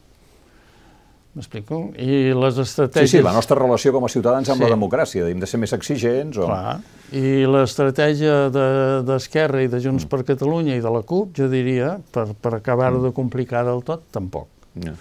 M'explico? 1.36 1.82
I 2.00 2.30
les 2.32 2.62
estratègies... 2.62 3.10
Sí, 3.10 3.18
sí, 3.18 3.24
la 3.26 3.34
nostra 3.36 3.58
relació 3.58 3.90
com 3.92 4.06
a 4.06 4.08
ciutadans 4.08 4.48
amb 4.48 4.62
sí. 4.62 4.64
la 4.64 4.70
democràcia, 4.72 5.26
hem 5.28 5.42
de 5.42 5.50
ser 5.50 5.60
més 5.60 5.74
exigents 5.76 6.38
o... 6.40 6.46
Clar. 6.46 6.78
I 7.12 7.44
l'estratègia 7.50 8.38
d'Esquerra 9.04 9.60
de, 9.60 9.66
i 9.66 9.70
de 9.74 9.82
Junts 9.84 10.06
mm. 10.06 10.14
per 10.14 10.22
Catalunya 10.30 10.78
i 10.78 10.80
de 10.82 10.94
la 10.94 11.02
CUP, 11.04 11.34
jo 11.36 11.50
diria, 11.52 11.98
per, 12.14 12.30
per 12.40 12.54
acabar-ho 12.56 13.02
mm. 13.02 13.10
de 13.10 13.12
complicar 13.18 13.66
del 13.68 13.84
tot, 13.84 14.08
tampoc. 14.16 14.48
Yeah. 14.80 14.96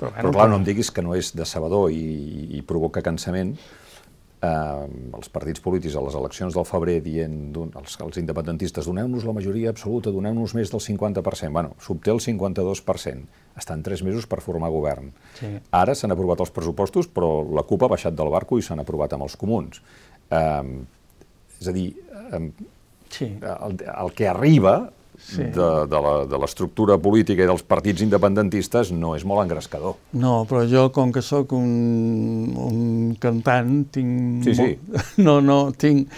Però, 0.00 0.08
bueno, 0.08 0.30
però 0.30 0.32
clar, 0.32 0.48
no 0.48 0.58
em 0.60 0.64
diguis 0.64 0.88
que 0.94 1.04
no 1.04 1.12
és 1.18 1.34
decebedor 1.36 1.92
i, 1.92 2.56
i 2.56 2.62
provoca 2.64 3.02
cansament 3.04 3.52
eh, 4.40 4.86
els 5.16 5.28
partits 5.32 5.60
polítics 5.60 5.96
a 5.96 6.02
les 6.04 6.16
eleccions 6.16 6.56
del 6.56 6.66
febrer 6.68 6.98
dient 7.04 7.36
els, 7.60 7.96
els 8.00 8.20
independentistes 8.22 8.88
doneu-nos 8.88 9.26
la 9.28 9.34
majoria 9.36 9.72
absoluta, 9.74 10.12
doneu-nos 10.14 10.54
més 10.56 10.72
del 10.72 10.82
50%. 10.84 11.52
Bueno, 11.52 11.74
s'obté 11.82 12.14
el 12.14 12.22
52%. 12.24 13.42
Estan 13.60 13.84
tres 13.84 14.04
mesos 14.06 14.28
per 14.30 14.40
formar 14.44 14.70
govern. 14.72 15.10
Sí. 15.38 15.52
Ara 15.76 15.96
s'han 15.98 16.14
aprovat 16.14 16.40
els 16.40 16.54
pressupostos, 16.54 17.10
però 17.12 17.40
la 17.44 17.66
CUP 17.68 17.84
ha 17.84 17.92
baixat 17.92 18.16
del 18.16 18.32
barco 18.32 18.58
i 18.58 18.64
s'han 18.64 18.80
aprovat 18.80 19.16
amb 19.16 19.28
els 19.28 19.36
comuns. 19.40 19.82
Eh, 20.30 20.64
és 21.60 21.68
a 21.68 21.76
dir, 21.76 21.90
eh, 22.32 22.46
sí. 23.12 23.34
el, 23.36 23.76
el 23.92 24.16
que 24.16 24.30
arriba 24.30 24.78
sí. 25.22 25.48
de 25.52 26.40
l'estructura 26.40 26.98
política 27.02 27.44
i 27.44 27.48
dels 27.50 27.64
partits 27.66 28.04
independentistes 28.06 28.92
no 28.94 29.14
és 29.18 29.26
molt 29.28 29.44
engrescador. 29.44 29.98
No, 30.12 30.44
però 30.50 30.64
jo, 30.70 30.88
com 30.94 31.12
que 31.14 31.22
sóc 31.24 31.54
un, 31.56 32.54
un 32.66 32.80
cantant, 33.20 33.76
tinc... 33.94 34.44
Sí, 34.48 34.56
sí. 34.56 34.72
Molt... 34.76 35.14
No, 35.26 35.40
no, 35.44 35.60
tinc, 35.76 36.08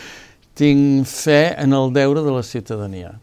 tinc 0.58 1.10
fe 1.10 1.42
en 1.58 1.74
el 1.76 1.92
deure 1.94 2.22
de 2.24 2.32
la 2.34 2.46
ciutadania. 2.46 3.16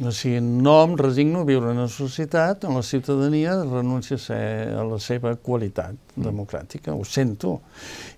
O 0.00 0.10
sigui, 0.10 0.40
no 0.40 0.78
em 0.86 0.94
resigno 0.96 1.42
a 1.42 1.46
viure 1.46 1.68
en 1.70 1.82
una 1.82 1.90
societat 1.92 2.64
on 2.64 2.78
la 2.78 2.82
ciutadania 2.82 3.58
renuncia 3.60 4.16
a, 4.16 4.22
ser, 4.22 4.44
a 4.72 4.84
la 4.88 4.98
seva 5.02 5.34
qualitat 5.36 5.92
mm. 5.92 6.24
democràtica, 6.24 6.94
ho 6.96 7.04
sento. 7.04 7.58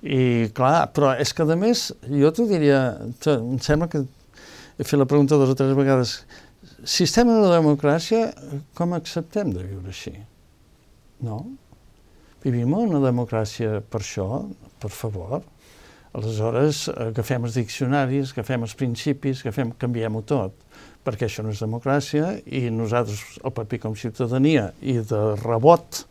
I 0.06 0.52
clar, 0.54 0.92
però 0.94 1.12
és 1.18 1.34
que 1.34 1.42
a 1.42 1.58
més, 1.58 1.88
jo 2.06 2.30
t'ho 2.30 2.46
diria, 2.48 2.84
em 3.34 3.58
sembla 3.58 3.90
que 3.90 4.04
he 4.78 4.86
fet 4.86 4.98
la 5.00 5.08
pregunta 5.10 5.38
dues 5.38 5.50
o 5.50 5.58
tres 5.58 5.74
vegades, 5.76 6.14
si 6.85 7.05
estem 7.07 7.29
en 7.29 7.42
una 7.42 7.53
democràcia, 7.57 8.29
com 8.79 8.94
acceptem 8.96 9.53
de 9.55 9.64
viure 9.66 9.92
així? 9.92 10.14
No? 11.24 11.42
Vivim 12.44 12.74
una 12.77 13.00
democràcia 13.00 13.81
per 13.88 14.03
això, 14.03 14.29
per 14.83 14.90
favor. 14.92 15.42
Aleshores, 16.14 16.85
agafem 16.92 17.46
els 17.48 17.57
diccionaris, 17.59 18.35
agafem 18.35 18.66
els 18.66 18.74
principis, 18.79 19.40
agafem, 19.42 19.72
canviem-ho 19.81 20.20
tot, 20.29 20.55
perquè 21.05 21.27
això 21.27 21.42
no 21.42 21.50
és 21.50 21.62
democràcia 21.64 22.37
i 22.46 22.68
nosaltres, 22.70 23.22
el 23.42 23.55
paper 23.57 23.81
com 23.83 23.96
ciutadania, 23.98 24.68
i 24.81 25.00
de 25.00 25.22
rebot 25.42 26.05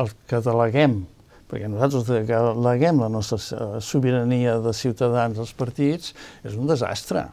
el 0.00 0.14
que 0.30 0.40
deleguem, 0.46 1.02
perquè 1.50 1.68
nosaltres 1.68 2.08
deleguem 2.30 3.02
la 3.02 3.10
nostra 3.12 3.82
sobirania 3.84 4.56
de 4.64 4.72
ciutadans 4.72 5.42
als 5.42 5.52
partits, 5.52 6.14
és 6.46 6.56
un 6.56 6.70
desastre. 6.70 7.26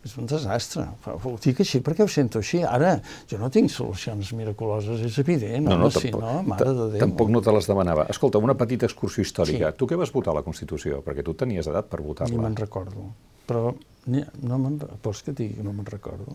És 0.00 0.14
un 0.16 0.24
desastre. 0.24 0.86
Ho 1.04 1.34
dic 1.44 1.58
així 1.60 1.82
perquè 1.84 2.06
ho 2.06 2.08
sento 2.08 2.40
així. 2.40 2.62
Ara, 2.64 2.94
jo 3.28 3.36
no 3.40 3.50
tinc 3.52 3.68
solucions 3.72 4.30
miraculoses, 4.38 5.02
és 5.04 5.18
evident. 5.20 5.66
No, 5.68 5.76
no, 5.82 5.90
si 5.92 6.08
no, 6.14 6.38
mare 6.46 6.72
de 6.72 6.86
Déu. 6.94 7.02
Tampoc 7.02 7.28
no 7.34 7.42
te 7.44 7.52
les 7.52 7.68
demanava. 7.68 8.06
Escolta, 8.12 8.40
una 8.40 8.56
petita 8.56 8.88
excursió 8.88 9.26
històrica. 9.26 9.74
Sí. 9.74 9.80
Tu 9.82 9.90
què 9.90 10.00
vas 10.00 10.12
votar 10.14 10.32
a 10.32 10.38
la 10.40 10.44
Constitució? 10.46 11.02
Perquè 11.04 11.26
tu 11.26 11.36
tenies 11.36 11.68
edat 11.68 11.92
per 11.92 12.00
votar-la. 12.00 12.32
Ni 12.32 12.40
me'n 12.40 12.56
recordo. 12.56 13.10
Però 13.50 13.74
no 14.08 14.58
me'n... 14.64 14.80
Vols 15.04 15.24
que 15.26 15.36
digui 15.36 15.60
que 15.60 15.68
no 15.68 15.76
me'n 15.76 15.92
recordo? 15.92 16.32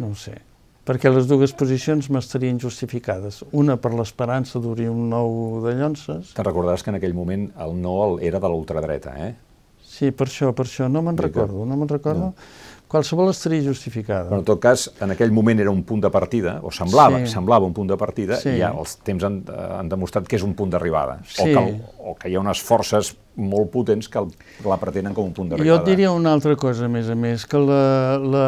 No 0.00 0.14
ho 0.14 0.16
sé. 0.16 0.38
Perquè 0.86 1.10
les 1.10 1.26
dues 1.26 1.52
posicions 1.58 2.08
m'estarien 2.14 2.60
justificades. 2.62 3.42
Una 3.58 3.74
per 3.76 3.90
l'esperança 3.98 4.60
d'obrir 4.62 4.86
un 4.88 5.08
nou 5.10 5.58
de 5.64 5.76
llonces. 5.76 6.30
Te'n 6.36 6.46
recordaràs 6.46 6.86
que 6.86 6.92
en 6.94 7.00
aquell 7.00 7.16
moment 7.16 7.50
el 7.64 7.74
no 7.82 7.96
era 8.22 8.40
de 8.40 8.48
l'ultradreta, 8.48 9.16
eh? 9.26 9.34
Sí, 9.96 10.12
per 10.12 10.28
això, 10.28 10.52
per 10.56 10.66
això. 10.68 10.90
No 10.92 11.02
me'n 11.04 11.16
recordo, 11.16 11.64
no 11.64 11.76
me'n 11.80 11.88
recordo. 11.88 12.32
No. 12.32 12.74
Qualsevol 12.86 13.32
estaria 13.32 13.64
justificada. 13.66 14.28
Però 14.30 14.38
en 14.38 14.46
tot 14.46 14.60
cas, 14.62 14.84
en 15.02 15.10
aquell 15.10 15.32
moment 15.34 15.58
era 15.58 15.72
un 15.74 15.80
punt 15.82 16.04
de 16.04 16.10
partida, 16.14 16.60
o 16.62 16.70
semblava, 16.70 17.18
sí. 17.24 17.32
semblava 17.32 17.66
un 17.66 17.72
punt 17.74 17.88
de 17.90 17.96
partida, 17.98 18.36
sí. 18.38 18.52
i 18.54 18.60
ja 18.60 18.70
els 18.78 18.92
temps 19.06 19.24
han, 19.26 19.40
han 19.80 19.88
demostrat 19.90 20.28
que 20.30 20.38
és 20.38 20.44
un 20.46 20.52
punt 20.54 20.70
d'arribada. 20.70 21.16
Sí. 21.26 21.40
O, 21.42 21.46
que 21.48 21.62
el, 21.64 21.80
o 21.98 22.14
que 22.20 22.30
hi 22.30 22.36
ha 22.36 22.42
unes 22.44 22.60
forces 22.62 23.10
molt 23.36 23.72
potents 23.72 24.06
que 24.12 24.22
la 24.68 24.78
pretenen 24.78 25.16
com 25.16 25.32
un 25.32 25.34
punt 25.34 25.50
d'arribada. 25.50 25.72
Jo 25.72 25.80
et 25.80 25.90
diria 25.90 26.12
una 26.14 26.36
altra 26.36 26.54
cosa, 26.60 26.86
a 26.86 26.92
més 26.92 27.10
a 27.10 27.16
més, 27.18 27.48
que 27.50 27.58
la, 27.58 27.80
la, 28.22 28.46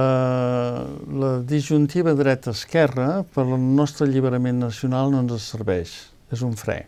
la 1.24 1.32
disjuntiva 1.48 2.14
dreta-esquerra 2.18 3.24
per 3.34 3.42
al 3.48 3.58
nostre 3.58 4.06
alliberament 4.06 4.62
nacional 4.68 5.10
no 5.16 5.24
ens 5.26 5.50
serveix. 5.50 5.98
És 6.30 6.46
un 6.46 6.54
fre. 6.60 6.84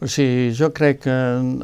O 0.00 0.08
sigui, 0.08 0.48
jo 0.56 0.70
crec 0.72 1.02
que 1.04 1.16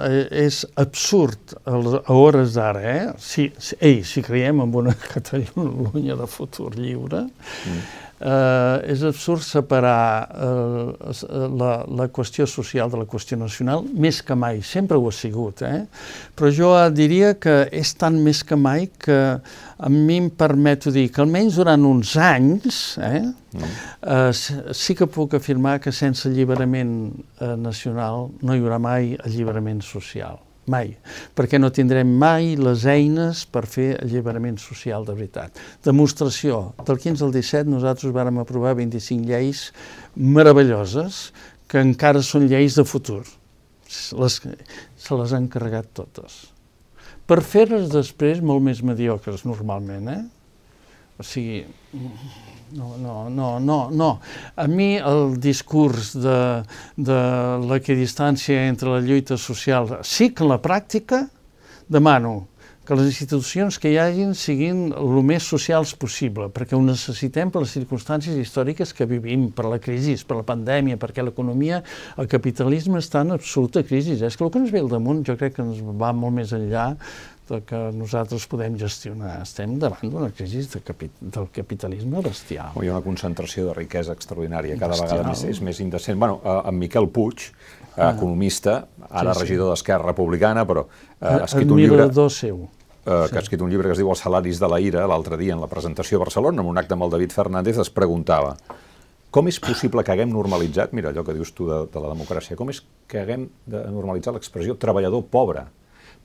eh, 0.07 0.17
és 0.45 0.61
absurd 0.77 1.55
a 1.65 1.79
hores 2.13 2.57
d'ara, 2.59 2.83
eh? 2.91 3.05
Si, 3.23 3.49
si, 3.57 3.79
ei, 3.81 4.03
si 4.05 4.21
creiem 4.25 4.61
en 4.65 4.75
una 4.77 4.93
Catalunya 5.15 6.19
de 6.21 6.27
futur 6.29 6.75
lliure, 6.77 7.25
mm. 7.31 7.87
Eh, 8.21 8.93
és 8.93 9.03
absurd 9.07 9.45
separar 9.45 10.29
eh, 10.33 11.13
la, 11.53 11.73
la 11.89 12.09
qüestió 12.09 12.47
social 12.49 12.91
de 12.93 13.01
la 13.03 13.09
qüestió 13.09 13.39
nacional, 13.39 13.85
més 13.93 14.23
que 14.25 14.37
mai, 14.39 14.63
sempre 14.65 14.99
ho 14.99 15.09
ha 15.09 15.15
sigut, 15.15 15.63
eh? 15.67 15.85
però 16.37 16.53
jo 16.53 16.73
diria 16.95 17.35
que 17.41 17.65
és 17.73 17.95
tant 17.99 18.17
més 18.23 18.43
que 18.47 18.57
mai 18.57 18.89
que 18.99 19.21
a 19.77 19.93
mi 19.93 20.17
em 20.23 20.31
permeto 20.31 20.91
dir 20.93 21.11
que 21.13 21.21
almenys 21.21 21.59
durant 21.61 21.85
uns 21.85 22.15
anys 22.17 22.97
eh, 23.03 23.21
mm. 23.27 23.75
eh, 24.01 24.73
sí 24.73 24.97
que 24.97 25.09
puc 25.09 25.37
afirmar 25.37 25.79
que 25.85 25.93
sense 25.93 26.29
alliberament 26.31 26.97
eh, 27.13 27.55
nacional 27.61 28.31
no 28.41 28.57
hi 28.57 28.65
haurà 28.65 28.81
mai 28.81 29.15
alliberament 29.21 29.85
social 29.85 30.46
mai, 30.71 30.95
perquè 31.37 31.61
no 31.61 31.71
tindrem 31.75 32.09
mai 32.21 32.55
les 32.59 32.85
eines 32.91 33.45
per 33.51 33.65
fer 33.71 33.93
alliberament 34.01 34.59
social 34.63 35.07
de 35.07 35.15
veritat. 35.17 35.61
Demostració, 35.87 36.73
del 36.87 37.01
15 37.03 37.27
al 37.27 37.35
17 37.35 37.71
nosaltres 37.71 38.15
vàrem 38.15 38.41
aprovar 38.43 38.77
25 38.79 39.29
lleis 39.31 39.69
meravelloses 40.17 41.31
que 41.71 41.83
encara 41.83 42.23
són 42.23 42.49
lleis 42.51 42.79
de 42.79 42.87
futur. 42.87 43.23
Les, 44.19 44.41
se 44.99 45.19
les 45.19 45.35
han 45.37 45.47
carregat 45.51 45.93
totes. 45.95 46.47
Per 47.27 47.41
fer-les 47.43 47.89
després 47.91 48.43
molt 48.43 48.63
més 48.63 48.83
mediocres, 48.87 49.43
normalment, 49.47 50.11
eh? 50.11 50.23
O 51.19 51.25
sigui, 51.27 51.65
no, 52.73 52.97
no, 52.99 53.29
no, 53.31 53.61
no, 53.61 53.79
no. 53.91 54.11
A 54.57 54.67
mi 54.67 54.97
el 54.99 55.37
discurs 55.41 56.15
de, 56.19 56.41
de 56.97 57.21
l'equidistància 57.69 58.67
entre 58.67 58.97
la 58.97 59.01
lluita 59.05 59.39
social, 59.39 59.99
sí 60.03 60.33
que 60.35 60.47
la 60.49 60.61
pràctica 60.63 61.27
demano 61.89 62.47
que 62.87 62.95
les 62.95 63.09
institucions 63.11 63.81
que 63.83 63.91
hi 63.91 63.97
hagin 63.99 64.31
siguin 64.39 64.93
el 64.95 65.17
més 65.27 65.45
socials 65.51 65.93
possible, 65.99 66.47
perquè 66.55 66.77
ho 66.77 66.83
necessitem 66.85 67.51
per 67.51 67.65
les 67.65 67.73
circumstàncies 67.75 68.39
històriques 68.39 68.95
que 68.95 69.09
vivim, 69.11 69.49
per 69.51 69.67
la 69.67 69.81
crisi, 69.83 70.15
per 70.23 70.39
la 70.39 70.47
pandèmia, 70.47 70.99
perquè 71.03 71.25
l'economia, 71.27 71.83
el 72.17 72.31
capitalisme 72.31 73.03
està 73.03 73.25
en 73.27 73.35
absoluta 73.35 73.83
crisi. 73.83 74.15
És 74.15 74.39
que 74.39 74.47
el 74.47 74.53
que 74.55 74.63
ens 74.63 74.71
ve 74.71 74.85
al 74.85 74.93
damunt 74.93 75.25
jo 75.27 75.35
crec 75.35 75.59
que 75.59 75.67
ens 75.67 75.83
va 75.83 76.13
molt 76.15 76.39
més 76.39 76.55
enllà 76.55 76.93
de 77.49 77.61
que 77.67 77.79
nosaltres 77.95 78.47
podem 78.51 78.77
gestionar. 78.79 79.37
Estem 79.45 79.77
davant 79.83 80.11
d'una 80.11 80.31
crisi 80.35 80.65
de 80.73 80.81
capi 80.85 81.11
del 81.21 81.49
capitalisme 81.55 82.23
bestial. 82.25 82.75
Hi 82.83 82.91
ha 82.91 82.97
una 82.97 83.05
concentració 83.05 83.69
de 83.69 83.77
riquesa 83.79 84.17
extraordinària, 84.17 84.79
cada 84.81 84.97
bestial. 84.97 85.13
vegada 85.13 85.35
més, 85.35 85.45
és 85.47 85.61
més 85.63 85.83
indecent. 85.85 86.19
Bueno, 86.19 86.41
eh, 86.43 86.57
en 86.71 86.79
Miquel 86.79 87.09
Puig, 87.09 87.47
eh, 87.47 87.93
ah. 87.97 88.11
economista, 88.11 88.81
ara 89.09 89.33
sí, 89.33 89.39
sí. 89.39 89.45
regidor 89.45 89.71
d'Esquerra 89.75 90.11
Republicana, 90.11 90.67
però 90.67 90.87
eh, 90.89 91.29
ha 91.29 91.45
escrit 91.45 91.71
un 91.71 91.83
llibre... 91.83 92.11
seu. 92.31 92.67
Eh, 93.07 93.29
que 93.31 93.39
ha 93.39 93.45
escrit 93.45 93.63
un 93.63 93.71
llibre 93.71 93.87
que 93.87 93.95
es 93.95 94.03
diu 94.03 94.11
Els 94.11 94.19
salaris 94.19 94.59
de 94.59 94.67
la 94.67 94.81
ira, 94.83 95.07
l'altre 95.07 95.39
dia 95.39 95.55
en 95.55 95.63
la 95.63 95.71
presentació 95.71 96.19
a 96.19 96.25
Barcelona, 96.25 96.65
en 96.65 96.67
un 96.73 96.79
acte 96.83 96.97
amb 96.97 97.07
el 97.07 97.15
David 97.15 97.31
Fernández, 97.31 97.79
es 97.79 97.93
preguntava 97.95 98.57
com 99.37 99.51
és 99.51 99.59
possible 99.61 100.01
que 100.01 100.15
haguem 100.15 100.31
normalitzat, 100.33 100.95
mira 100.97 101.11
allò 101.11 101.21
que 101.27 101.35
dius 101.37 101.51
tu 101.53 101.67
de, 101.69 101.83
de 101.93 102.01
la 102.01 102.09
democràcia, 102.15 102.57
com 102.57 102.71
és 102.73 102.81
que 103.11 103.21
haguem 103.21 103.49
de 103.69 103.83
normalitzar 103.93 104.33
l'expressió 104.33 104.79
treballador 104.81 105.27
pobre? 105.29 105.67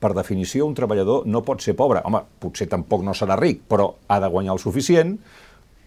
Per 0.01 0.15
definició, 0.17 0.65
un 0.65 0.75
treballador 0.77 1.27
no 1.29 1.43
pot 1.45 1.61
ser 1.61 1.75
pobre. 1.77 2.01
Home, 2.07 2.23
potser 2.41 2.67
tampoc 2.71 3.05
no 3.05 3.13
serà 3.17 3.37
ric, 3.39 3.61
però 3.69 3.91
ha 4.09 4.19
de 4.23 4.29
guanyar 4.33 4.57
el 4.57 4.63
suficient 4.63 5.17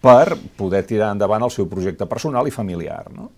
per 0.05 0.37
poder 0.57 0.85
tirar 0.87 1.11
endavant 1.15 1.43
el 1.43 1.51
seu 1.51 1.67
projecte 1.67 2.07
personal 2.07 2.47
i 2.47 2.53
familiar, 2.53 3.03
no? 3.13 3.31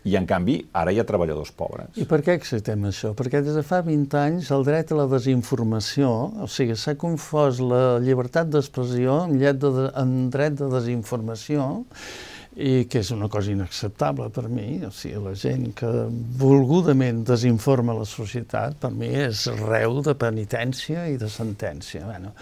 I, 0.00 0.14
en 0.16 0.24
canvi, 0.24 0.54
ara 0.80 0.94
hi 0.94 0.98
ha 1.00 1.04
treballadors 1.04 1.50
pobres. 1.52 1.90
I 2.00 2.06
per 2.08 2.22
què 2.24 2.32
acceptem 2.38 2.86
això? 2.88 3.10
Perquè 3.16 3.42
des 3.44 3.58
de 3.58 3.64
fa 3.66 3.82
20 3.84 4.16
anys 4.16 4.48
el 4.56 4.64
dret 4.64 4.94
a 4.94 4.96
la 4.96 5.04
desinformació, 5.10 6.08
o 6.40 6.48
sigui, 6.48 6.76
s'ha 6.80 6.94
confós 7.00 7.60
la 7.60 7.98
llibertat 8.00 8.48
d'expressió 8.48 9.26
en, 9.26 9.36
de, 9.36 9.72
en 10.00 10.14
dret 10.32 10.56
de 10.56 10.70
desinformació, 10.72 11.66
i 12.58 12.84
que 12.90 12.98
és 12.98 13.10
una 13.14 13.28
cosa 13.30 13.52
inacceptable 13.52 14.28
per 14.34 14.48
mi. 14.50 14.80
O 14.86 14.90
sigui, 14.94 15.20
la 15.22 15.34
gent 15.38 15.70
que 15.78 15.88
volgudament 16.40 17.22
desinforma 17.26 17.94
la 17.94 18.06
societat, 18.08 18.76
per 18.82 18.90
mi 18.94 19.10
és 19.14 19.44
reu 19.60 20.00
de 20.04 20.16
penitència 20.18 21.06
i 21.12 21.16
de 21.20 21.28
sentència. 21.30 22.02
Bueno, 22.08 22.34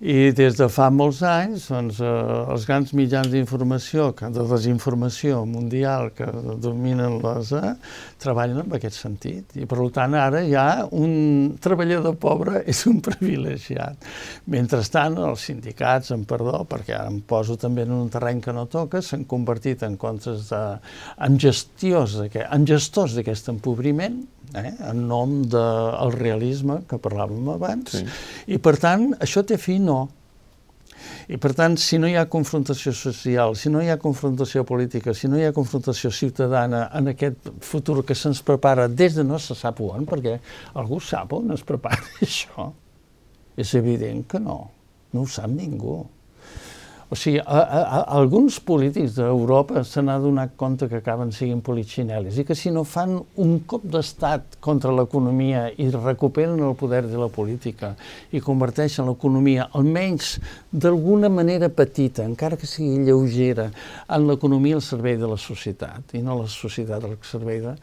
I 0.00 0.32
des 0.36 0.58
de 0.58 0.68
fa 0.72 0.90
molts 0.92 1.22
anys, 1.24 1.70
doncs, 1.72 2.02
eh, 2.04 2.12
els 2.52 2.66
grans 2.68 2.92
mitjans 2.96 3.32
d'informació, 3.32 4.10
de 4.36 4.44
desinformació 4.50 5.44
mundial 5.48 6.10
que 6.16 6.28
dominen 6.60 7.18
les, 7.22 7.52
eh, 7.56 7.74
treballen 8.20 8.60
en 8.66 8.76
aquest 8.76 9.00
sentit. 9.00 9.56
I, 9.56 9.64
per 9.64 9.80
tant, 9.96 10.14
ara 10.14 10.44
ja 10.44 10.86
un 10.92 11.56
treballador 11.60 12.16
pobre 12.20 12.60
és 12.72 12.84
un 12.86 13.00
privilegiat. 13.00 14.04
Mentrestant, 14.52 15.16
els 15.16 15.48
sindicats, 15.48 16.12
en 16.12 16.28
perdó, 16.28 16.64
perquè 16.68 16.94
ara 17.00 17.08
em 17.08 17.22
poso 17.24 17.56
també 17.56 17.86
en 17.86 17.96
un 17.96 18.12
terreny 18.12 18.44
que 18.44 18.52
no 18.52 18.66
toca, 18.68 19.00
s'han 19.00 19.24
convertit 19.24 19.55
en 19.64 19.96
comptes 19.96 20.48
de... 20.50 20.62
en 21.18 21.38
gestiors, 21.38 22.18
en 22.50 22.66
gestors 22.66 23.14
d'aquest 23.16 23.48
empobriment, 23.48 24.20
eh, 24.54 24.72
en 24.90 25.06
nom 25.08 25.42
del 25.42 26.12
realisme 26.12 26.82
que 26.88 26.98
parlàvem 26.98 27.48
abans, 27.54 27.96
sí. 27.96 28.04
i 28.46 28.58
per 28.58 28.76
tant, 28.82 29.12
això 29.20 29.42
té 29.46 29.58
fi 29.58 29.78
no. 29.78 30.06
I 31.28 31.38
per 31.42 31.52
tant, 31.58 31.74
si 31.78 31.98
no 31.98 32.08
hi 32.08 32.14
ha 32.18 32.26
confrontació 32.30 32.92
social, 32.94 33.56
si 33.58 33.70
no 33.72 33.82
hi 33.82 33.90
ha 33.90 33.98
confrontació 33.98 34.62
política, 34.66 35.14
si 35.14 35.28
no 35.28 35.38
hi 35.38 35.46
ha 35.46 35.54
confrontació 35.54 36.10
ciutadana 36.14 36.86
en 36.94 37.10
aquest 37.12 37.50
futur 37.66 38.04
que 38.06 38.14
se'ns 38.14 38.42
prepara 38.46 38.86
des 38.88 39.18
de 39.18 39.24
no 39.26 39.38
se 39.42 39.56
sap 39.58 39.82
on, 39.82 40.06
perquè 40.06 40.38
algú 40.78 41.00
sap 41.02 41.34
on 41.36 41.54
es 41.54 41.64
prepara 41.66 42.02
això, 42.26 42.70
és 43.56 43.74
evident 43.74 44.24
que 44.30 44.40
no, 44.42 44.60
no 45.12 45.24
ho 45.24 45.30
sap 45.30 45.50
ningú. 45.50 46.04
O 47.08 47.14
sigui, 47.14 47.38
a, 47.38 47.44
a, 47.46 47.80
a, 47.82 47.98
alguns 48.18 48.56
polítics 48.58 49.14
d'Europa 49.14 49.84
se 49.86 50.02
n'ha 50.02 50.16
donat 50.18 50.56
compte 50.58 50.88
que 50.90 50.98
acaben 50.98 51.30
siguin 51.30 51.60
politxinelis 51.62 52.40
i 52.42 52.44
que 52.48 52.56
si 52.58 52.72
no 52.74 52.82
fan 52.82 53.14
un 53.42 53.52
cop 53.70 53.84
d'estat 53.86 54.58
contra 54.64 54.90
l'economia 54.90 55.68
i 55.78 55.86
recuperen 55.94 56.58
el 56.66 56.74
poder 56.74 57.04
de 57.06 57.20
la 57.20 57.30
política 57.30 57.92
i 58.34 58.42
converteixen 58.42 59.06
l'economia, 59.06 59.68
almenys 59.78 60.34
d'alguna 60.72 61.30
manera 61.30 61.70
petita, 61.70 62.26
encara 62.26 62.58
que 62.58 62.66
sigui 62.66 63.06
lleugera, 63.06 63.70
en 64.10 64.26
l'economia 64.26 64.80
al 64.80 64.82
servei 64.82 65.14
de 65.20 65.30
la 65.30 65.38
societat 65.38 66.18
i 66.18 66.26
no 66.26 66.40
la 66.42 66.50
societat 66.50 67.06
al 67.06 67.14
servei 67.22 67.62
de, 67.62 67.78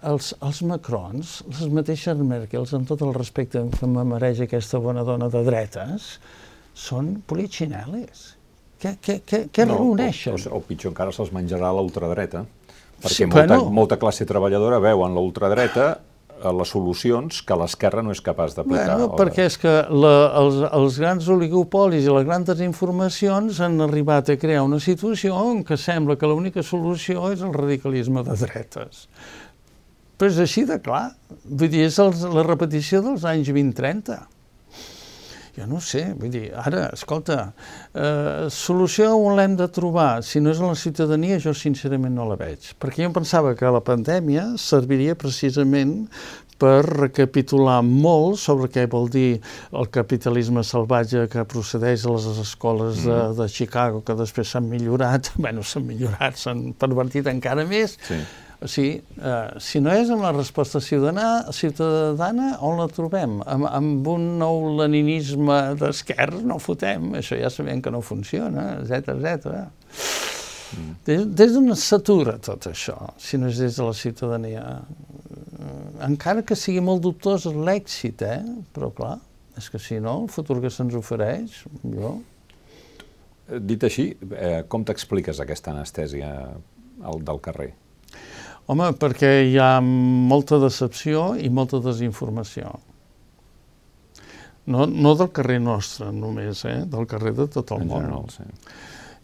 els, 0.00 0.32
els 0.40 0.64
Macrons, 0.64 1.40
les 1.52 1.72
mateixes 1.76 2.24
Merkels, 2.24 2.72
amb 2.72 2.88
tot 2.88 3.04
el 3.04 3.12
respecte 3.12 3.68
que 3.76 3.88
me 3.98 4.04
mereix 4.16 4.40
aquesta 4.46 4.80
bona 4.80 5.04
dona 5.04 5.28
de 5.28 5.44
dretes, 5.44 6.14
són 6.76 7.16
politxineles. 7.26 8.34
Què, 8.80 8.94
què, 9.04 9.18
què, 9.28 9.42
què 9.52 9.66
no, 9.68 9.76
reuneixen? 9.76 10.36
O, 10.38 10.54
o, 10.54 10.60
o 10.60 10.64
pitjor 10.64 10.94
encara 10.94 11.12
se'ls 11.12 11.32
menjarà 11.36 11.72
l'ultradreta, 11.76 12.46
perquè 13.02 13.16
sí, 13.16 13.26
molta, 13.28 13.58
bueno. 13.58 13.74
molta 13.76 13.98
classe 14.00 14.24
treballadora 14.28 14.78
veu 14.80 15.04
en 15.04 15.18
l'ultradreta 15.18 15.90
eh, 15.92 16.52
les 16.56 16.72
solucions 16.72 17.42
que 17.44 17.58
l'esquerra 17.60 18.04
no 18.06 18.14
és 18.16 18.22
capaç 18.24 18.56
d'aplicar. 18.56 18.96
Bueno, 18.96 19.10
perquè 19.20 19.44
és 19.50 19.58
que 19.60 19.74
la, 19.92 20.14
els, 20.40 20.62
els 20.70 20.96
grans 21.02 21.28
oligopolis 21.36 22.08
i 22.08 22.16
les 22.16 22.24
grans 22.28 22.64
informacions 22.64 23.60
han 23.60 23.76
arribat 23.84 24.32
a 24.32 24.38
crear 24.40 24.64
una 24.64 24.80
situació 24.80 25.36
en 25.52 25.60
què 25.68 25.76
sembla 25.76 26.16
que 26.16 26.30
l'única 26.30 26.64
solució 26.64 27.28
és 27.34 27.44
el 27.44 27.52
radicalisme 27.56 28.24
de 28.24 28.40
dretes. 28.46 29.04
Però 30.20 30.28
és 30.28 30.40
així 30.40 30.66
de 30.68 30.76
clar. 30.84 31.10
Vull 31.44 31.70
dir, 31.72 31.86
és 31.88 31.96
els, 32.00 32.24
la 32.28 32.44
repetició 32.44 33.00
dels 33.04 33.28
anys 33.28 33.48
20-30. 33.48 34.18
Jo 35.56 35.66
no 35.70 35.80
sé, 35.84 36.04
vull 36.18 36.32
dir, 36.32 36.44
ara, 36.56 36.86
escolta, 36.94 37.52
eh, 37.94 38.46
solució 38.54 39.12
on 39.18 39.38
l'hem 39.38 39.56
de 39.58 39.66
trobar? 39.72 40.22
Si 40.26 40.42
no 40.42 40.54
és 40.54 40.60
la 40.62 40.74
ciutadania, 40.78 41.40
jo 41.42 41.54
sincerament 41.56 42.14
no 42.14 42.28
la 42.28 42.38
veig. 42.40 42.72
Perquè 42.80 43.06
jo 43.06 43.14
pensava 43.16 43.56
que 43.58 43.72
la 43.72 43.82
pandèmia 43.84 44.52
serviria 44.60 45.18
precisament 45.18 46.06
per 46.60 46.82
recapitular 46.84 47.78
molt 47.86 48.36
sobre 48.42 48.68
què 48.72 48.84
vol 48.92 49.08
dir 49.12 49.40
el 49.72 49.88
capitalisme 49.94 50.62
salvatge 50.66 51.24
que 51.32 51.46
procedeix 51.48 52.04
a 52.04 52.12
les 52.12 52.28
escoles 52.44 53.00
de, 53.06 53.16
mm. 53.16 53.38
de 53.40 53.48
Chicago, 53.48 54.04
que 54.04 54.18
després 54.18 54.52
s'han 54.52 54.68
millorat, 54.68 55.32
bueno, 55.44 55.64
s'han 55.64 55.88
millorat, 55.88 56.36
s'han 56.40 56.70
pervertit 56.78 57.32
encara 57.32 57.66
més, 57.68 57.96
sí 58.06 58.20
o 58.60 58.68
sigui, 58.68 59.00
eh, 59.00 59.60
si 59.60 59.80
no 59.80 59.92
és 59.96 60.10
en 60.12 60.20
la 60.20 60.34
resposta 60.36 60.82
ciutadana, 60.84 61.52
ciutadana 61.56 62.50
on 62.66 62.76
la 62.80 62.88
trobem? 62.92 63.38
Amb, 63.48 63.68
amb 63.70 64.10
un 64.12 64.26
nou 64.40 64.74
leninisme 64.76 65.56
d'esquerra 65.80 66.42
no 66.44 66.58
fotem, 66.60 67.14
això 67.22 67.38
ja 67.40 67.48
sabem 67.52 67.80
que 67.80 67.92
no 67.94 68.02
funciona, 68.04 68.66
etc 68.82 69.14
etc. 69.16 69.56
Mm. 70.76 70.92
Des, 71.08 71.24
des 71.40 71.56
d'on 71.56 71.72
s'atura 71.72 72.36
tot 72.44 72.68
això, 72.68 72.98
si 73.18 73.40
no 73.40 73.48
és 73.48 73.64
des 73.64 73.80
de 73.80 73.88
la 73.88 73.96
ciutadania? 73.96 74.66
Eh, 74.76 75.80
encara 76.10 76.44
que 76.44 76.58
sigui 76.58 76.84
molt 76.84 77.00
dubtós 77.08 77.48
l'èxit, 77.48 78.28
eh? 78.28 78.42
però 78.76 78.92
clar, 78.92 79.16
és 79.56 79.72
que 79.72 79.80
si 79.80 80.02
no, 80.04 80.20
el 80.26 80.32
futur 80.32 80.60
que 80.60 80.72
se'ns 80.72 81.00
ofereix, 81.00 81.62
jo... 81.84 82.18
Dit 83.50 83.82
així, 83.82 84.12
eh, 84.36 84.60
com 84.70 84.84
t'expliques 84.86 85.40
aquesta 85.42 85.72
anestèsia 85.72 86.28
del 87.00 87.40
carrer? 87.42 87.72
Home, 88.70 88.92
perquè 89.00 89.30
hi 89.48 89.56
ha 89.58 89.80
molta 89.82 90.60
decepció 90.62 91.32
i 91.34 91.48
molta 91.50 91.80
desinformació. 91.82 92.76
No, 94.70 94.86
no 94.86 95.16
del 95.18 95.32
carrer 95.34 95.58
nostre 95.64 96.12
només, 96.14 96.62
eh? 96.68 96.84
del 96.86 97.08
carrer 97.10 97.34
de 97.34 97.48
tot 97.50 97.72
el 97.74 97.82
en 97.82 97.90
món. 97.90 98.04
General, 98.04 98.28
sí. 98.30 98.46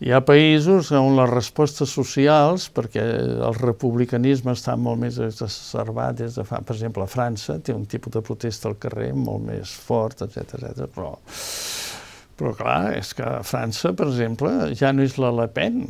Hi 0.04 0.10
ha 0.12 0.18
països 0.26 0.90
on 0.92 1.14
les 1.16 1.30
respostes 1.30 1.94
socials, 1.94 2.66
perquè 2.74 3.04
el 3.46 3.54
republicanisme 3.56 4.52
està 4.52 4.74
molt 4.76 5.00
més 5.00 5.16
exacerbat 5.24 6.18
des 6.18 6.36
de 6.36 6.44
fa, 6.44 6.60
per 6.60 6.74
exemple, 6.74 7.06
a 7.06 7.08
França, 7.08 7.56
té 7.64 7.72
un 7.72 7.86
tipus 7.88 8.12
de 8.18 8.24
protesta 8.26 8.68
al 8.68 8.76
carrer 8.82 9.12
molt 9.16 9.46
més 9.46 9.72
fort, 9.86 10.26
etc 10.26 10.58
etc. 10.58 10.90
però, 10.92 11.14
però 12.36 12.52
clar, 12.58 12.80
és 12.98 13.14
que 13.16 13.24
a 13.24 13.40
França, 13.46 13.94
per 13.96 14.10
exemple, 14.10 14.52
ja 14.76 14.92
no 14.92 15.06
és 15.06 15.16
la 15.22 15.32
Le 15.38 15.48
Pen, 15.54 15.86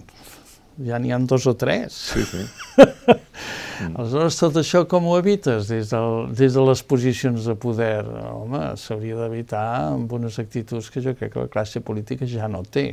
ja 0.84 0.98
n'hi 1.00 1.12
han 1.14 1.26
dos 1.26 1.46
o 1.46 1.54
tres. 1.56 1.94
Sí, 2.12 2.24
sí. 2.24 2.44
Mm. 2.76 3.92
Aleshores, 4.00 4.36
tot 4.40 4.56
això 4.60 4.82
com 4.88 5.06
ho 5.08 5.16
evites 5.20 5.68
des, 5.68 5.90
del, 5.92 6.28
des 6.36 6.54
de 6.56 6.64
les 6.64 6.82
posicions 6.88 7.48
de 7.48 7.54
poder? 7.60 8.04
Home, 8.32 8.62
s'hauria 8.80 9.18
d'evitar 9.20 9.64
amb 9.92 10.12
unes 10.16 10.38
actituds 10.40 10.88
que 10.92 11.02
jo 11.04 11.14
crec 11.16 11.34
que 11.34 11.44
la 11.44 11.52
classe 11.52 11.82
política 11.84 12.28
ja 12.28 12.48
no 12.48 12.62
té 12.64 12.86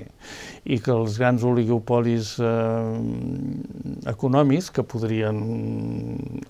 i 0.63 0.79
que 0.83 0.93
els 0.95 1.19
grans 1.19 1.43
oligopolis 1.47 2.33
eh, 2.43 4.07
econòmics 4.11 4.71
que 4.75 4.85
podrien, 4.87 5.43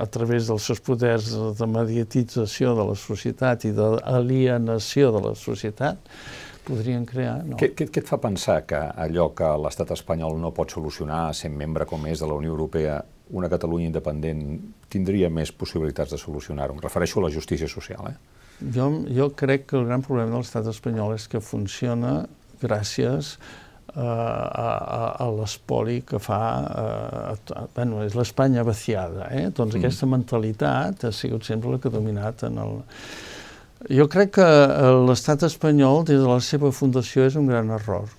a 0.01 0.09
través 0.09 0.49
dels 0.49 0.69
seus 0.69 0.81
poders 0.83 1.33
de 1.57 1.69
mediatització 1.69 2.73
de 2.77 2.89
la 2.93 2.97
societat 2.97 3.67
i 3.69 3.73
d'alienació 3.77 5.13
de 5.13 5.27
la 5.29 5.35
societat, 5.37 6.01
podrien 6.67 7.05
crear. 7.05 7.41
No? 7.45 7.57
Què, 7.59 7.71
què, 7.77 7.87
què 7.91 8.03
et 8.03 8.09
fa 8.09 8.19
pensar 8.21 8.61
que 8.69 8.79
allò 9.05 9.29
que 9.37 9.49
l'estat 9.63 9.93
espanyol 9.95 10.37
no 10.41 10.53
pot 10.55 10.73
solucionar 10.73 11.25
sent 11.37 11.55
membre 11.57 11.87
com 11.89 12.05
és 12.11 12.23
de 12.23 12.29
la 12.29 12.37
Unió 12.39 12.53
Europea, 12.53 13.01
una 13.33 13.49
Catalunya 13.51 13.89
independent 13.89 14.45
tindria 14.93 15.29
més 15.33 15.51
possibilitats 15.55 16.13
de 16.13 16.21
solucionar-ho? 16.21 16.77
Em 16.77 16.83
refereixo 16.83 17.21
a 17.21 17.27
la 17.27 17.33
justícia 17.33 17.69
social. 17.71 18.11
Eh? 18.11 18.15
Jo, 18.75 18.89
jo 19.09 19.31
crec 19.35 19.67
que 19.71 19.77
el 19.79 19.89
gran 19.89 20.05
problema 20.05 20.35
de 20.35 20.43
l'estat 20.43 20.67
espanyol 20.71 21.15
és 21.17 21.27
que 21.31 21.41
funciona 21.43 22.23
gràcies 22.61 23.33
uh, 23.35 23.99
a, 23.99 24.69
a, 24.69 25.01
a 25.25 25.27
l'espoli 25.35 26.01
que 26.07 26.19
fa, 26.21 26.39
uh, 26.63 27.67
bueno, 27.75 28.03
és 28.05 28.15
l'Espanya 28.15 28.63
vaciada, 28.63 29.27
eh? 29.31 29.49
doncs 29.49 29.75
mm. 29.75 29.81
aquesta 29.81 30.09
mentalitat 30.09 31.07
ha 31.09 31.13
sigut 31.15 31.47
sempre 31.47 31.73
la 31.73 31.81
que 31.81 31.91
ha 31.91 31.95
dominat 31.97 32.45
en 32.47 32.61
el, 32.63 32.77
jo 33.89 34.07
crec 34.11 34.35
que 34.39 34.45
eh, 34.45 34.91
l'estat 35.07 35.45
espanyol, 35.47 36.03
des 36.07 36.21
de 36.21 36.27
la 36.27 36.41
seva 36.43 36.71
fundació, 36.71 37.27
és 37.27 37.39
un 37.39 37.49
gran 37.51 37.71
error. 37.75 38.11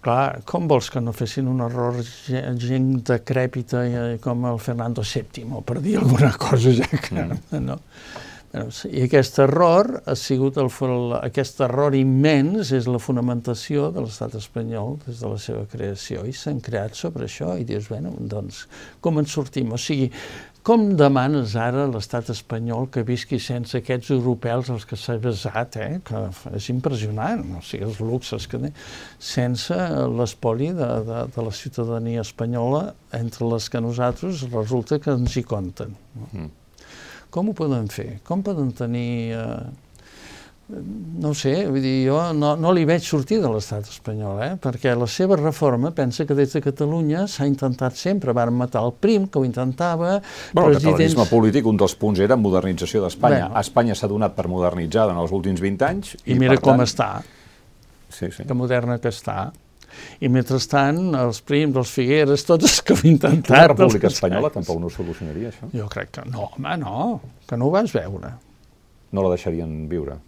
Clar, 0.00 0.40
com 0.48 0.68
vols 0.68 0.88
que 0.88 1.00
no 1.04 1.12
fessin 1.12 1.48
un 1.52 1.60
error 1.60 1.98
gent 2.00 2.88
decrèpita 3.04 3.84
eh, 3.84 4.16
com 4.24 4.46
el 4.48 4.58
Fernando 4.62 5.04
VII, 5.04 5.60
per 5.66 5.80
dir 5.84 5.98
alguna 6.00 6.32
cosa 6.40 6.72
ja 6.72 6.88
que... 6.88 7.14
Mm. 7.20 7.64
No? 7.66 7.80
I 8.50 9.04
aquest 9.04 9.36
error 9.44 9.86
ha 10.10 10.14
sigut 10.18 10.56
el, 10.58 10.72
aquest 11.20 11.60
error 11.62 11.94
immens 11.94 12.72
és 12.74 12.88
la 12.90 12.98
fonamentació 12.98 13.92
de 13.94 14.02
l'estat 14.02 14.34
espanyol 14.40 14.96
des 15.04 15.20
de 15.22 15.30
la 15.30 15.38
seva 15.38 15.62
creació 15.70 16.24
i 16.26 16.34
s'han 16.34 16.58
creat 16.58 16.98
sobre 16.98 17.28
això 17.28 17.52
i 17.60 17.68
dius, 17.68 17.86
bueno, 17.92 18.10
doncs, 18.18 18.64
com 19.00 19.22
en 19.22 19.30
sortim? 19.30 19.70
O 19.70 19.78
sigui, 19.78 20.08
com 20.66 20.90
demanes 20.96 21.54
ara 21.56 21.86
l'estat 21.88 22.30
espanyol 22.34 22.88
que 22.92 23.04
visqui 23.06 23.38
sense 23.40 23.78
aquests 23.78 24.12
europeus 24.14 24.70
als 24.72 24.86
que 24.88 24.98
s'ha 24.98 25.16
basat, 25.22 25.78
eh? 25.80 26.00
que 26.04 26.22
és 26.56 26.68
impressionant, 26.72 27.44
o 27.56 27.62
sigui, 27.64 27.86
els 27.88 28.00
luxes 28.04 28.46
que 28.50 28.60
té, 28.60 28.72
sense 29.32 29.76
l'espoli 30.20 30.70
de, 30.76 30.90
de, 31.08 31.26
de 31.34 31.46
la 31.46 31.54
ciutadania 31.56 32.24
espanyola 32.26 32.90
entre 33.16 33.48
les 33.52 33.68
que 33.72 33.80
nosaltres 33.80 34.46
resulta 34.52 35.00
que 35.00 35.16
ens 35.16 35.36
hi 35.36 35.44
compten. 35.48 35.96
Mm. 36.30 36.50
Com 37.30 37.50
ho 37.50 37.54
poden 37.54 37.86
fer? 37.92 38.18
Com 38.26 38.42
poden 38.46 38.74
tenir... 38.76 39.36
Eh, 39.38 39.88
no 41.20 41.32
sé, 41.34 41.52
vull 41.68 41.82
dir, 41.82 42.06
jo 42.08 42.18
no, 42.36 42.52
no 42.60 42.72
li 42.74 42.84
veig 42.88 43.02
sortir 43.04 43.40
de 43.42 43.50
l'estat 43.50 43.88
espanyol, 43.90 44.40
eh? 44.44 44.50
perquè 44.62 44.92
la 44.96 45.08
seva 45.10 45.36
reforma 45.38 45.90
pensa 45.96 46.26
que 46.28 46.36
des 46.38 46.54
de 46.54 46.62
Catalunya 46.64 47.26
s'ha 47.30 47.48
intentat 47.48 47.98
sempre, 47.98 48.34
van 48.36 48.54
matar 48.56 48.84
el 48.86 48.94
prim, 48.94 49.26
que 49.28 49.40
ho 49.40 49.46
intentava... 49.46 50.18
Bueno, 50.52 50.70
presidents... 50.70 50.84
el 50.84 50.92
catalanisme 50.92 51.26
polític, 51.30 51.66
un 51.66 51.80
dels 51.80 51.96
punts 52.00 52.22
era 52.24 52.38
modernització 52.40 53.02
d'Espanya. 53.04 53.48
Bueno. 53.48 53.64
Espanya 53.64 53.98
s'ha 53.98 54.10
donat 54.10 54.36
per 54.36 54.46
modernitzada 54.52 55.16
en 55.16 55.20
els 55.22 55.34
últims 55.36 55.60
20 55.64 55.88
anys. 55.88 56.14
I, 56.22 56.36
I 56.36 56.38
mira 56.40 56.60
com 56.60 56.78
tant... 56.78 56.86
està, 56.86 57.10
sí, 58.08 58.30
sí. 58.30 58.46
que 58.46 58.56
moderna 58.56 59.00
que 59.02 59.12
està. 59.12 59.50
I 60.22 60.30
mentrestant, 60.30 61.02
els 61.18 61.42
prims, 61.42 61.74
els 61.80 61.90
Figueres, 61.90 62.46
tots 62.46 62.68
els 62.68 62.78
que 62.86 62.94
ho 62.94 63.04
intentat... 63.10 63.56
La 63.56 63.68
República 63.72 64.06
Espanyola 64.06 64.52
tampoc 64.54 64.78
no 64.80 64.92
solucionaria 64.92 65.50
això? 65.50 65.68
Jo 65.74 65.90
crec 65.90 66.14
que 66.20 66.26
no, 66.30 66.46
home, 66.54 66.76
no, 66.78 67.04
que 67.50 67.58
no 67.58 67.66
ho 67.66 67.74
vas 67.74 67.90
veure. 67.96 68.36
No 69.10 69.26
la 69.26 69.34
deixarien 69.34 69.88
viure? 69.90 70.20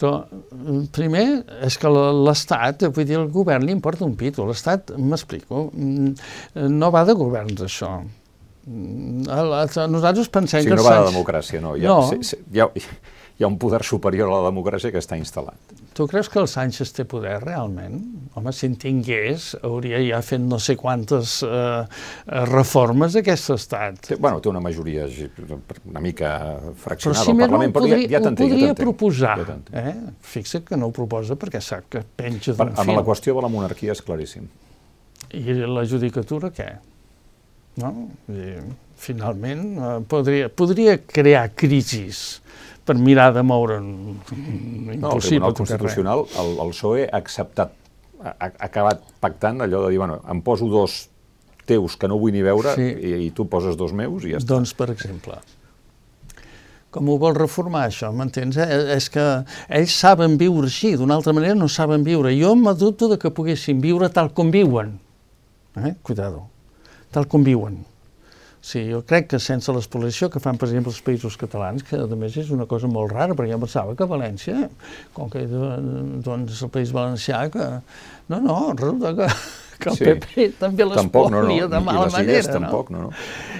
Però, 0.00 0.24
mm, 0.26 0.88
primer, 0.94 1.24
és 1.62 1.78
que 1.78 1.90
l'Estat, 1.92 2.82
vull 2.96 3.06
dir, 3.06 3.18
el 3.20 3.28
govern 3.34 3.66
li 3.66 3.74
importa 3.76 4.04
un 4.06 4.16
pito. 4.18 4.46
L'Estat, 4.48 4.90
m'explico, 4.98 5.68
mm, 5.72 6.68
no 6.74 6.90
va 6.94 7.04
de 7.06 7.14
governs, 7.14 7.62
això. 7.68 7.92
Mm, 8.66 9.26
nosaltres 9.92 10.30
pensem 10.32 10.64
sí, 10.64 10.70
que... 10.70 10.76
Sí, 10.76 10.82
no 10.82 10.88
va 10.88 11.00
de 11.00 11.10
democràcia, 11.12 11.60
no. 11.60 11.76
Ha, 11.76 11.84
no. 11.84 11.98
Sí, 12.10 12.22
sí, 12.26 12.60
ha, 12.60 12.70
hi 13.36 13.42
ha 13.42 13.48
un 13.48 13.56
poder 13.58 13.82
superior 13.82 14.30
a 14.30 14.36
la 14.36 14.50
democràcia 14.50 14.92
que 14.94 15.00
està 15.02 15.16
instal·lat. 15.18 15.72
Tu 15.94 16.06
creus 16.10 16.28
que 16.30 16.38
el 16.38 16.46
Sánchez 16.50 16.92
té 16.94 17.04
poder 17.06 17.36
realment? 17.42 17.96
Home, 18.38 18.52
si 18.54 18.66
en 18.66 18.74
tingués, 18.78 19.48
hauria 19.66 19.98
ja 20.02 20.20
fet 20.26 20.42
no 20.42 20.58
sé 20.62 20.76
quantes 20.78 21.36
eh, 21.46 21.50
eh 21.50 22.44
reformes 22.50 23.14
d'aquest 23.18 23.50
estat. 23.54 24.00
Té, 24.08 24.18
bueno, 24.18 24.40
té 24.42 24.50
una 24.50 24.62
majoria 24.62 25.06
una 25.06 26.02
mica 26.02 26.30
fraccionada 26.82 27.24
si 27.24 27.34
al 27.34 27.42
Parlament, 27.42 27.74
però 27.74 27.86
podria, 27.86 28.00
ja, 28.04 28.12
ja 28.16 28.22
t'entenc. 28.26 28.46
Ho 28.46 28.54
podria 28.54 28.70
ja 28.70 28.78
proposar. 28.82 29.36
Ja 29.42 29.58
eh? 29.82 29.96
Fixa't 30.34 30.66
que 30.70 30.78
no 30.78 30.90
ho 30.90 30.94
proposa 30.94 31.38
perquè 31.38 31.62
sap 31.62 31.90
que 31.90 32.02
penja 32.02 32.54
d'un 32.54 32.70
fil. 32.70 32.82
Amb 32.84 32.98
la 32.98 33.06
qüestió 33.06 33.34
de 33.34 33.46
la 33.46 33.50
monarquia 33.50 33.94
és 33.94 34.02
claríssim. 34.02 34.46
I 35.34 35.58
la 35.66 35.82
judicatura 35.90 36.54
què? 36.54 36.70
No? 37.82 37.90
I, 38.30 38.54
finalment, 39.04 39.66
eh, 39.74 39.98
podria, 40.10 40.50
podria 40.50 40.98
crear 41.02 41.48
crisis 41.58 42.43
per 42.84 42.96
mirar 43.00 43.30
de 43.34 43.42
moure 43.46 43.78
impossible. 43.80 44.98
No, 45.00 45.14
el 45.14 45.24
Tribunal 45.24 45.56
Constitucional, 45.56 46.24
el, 46.42 46.54
el 46.66 46.70
PSOE 46.74 47.08
ha 47.08 47.18
acceptat, 47.18 47.74
ha, 48.20 48.34
ha 48.38 48.52
acabat 48.68 49.02
pactant 49.24 49.64
allò 49.64 49.84
de 49.86 49.94
dir, 49.94 50.00
bueno, 50.02 50.20
em 50.30 50.42
poso 50.44 50.68
dos 50.72 51.04
teus 51.64 51.96
que 51.96 52.08
no 52.10 52.18
vull 52.20 52.34
ni 52.34 52.44
veure 52.44 52.74
sí. 52.76 52.88
i, 52.92 53.12
i 53.26 53.30
tu 53.36 53.48
poses 53.48 53.78
dos 53.80 53.94
meus 53.96 54.24
i 54.24 54.34
ja 54.34 54.40
està. 54.42 54.52
Doncs, 54.52 54.74
per 54.76 54.90
exemple, 54.92 55.38
com 56.94 57.08
ho 57.10 57.16
vol 57.18 57.34
reformar 57.34 57.88
això, 57.88 58.12
m'entens? 58.14 58.58
Eh? 58.60 58.68
És 58.94 59.08
que 59.10 59.22
ells 59.80 59.96
saben 59.98 60.36
viure 60.38 60.68
així, 60.70 60.92
d'una 61.00 61.16
altra 61.18 61.34
manera 61.34 61.56
no 61.58 61.66
saben 61.72 62.04
viure. 62.06 62.30
Jo 62.38 62.52
m'adopto 62.58 63.08
de 63.10 63.18
que 63.18 63.32
poguessin 63.34 63.80
viure 63.82 64.12
tal 64.14 64.30
com 64.36 64.52
viuen. 64.54 64.94
Eh? 65.80 65.96
Cuidado. 66.06 66.44
Tal 67.10 67.26
com 67.30 67.42
viuen. 67.46 67.80
Sí, 68.64 68.80
jo 68.88 69.02
crec 69.04 69.26
que 69.28 69.38
sense 69.42 69.72
l'exploració 69.76 70.30
que 70.32 70.40
fan, 70.40 70.56
per 70.56 70.70
exemple, 70.70 70.88
els 70.94 71.02
països 71.04 71.34
catalans, 71.36 71.84
que 71.84 71.98
a 72.00 72.16
més 72.16 72.38
és 72.40 72.48
una 72.54 72.64
cosa 72.64 72.88
molt 72.88 73.12
rara, 73.12 73.36
perquè 73.36 73.52
jo 73.52 73.58
pensava 73.60 73.92
que 73.98 74.06
València, 74.08 74.70
com 75.12 75.28
que 75.28 75.42
doncs, 75.44 76.62
el 76.64 76.72
País 76.72 76.94
Valencià, 76.96 77.42
que... 77.52 77.66
No, 78.32 78.38
no, 78.40 78.56
resulta 78.72 79.12
que, 79.18 79.26
que 79.82 79.90
el 79.90 79.98
sí. 79.98 80.06
PP 80.06 80.46
també 80.62 80.86
l'exploria 80.88 81.66
no, 81.66 81.66
no. 81.66 81.68
de 81.74 81.80
mala 81.84 82.06
I 82.08 82.14
manera. 82.14 82.46
no? 82.46 82.54
tampoc, 82.54 82.92
no, 82.94 83.02
no. 83.04 83.10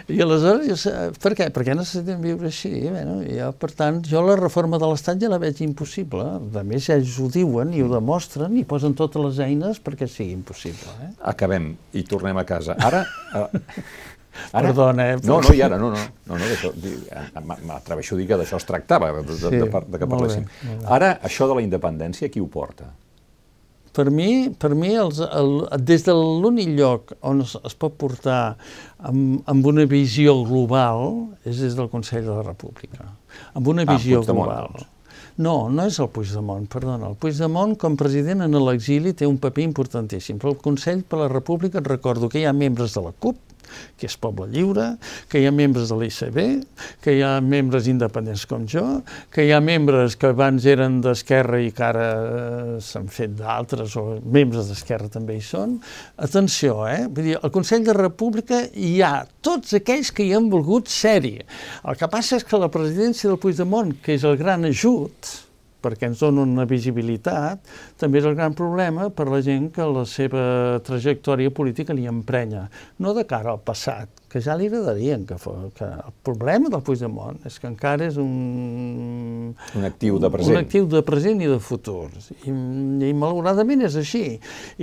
I 0.09 0.23
aleshores, 0.25 0.87
per 1.21 1.35
què? 1.37 1.51
Perquè 1.53 1.77
necessitem 1.77 2.25
viure 2.25 2.49
així. 2.49 2.73
Bueno, 2.87 3.19
jo, 3.29 3.51
per 3.61 3.71
tant, 3.77 4.01
jo 4.09 4.25
la 4.25 4.39
reforma 4.41 4.81
de 4.81 4.89
l'Estat 4.89 5.21
ja 5.21 5.29
la 5.33 5.41
veig 5.43 5.61
impossible. 5.69 6.25
A 6.41 6.65
més, 6.65 6.89
ells 6.97 7.19
ho 7.21 7.29
diuen 7.33 7.77
i 7.77 7.85
ho 7.85 7.93
demostren 7.93 8.57
i 8.57 8.65
posen 8.69 8.97
totes 8.97 9.21
les 9.29 9.45
eines 9.51 9.85
perquè 9.85 10.09
sigui 10.09 10.33
impossible. 10.39 10.97
Eh? 11.05 11.13
Acabem 11.35 11.75
i 11.93 12.09
tornem 12.09 12.41
a 12.41 12.49
casa. 12.49 12.81
Ara... 12.81 13.05
Ara, 14.53 14.69
Perdona, 14.69 15.07
eh? 15.13 15.21
No, 15.23 15.39
no, 15.43 15.55
i 15.55 15.63
ara, 15.63 15.79
no, 15.79 15.91
no, 15.95 16.03
no, 16.27 16.39
no 16.39 17.45
m'atreveixo 17.69 18.17
a 18.17 18.19
dir 18.19 18.29
que 18.31 18.39
d'això 18.41 18.59
es 18.61 18.69
tractava, 18.69 19.13
de, 19.21 19.25
de, 19.31 19.51
de, 19.55 19.69
de 19.71 20.01
que 20.01 20.11
parléssim. 20.11 20.47
Bé, 20.63 20.77
ara, 20.97 21.15
això 21.27 21.49
de 21.51 21.59
la 21.59 21.65
independència, 21.65 22.31
qui 22.33 22.43
ho 22.43 22.49
porta? 22.51 22.91
Per 23.95 24.09
mi, 24.11 24.51
per 24.59 24.73
mi 24.75 24.91
els, 24.99 25.21
el, 25.23 25.53
des 25.87 26.03
de 26.03 26.15
l'únic 26.19 26.73
lloc 26.75 27.13
on 27.23 27.45
es, 27.45 27.53
es 27.63 27.77
pot 27.79 27.95
portar 27.95 28.57
amb, 28.99 29.45
amb 29.51 29.69
una 29.71 29.85
visió 29.87 30.35
global 30.43 31.13
és 31.47 31.63
des 31.63 31.79
del 31.79 31.87
Consell 31.93 32.27
de 32.27 32.33
la 32.33 32.43
República. 32.43 33.07
Amb 33.55 33.71
una 33.71 33.87
ah, 33.87 33.95
visió 33.95 34.25
global. 34.27 34.73
Doncs. 34.75 34.91
No, 35.47 35.55
no 35.71 35.87
és 35.91 35.97
el 36.03 36.11
Puigdemont, 36.15 36.67
perdona. 36.71 37.09
El 37.11 37.17
Puigdemont, 37.19 37.75
com 37.79 37.95
president 37.99 38.43
en 38.45 38.55
l'exili, 38.67 39.15
té 39.19 39.27
un 39.27 39.39
paper 39.43 39.65
importantíssim, 39.67 40.39
però 40.43 40.53
el 40.55 40.61
Consell 40.63 41.03
per 41.07 41.25
la 41.25 41.31
República, 41.31 41.79
et 41.79 41.91
recordo 41.91 42.31
que 42.31 42.43
hi 42.43 42.47
ha 42.47 42.55
membres 42.55 42.95
de 42.95 43.03
la 43.03 43.15
CUP, 43.15 43.54
que 43.99 44.09
és 44.09 44.17
Poble 44.21 44.49
Lliure, 44.53 44.95
que 45.31 45.41
hi 45.41 45.49
ha 45.49 45.53
membres 45.55 45.91
de 45.91 45.99
l'ICB, 46.01 46.41
que 47.05 47.17
hi 47.17 47.23
ha 47.25 47.37
membres 47.45 47.89
independents 47.91 48.45
com 48.51 48.67
jo, 48.71 48.85
que 49.35 49.47
hi 49.47 49.53
ha 49.55 49.61
membres 49.65 50.19
que 50.21 50.33
abans 50.33 50.67
eren 50.71 51.01
d'Esquerra 51.05 51.61
i 51.63 51.71
que 51.75 51.87
ara 51.87 52.09
eh, 52.15 52.75
s'han 52.85 53.09
fet 53.13 53.37
d'altres, 53.39 53.97
o 54.01 54.19
membres 54.25 54.71
d'Esquerra 54.71 55.11
també 55.13 55.39
hi 55.39 55.45
són. 55.45 55.79
Atenció, 56.29 56.83
eh? 56.91 57.05
Vull 57.09 57.31
dir, 57.31 57.39
al 57.41 57.55
Consell 57.55 57.87
de 57.87 57.97
República 57.97 58.65
hi 58.75 58.97
ha 59.05 59.15
tots 59.45 59.77
aquells 59.81 60.13
que 60.15 60.27
hi 60.27 60.35
han 60.37 60.51
volgut 60.53 60.91
ser-hi. 60.93 61.39
El 61.85 61.99
que 62.01 62.11
passa 62.13 62.39
és 62.41 62.47
que 62.47 62.61
la 62.61 62.73
presidència 62.73 63.31
del 63.31 63.41
Puigdemont, 63.43 63.97
que 64.05 64.17
és 64.19 64.27
el 64.29 64.39
gran 64.41 64.67
ajut, 64.69 65.35
perquè 65.85 66.09
ens 66.09 66.25
donen 66.25 66.57
una 66.57 66.67
visibilitat, 66.69 67.63
també 68.01 68.23
és 68.23 68.29
el 68.29 68.37
gran 68.39 68.57
problema 68.57 69.11
per 69.13 69.29
la 69.29 69.43
gent 69.45 69.71
que 69.75 69.87
la 69.87 70.07
seva 70.09 70.81
trajectòria 70.87 71.53
política 71.55 71.97
li 71.97 72.09
emprenya, 72.11 72.67
no 73.05 73.15
de 73.17 73.27
cara 73.29 73.53
al 73.53 73.63
passat, 73.65 74.24
que 74.35 74.41
ja 74.43 74.57
li 74.59 74.67
agradarien 74.67 75.23
que 75.29 75.37
fos. 75.39 75.69
Que 75.79 75.87
el 75.87 76.15
problema 76.27 76.67
del 76.73 76.81
Puigdemont 76.83 77.37
és 77.47 77.61
que 77.63 77.69
encara 77.71 78.09
és 78.09 78.17
un... 78.19 79.53
Un 79.79 79.85
actiu 79.87 80.17
de 80.19 80.31
present. 80.35 80.57
Un 80.57 80.65
actiu 80.65 80.89
de 80.91 81.03
present 81.07 81.39
i 81.45 81.47
de 81.47 81.61
futur. 81.63 82.09
I, 82.43 82.51
i 82.51 83.13
malauradament 83.15 83.85
és 83.87 83.95
així. 84.01 84.25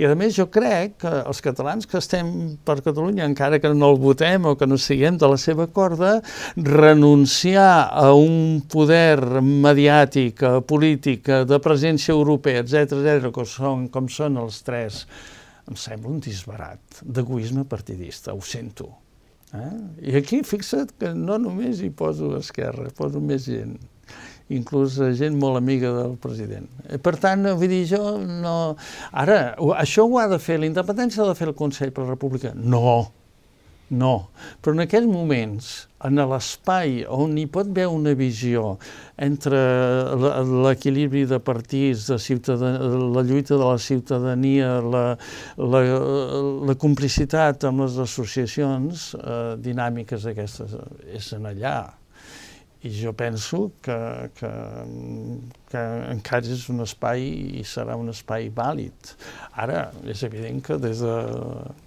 I 0.00 0.06
a 0.08 0.14
més 0.16 0.32
jo 0.38 0.46
crec 0.54 0.96
que 1.04 1.12
els 1.20 1.44
catalans 1.44 1.84
que 1.90 2.00
estem 2.00 2.30
per 2.64 2.78
Catalunya, 2.80 3.26
encara 3.28 3.60
que 3.60 3.74
no 3.76 3.92
el 3.92 4.00
votem 4.00 4.48
o 4.48 4.54
que 4.56 4.70
no 4.70 4.80
siguem 4.80 5.20
de 5.20 5.28
la 5.34 5.36
seva 5.36 5.68
corda, 5.68 6.14
renunciar 6.56 7.92
a 7.92 8.08
un 8.16 8.62
poder 8.72 9.42
mediàtic, 9.42 10.40
polític, 10.64 11.28
de 11.44 11.60
presència 11.60 12.16
europea, 12.16 12.64
etc 12.64 12.96
etc, 13.02 13.28
com 13.36 13.44
són, 13.44 13.86
com 13.92 14.08
són 14.08 14.40
els 14.46 14.64
tres, 14.64 15.04
em 15.68 15.76
sembla 15.76 16.16
un 16.16 16.24
disbarat 16.24 17.04
d'egoisme 17.04 17.68
partidista, 17.68 18.32
ho 18.32 18.40
sento 18.40 19.01
Eh? 19.52 19.72
I 20.12 20.16
aquí 20.22 20.40
fixa't 20.46 20.94
que 20.98 21.12
no 21.16 21.38
només 21.40 21.82
hi 21.84 21.90
poso 21.92 22.32
Esquerra, 22.38 22.88
poso 22.96 23.20
més 23.20 23.44
gent, 23.50 23.76
inclús 24.52 24.96
gent 25.18 25.36
molt 25.40 25.60
amiga 25.60 25.92
del 25.96 26.16
president. 26.20 26.68
Eh, 26.88 26.98
per 27.02 27.16
tant, 27.20 27.44
vull 27.58 27.72
dir, 27.72 27.82
jo 27.90 28.16
no... 28.26 28.54
Ara, 29.12 29.40
això 29.76 30.06
ho 30.08 30.20
ha 30.20 30.28
de 30.32 30.40
fer, 30.42 30.58
la 30.60 30.70
independència 30.70 31.24
ha 31.24 31.28
de 31.28 31.36
fer 31.38 31.50
el 31.50 31.58
Consell 31.58 31.92
per 31.92 32.06
la 32.06 32.14
República? 32.14 32.54
No, 32.56 33.12
no. 33.92 34.12
Però 34.64 34.74
en 34.74 34.84
aquells 34.86 35.08
moments, 35.10 35.70
en 36.02 36.18
l'espai 36.32 37.02
on 37.12 37.36
hi 37.38 37.46
pot 37.52 37.70
haver 37.70 37.86
una 37.92 38.14
visió 38.18 38.76
entre 39.22 39.60
l'equilibri 40.64 41.24
de 41.30 41.38
partits, 41.38 42.08
de 42.08 42.56
la 42.58 43.22
lluita 43.22 43.54
de 43.54 43.62
la 43.62 43.78
ciutadania, 43.78 44.74
la, 44.82 45.04
la, 45.58 45.82
la 46.72 46.76
complicitat 46.80 47.68
amb 47.68 47.84
les 47.84 47.98
associacions 48.02 49.12
eh, 49.20 49.40
dinàmiques 49.62 50.26
aquestes, 50.32 50.78
és 51.12 51.34
en 51.36 51.52
allà. 51.52 51.76
I 52.82 52.90
jo 52.90 53.12
penso 53.14 53.68
que, 53.78 53.96
que, 54.34 54.48
que 55.70 55.82
encara 56.10 56.50
és 56.50 56.64
un 56.72 56.82
espai 56.82 57.28
i 57.60 57.62
serà 57.62 57.94
un 57.94 58.10
espai 58.10 58.48
vàlid. 58.50 59.12
Ara, 59.54 59.84
és 60.10 60.24
evident 60.26 60.58
que 60.66 60.80
des 60.82 61.04
de, 61.04 61.14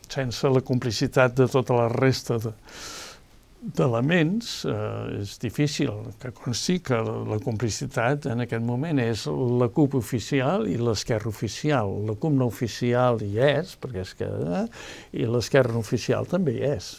sense 0.10 0.50
la 0.50 0.62
complicitat 0.62 1.36
de 1.38 1.48
tota 1.52 1.76
la 1.78 1.90
resta 1.92 2.38
de, 2.40 2.54
eh, 4.66 5.22
és 5.22 5.38
difícil 5.42 5.90
que 6.22 6.30
consti 6.32 6.80
que 6.86 6.98
la 7.02 7.40
complicitat 7.42 8.28
en 8.30 8.44
aquest 8.44 8.64
moment 8.64 9.00
és 9.02 9.26
la 9.26 9.70
CUP 9.74 9.96
oficial 9.98 10.68
i 10.70 10.76
l'esquerra 10.78 11.30
oficial. 11.32 11.90
La 12.06 12.14
CUP 12.14 12.36
no 12.38 12.50
oficial 12.52 13.22
hi 13.26 13.40
és, 13.42 13.76
perquè 13.82 14.04
és 14.04 14.14
que, 14.20 14.28
eh, 14.28 14.66
i 15.18 15.26
l'esquerra 15.26 15.74
no 15.74 15.82
oficial 15.82 16.30
també 16.30 16.60
hi 16.60 16.64
és. 16.76 16.92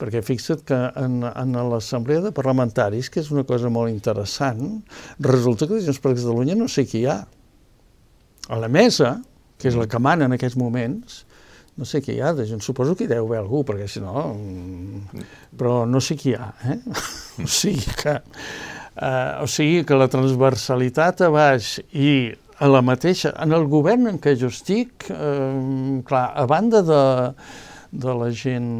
Perquè 0.00 0.22
fixa't 0.24 0.64
que 0.64 0.80
en, 0.96 1.20
en 1.28 1.60
l'assemblea 1.70 2.24
de 2.24 2.32
parlamentaris, 2.32 3.10
que 3.10 3.20
és 3.20 3.30
una 3.30 3.44
cosa 3.44 3.68
molt 3.68 3.92
interessant, 3.92 4.80
resulta 5.20 5.68
que 5.68 5.82
Junts 5.82 6.00
per 6.00 6.14
Catalunya 6.14 6.56
no 6.56 6.68
sé 6.68 6.86
qui 6.86 7.04
hi 7.04 7.06
ha. 7.10 7.20
A 8.48 8.60
la 8.60 8.68
mesa, 8.68 9.18
que 9.58 9.68
és 9.68 9.76
la 9.76 9.86
que 9.88 10.00
mana 10.00 10.24
en 10.24 10.36
aquests 10.36 10.56
moments, 10.56 11.24
no 11.76 11.86
sé 11.88 12.00
qui 12.04 12.14
hi 12.14 12.22
ha, 12.22 12.30
jo 12.46 12.60
suposo 12.62 12.94
que 12.94 13.06
hi 13.06 13.10
deu 13.10 13.26
haver 13.26 13.40
algú, 13.40 13.64
perquè 13.66 13.88
si 13.90 14.02
no... 14.02 14.28
Mm, 14.34 15.24
però 15.58 15.82
no 15.90 16.00
sé 16.02 16.16
qui 16.18 16.32
hi 16.32 16.38
ha, 16.38 16.52
eh? 16.70 16.78
o 17.44 17.50
sigui 17.50 17.98
que... 17.98 18.18
Uh, 18.94 19.42
o 19.42 19.46
sigui 19.50 19.82
que 19.82 19.96
la 19.98 20.06
transversalitat 20.06 21.24
a 21.26 21.30
baix 21.34 21.80
i 21.98 22.30
a 22.62 22.68
la 22.70 22.82
mateixa... 22.86 23.32
En 23.42 23.54
el 23.56 23.66
govern 23.70 24.06
en 24.12 24.20
què 24.22 24.36
jo 24.38 24.52
estic, 24.54 25.08
uh, 25.10 25.98
clar, 26.06 26.28
a 26.38 26.46
banda 26.50 26.84
de, 26.86 27.02
de 28.04 28.14
la 28.20 28.30
gent 28.30 28.70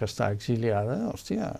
que 0.00 0.08
està 0.08 0.30
exiliada, 0.32 0.96
hòstia, 1.10 1.50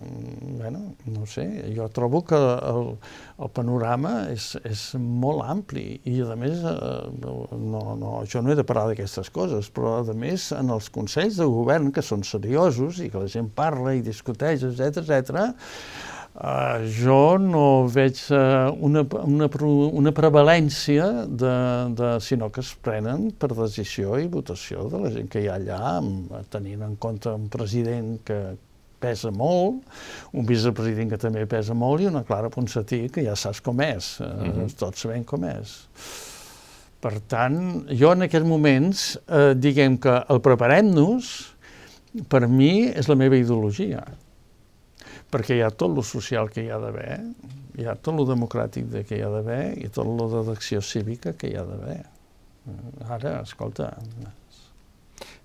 bueno, 0.56 0.94
no 1.12 1.26
sé, 1.28 1.44
jo 1.76 1.90
trobo 1.92 2.22
que 2.24 2.38
el, 2.38 2.94
el 3.36 3.50
panorama 3.52 4.14
és, 4.32 4.54
és 4.64 4.84
molt 4.96 5.44
ampli 5.44 5.98
i, 6.08 6.16
a 6.24 6.38
més, 6.40 6.64
eh, 6.64 6.78
no, 7.20 7.82
no, 8.00 8.14
jo 8.24 8.40
no 8.40 8.54
he 8.54 8.56
de 8.56 8.64
parlar 8.64 8.86
d'aquestes 8.88 9.28
coses, 9.34 9.68
però, 9.76 9.98
a 10.00 10.16
més, 10.16 10.48
en 10.56 10.72
els 10.72 10.88
consells 10.94 11.36
de 11.42 11.48
govern, 11.50 11.92
que 11.92 12.04
són 12.04 12.24
seriosos 12.24 13.02
i 13.04 13.10
que 13.12 13.20
la 13.20 13.28
gent 13.28 13.52
parla 13.52 13.92
i 13.98 14.04
discuteix, 14.06 14.64
etc 14.70 15.04
etc, 15.20 15.44
Uh, 16.30 16.78
jo 16.94 17.34
no 17.42 17.88
veig 17.90 18.14
uh, 18.30 18.70
una, 18.86 19.02
una, 19.26 19.48
una 19.98 20.12
prevalència, 20.14 21.08
de, 21.26 21.54
de, 21.98 22.10
sinó 22.22 22.52
que 22.54 22.62
es 22.62 22.70
prenen 22.78 23.32
per 23.34 23.50
decisió 23.50 24.14
i 24.22 24.28
votació 24.30 24.86
de 24.92 25.00
la 25.02 25.10
gent 25.10 25.26
que 25.32 25.42
hi 25.42 25.48
ha 25.50 25.56
allà, 25.58 25.90
tenint 26.54 26.86
en 26.86 26.94
compte 27.02 27.34
un 27.34 27.48
president 27.50 28.14
que 28.24 28.38
pesa 29.02 29.34
molt, 29.34 29.82
un 30.30 30.46
vicepresident 30.46 31.10
que 31.10 31.18
també 31.18 31.42
pesa 31.50 31.74
molt 31.74 32.04
i 32.04 32.08
una 32.12 32.22
Clara 32.28 32.52
Ponsatí 32.52 33.08
que 33.10 33.26
ja 33.26 33.34
saps 33.34 33.58
com 33.66 33.82
és, 33.82 34.14
uh, 34.22 34.30
uh 34.30 34.54
-huh. 34.54 34.70
tots 34.78 35.02
sabem 35.02 35.26
com 35.26 35.44
és. 35.50 35.76
Per 37.00 37.14
tant, 37.26 37.88
jo 37.90 38.12
en 38.12 38.22
aquests 38.22 38.46
moments, 38.46 39.18
eh, 39.26 39.54
diguem 39.56 39.96
que 39.98 40.24
el 40.28 40.40
preparem-nos, 40.40 41.54
per 42.28 42.46
mi 42.46 42.86
és 42.88 43.08
la 43.08 43.14
meva 43.16 43.36
ideologia 43.36 44.04
perquè 45.30 45.58
hi 45.58 45.62
ha 45.64 45.70
tot 45.70 45.94
lo 45.94 46.02
social 46.06 46.50
que 46.50 46.64
hi 46.64 46.70
ha 46.70 46.78
d'haver, 46.82 47.20
hi 47.78 47.86
ha 47.86 47.94
tot 47.96 48.18
lo 48.18 48.26
democràtic 48.28 48.90
que 49.08 49.18
hi 49.18 49.22
ha 49.24 49.30
d'haver 49.32 49.62
i 49.78 49.88
tot 49.94 50.08
lo 50.08 50.28
de 50.32 50.42
d'acció 50.50 50.82
cívica 50.82 51.34
que 51.38 51.50
hi 51.50 51.56
ha 51.56 51.64
d'haver. 51.66 52.02
Ara, 53.08 53.40
escolta... 53.40 53.94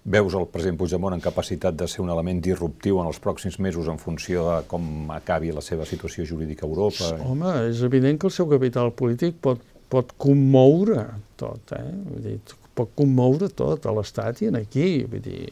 Veus 0.06 0.36
el 0.38 0.44
president 0.54 0.78
Puigdemont 0.78 1.16
en 1.16 1.22
capacitat 1.22 1.74
de 1.74 1.88
ser 1.90 2.04
un 2.04 2.12
element 2.14 2.38
disruptiu 2.46 3.00
en 3.02 3.08
els 3.10 3.18
pròxims 3.22 3.56
mesos 3.58 3.88
en 3.90 3.98
funció 3.98 4.44
de 4.46 4.58
com 4.70 5.10
acabi 5.16 5.50
la 5.56 5.64
seva 5.66 5.88
situació 5.90 6.28
jurídica 6.30 6.68
a 6.68 6.70
Europa? 6.70 7.10
Home, 7.26 7.56
és 7.72 7.82
evident 7.88 8.20
que 8.22 8.30
el 8.30 8.36
seu 8.36 8.46
capital 8.52 8.94
polític 8.94 9.40
pot, 9.42 9.64
pot 9.90 10.14
commoure 10.22 11.08
tot, 11.42 11.74
eh? 11.74 11.90
Vull 12.12 12.22
dir, 12.22 12.36
pot 12.78 12.94
commoure 12.94 13.50
tot 13.58 13.88
a 13.90 13.96
l'Estat 13.98 14.44
i 14.44 14.52
en 14.52 14.60
aquí, 14.60 14.90
vull 15.10 15.26
dir, 15.26 15.50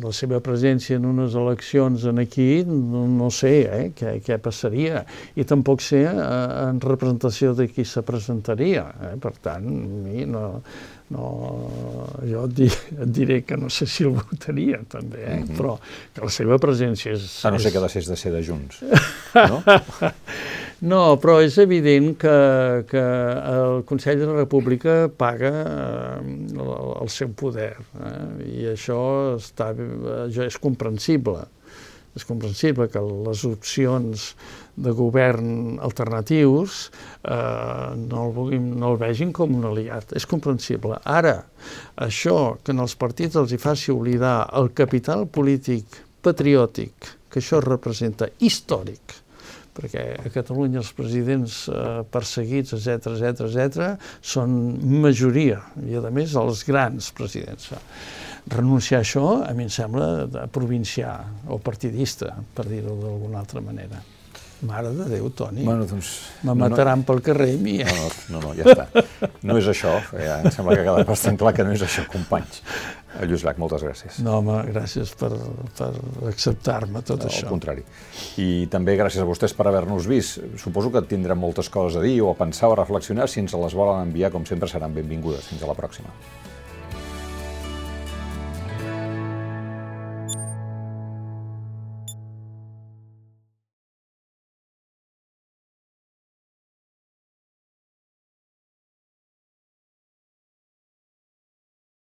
la 0.00 0.12
seva 0.14 0.38
presència 0.44 0.98
en 0.98 1.06
unes 1.08 1.34
eleccions 1.38 2.04
en 2.10 2.22
aquí, 2.22 2.62
no, 2.66 3.04
no 3.10 3.30
sé 3.34 3.52
eh, 3.66 3.82
què, 3.96 4.16
què 4.24 4.38
passaria, 4.42 5.04
i 5.34 5.46
tampoc 5.48 5.82
sé 5.84 6.04
eh, 6.06 6.14
en 6.68 6.80
representació 6.84 7.54
de 7.58 7.68
qui 7.70 7.84
se 7.88 8.02
presentaria. 8.06 8.86
Eh? 9.10 9.16
Per 9.20 9.34
tant, 9.42 9.66
a 9.66 10.04
mi 10.06 10.26
no, 10.30 10.44
no, 11.14 11.26
jo 12.22 12.46
et, 12.46 12.54
di, 12.56 12.68
et 12.70 13.14
diré 13.20 13.40
que 13.46 13.58
no 13.60 13.70
sé 13.72 13.88
si 13.90 14.06
el 14.06 14.14
votaria, 14.18 14.80
també, 14.88 15.24
eh? 15.24 15.40
mm 15.40 15.48
-hmm. 15.48 15.56
però 15.58 15.78
que 16.14 16.24
la 16.24 16.30
seva 16.30 16.58
presència 16.58 17.12
és... 17.12 17.44
A 17.44 17.50
no 17.50 17.58
ser 17.58 17.72
que 17.72 17.80
deixés 17.80 18.06
de 18.06 18.16
ser 18.16 18.32
de 18.32 18.42
Junts, 18.42 18.82
no? 19.34 19.62
No, 20.80 21.18
però 21.20 21.36
és 21.44 21.58
evident 21.60 22.14
que, 22.16 22.36
que 22.88 23.00
el 23.52 23.82
Consell 23.88 24.22
de 24.22 24.28
la 24.30 24.38
República 24.38 24.94
paga 25.12 25.50
eh, 25.60 26.20
el, 26.56 27.10
seu 27.12 27.34
poder 27.36 27.74
eh? 27.76 28.12
i 28.48 28.68
això 28.72 29.00
està, 29.36 29.74
això 30.24 30.46
és 30.48 30.56
comprensible. 30.62 31.44
És 32.16 32.24
comprensible 32.26 32.88
que 32.90 33.02
les 33.04 33.44
opcions 33.46 34.24
de 34.80 34.96
govern 34.96 35.76
alternatius 35.84 36.86
eh, 36.88 37.92
no, 38.00 38.24
el 38.24 38.34
vulguin, 38.40 38.72
no 38.80 38.94
el 38.94 39.00
vegin 39.04 39.36
com 39.36 39.52
un 39.60 39.68
aliat. 39.68 40.16
És 40.16 40.24
comprensible. 40.26 40.96
Ara, 41.04 41.42
això 42.08 42.56
que 42.64 42.72
en 42.72 42.80
els 42.88 42.96
partits 42.96 43.36
els 43.36 43.52
hi 43.52 43.60
faci 43.60 43.92
oblidar 43.92 44.38
el 44.56 44.72
capital 44.72 45.28
polític 45.28 46.00
patriòtic 46.24 47.16
que 47.30 47.44
això 47.44 47.60
representa 47.62 48.32
històric, 48.40 49.20
perquè 49.76 50.04
a 50.18 50.32
Catalunya 50.32 50.80
els 50.82 50.92
presidents 50.96 51.62
eh, 51.70 52.02
perseguits, 52.10 52.74
etc 52.76 53.12
etc 53.14 53.48
etc, 53.48 53.90
són 54.22 54.56
majoria, 55.02 55.60
i 55.86 55.98
a 55.98 56.14
més 56.14 56.36
els 56.38 56.64
grans 56.68 57.10
presidents. 57.16 57.72
Renunciar 58.50 59.02
a 59.02 59.04
això 59.04 59.26
a 59.44 59.50
mi 59.54 59.68
em 59.68 59.72
sembla 59.72 60.46
provincià 60.52 61.18
o 61.48 61.60
partidista, 61.62 62.34
per 62.56 62.66
dir-ho 62.70 62.96
d'alguna 63.02 63.44
altra 63.44 63.62
manera. 63.64 64.00
Mare 64.60 64.90
de 64.92 65.06
Déu, 65.08 65.30
Toni. 65.32 65.64
Bueno, 65.64 65.86
doncs... 65.88 66.10
Me 66.44 66.52
mataran 66.52 67.00
no, 67.00 67.02
no, 67.02 67.06
pel 67.08 67.22
carrer 67.24 67.48
i 67.54 67.56
mi. 67.56 67.78
No, 67.80 67.94
no, 67.96 68.08
no, 68.34 68.40
no, 68.44 68.50
ja 68.58 68.66
està. 68.68 69.30
No 69.46 69.56
és 69.56 69.68
això. 69.72 69.94
Ja, 70.12 70.40
em 70.44 70.52
sembla 70.52 70.76
que 70.76 70.82
ha 70.82 70.88
quedat 70.90 71.08
bastant 71.08 71.38
clar 71.40 71.54
que 71.56 71.64
no 71.64 71.72
és 71.72 71.84
això, 71.86 72.04
companys. 72.12 72.60
Lluís 73.18 73.42
Llach, 73.42 73.58
moltes 73.58 73.82
gràcies. 73.82 74.20
No, 74.24 74.36
home, 74.38 74.60
gràcies 74.70 75.10
per, 75.18 75.32
per 75.78 75.90
acceptar-me 76.30 77.02
tot 77.06 77.24
no, 77.24 77.30
això. 77.30 77.48
Al 77.48 77.54
contrari. 77.54 77.84
I 78.42 78.68
també 78.72 78.94
gràcies 79.00 79.22
a 79.22 79.26
vostès 79.28 79.54
per 79.56 79.66
haver-nos 79.70 80.06
vist. 80.10 80.38
Suposo 80.62 80.92
que 80.94 81.02
tindrem 81.10 81.40
moltes 81.42 81.72
coses 81.72 81.98
a 81.98 82.04
dir 82.04 82.20
o 82.22 82.30
a 82.30 82.36
pensar 82.38 82.70
o 82.70 82.76
a 82.76 82.80
reflexionar. 82.84 83.26
Si 83.28 83.42
ens 83.42 83.56
les 83.58 83.76
volen 83.76 84.06
enviar, 84.06 84.30
com 84.34 84.46
sempre, 84.46 84.70
seran 84.70 84.94
benvingudes. 84.94 85.50
Fins 85.50 85.66
a 85.66 85.72
la 85.72 85.76
pròxima. 85.78 86.14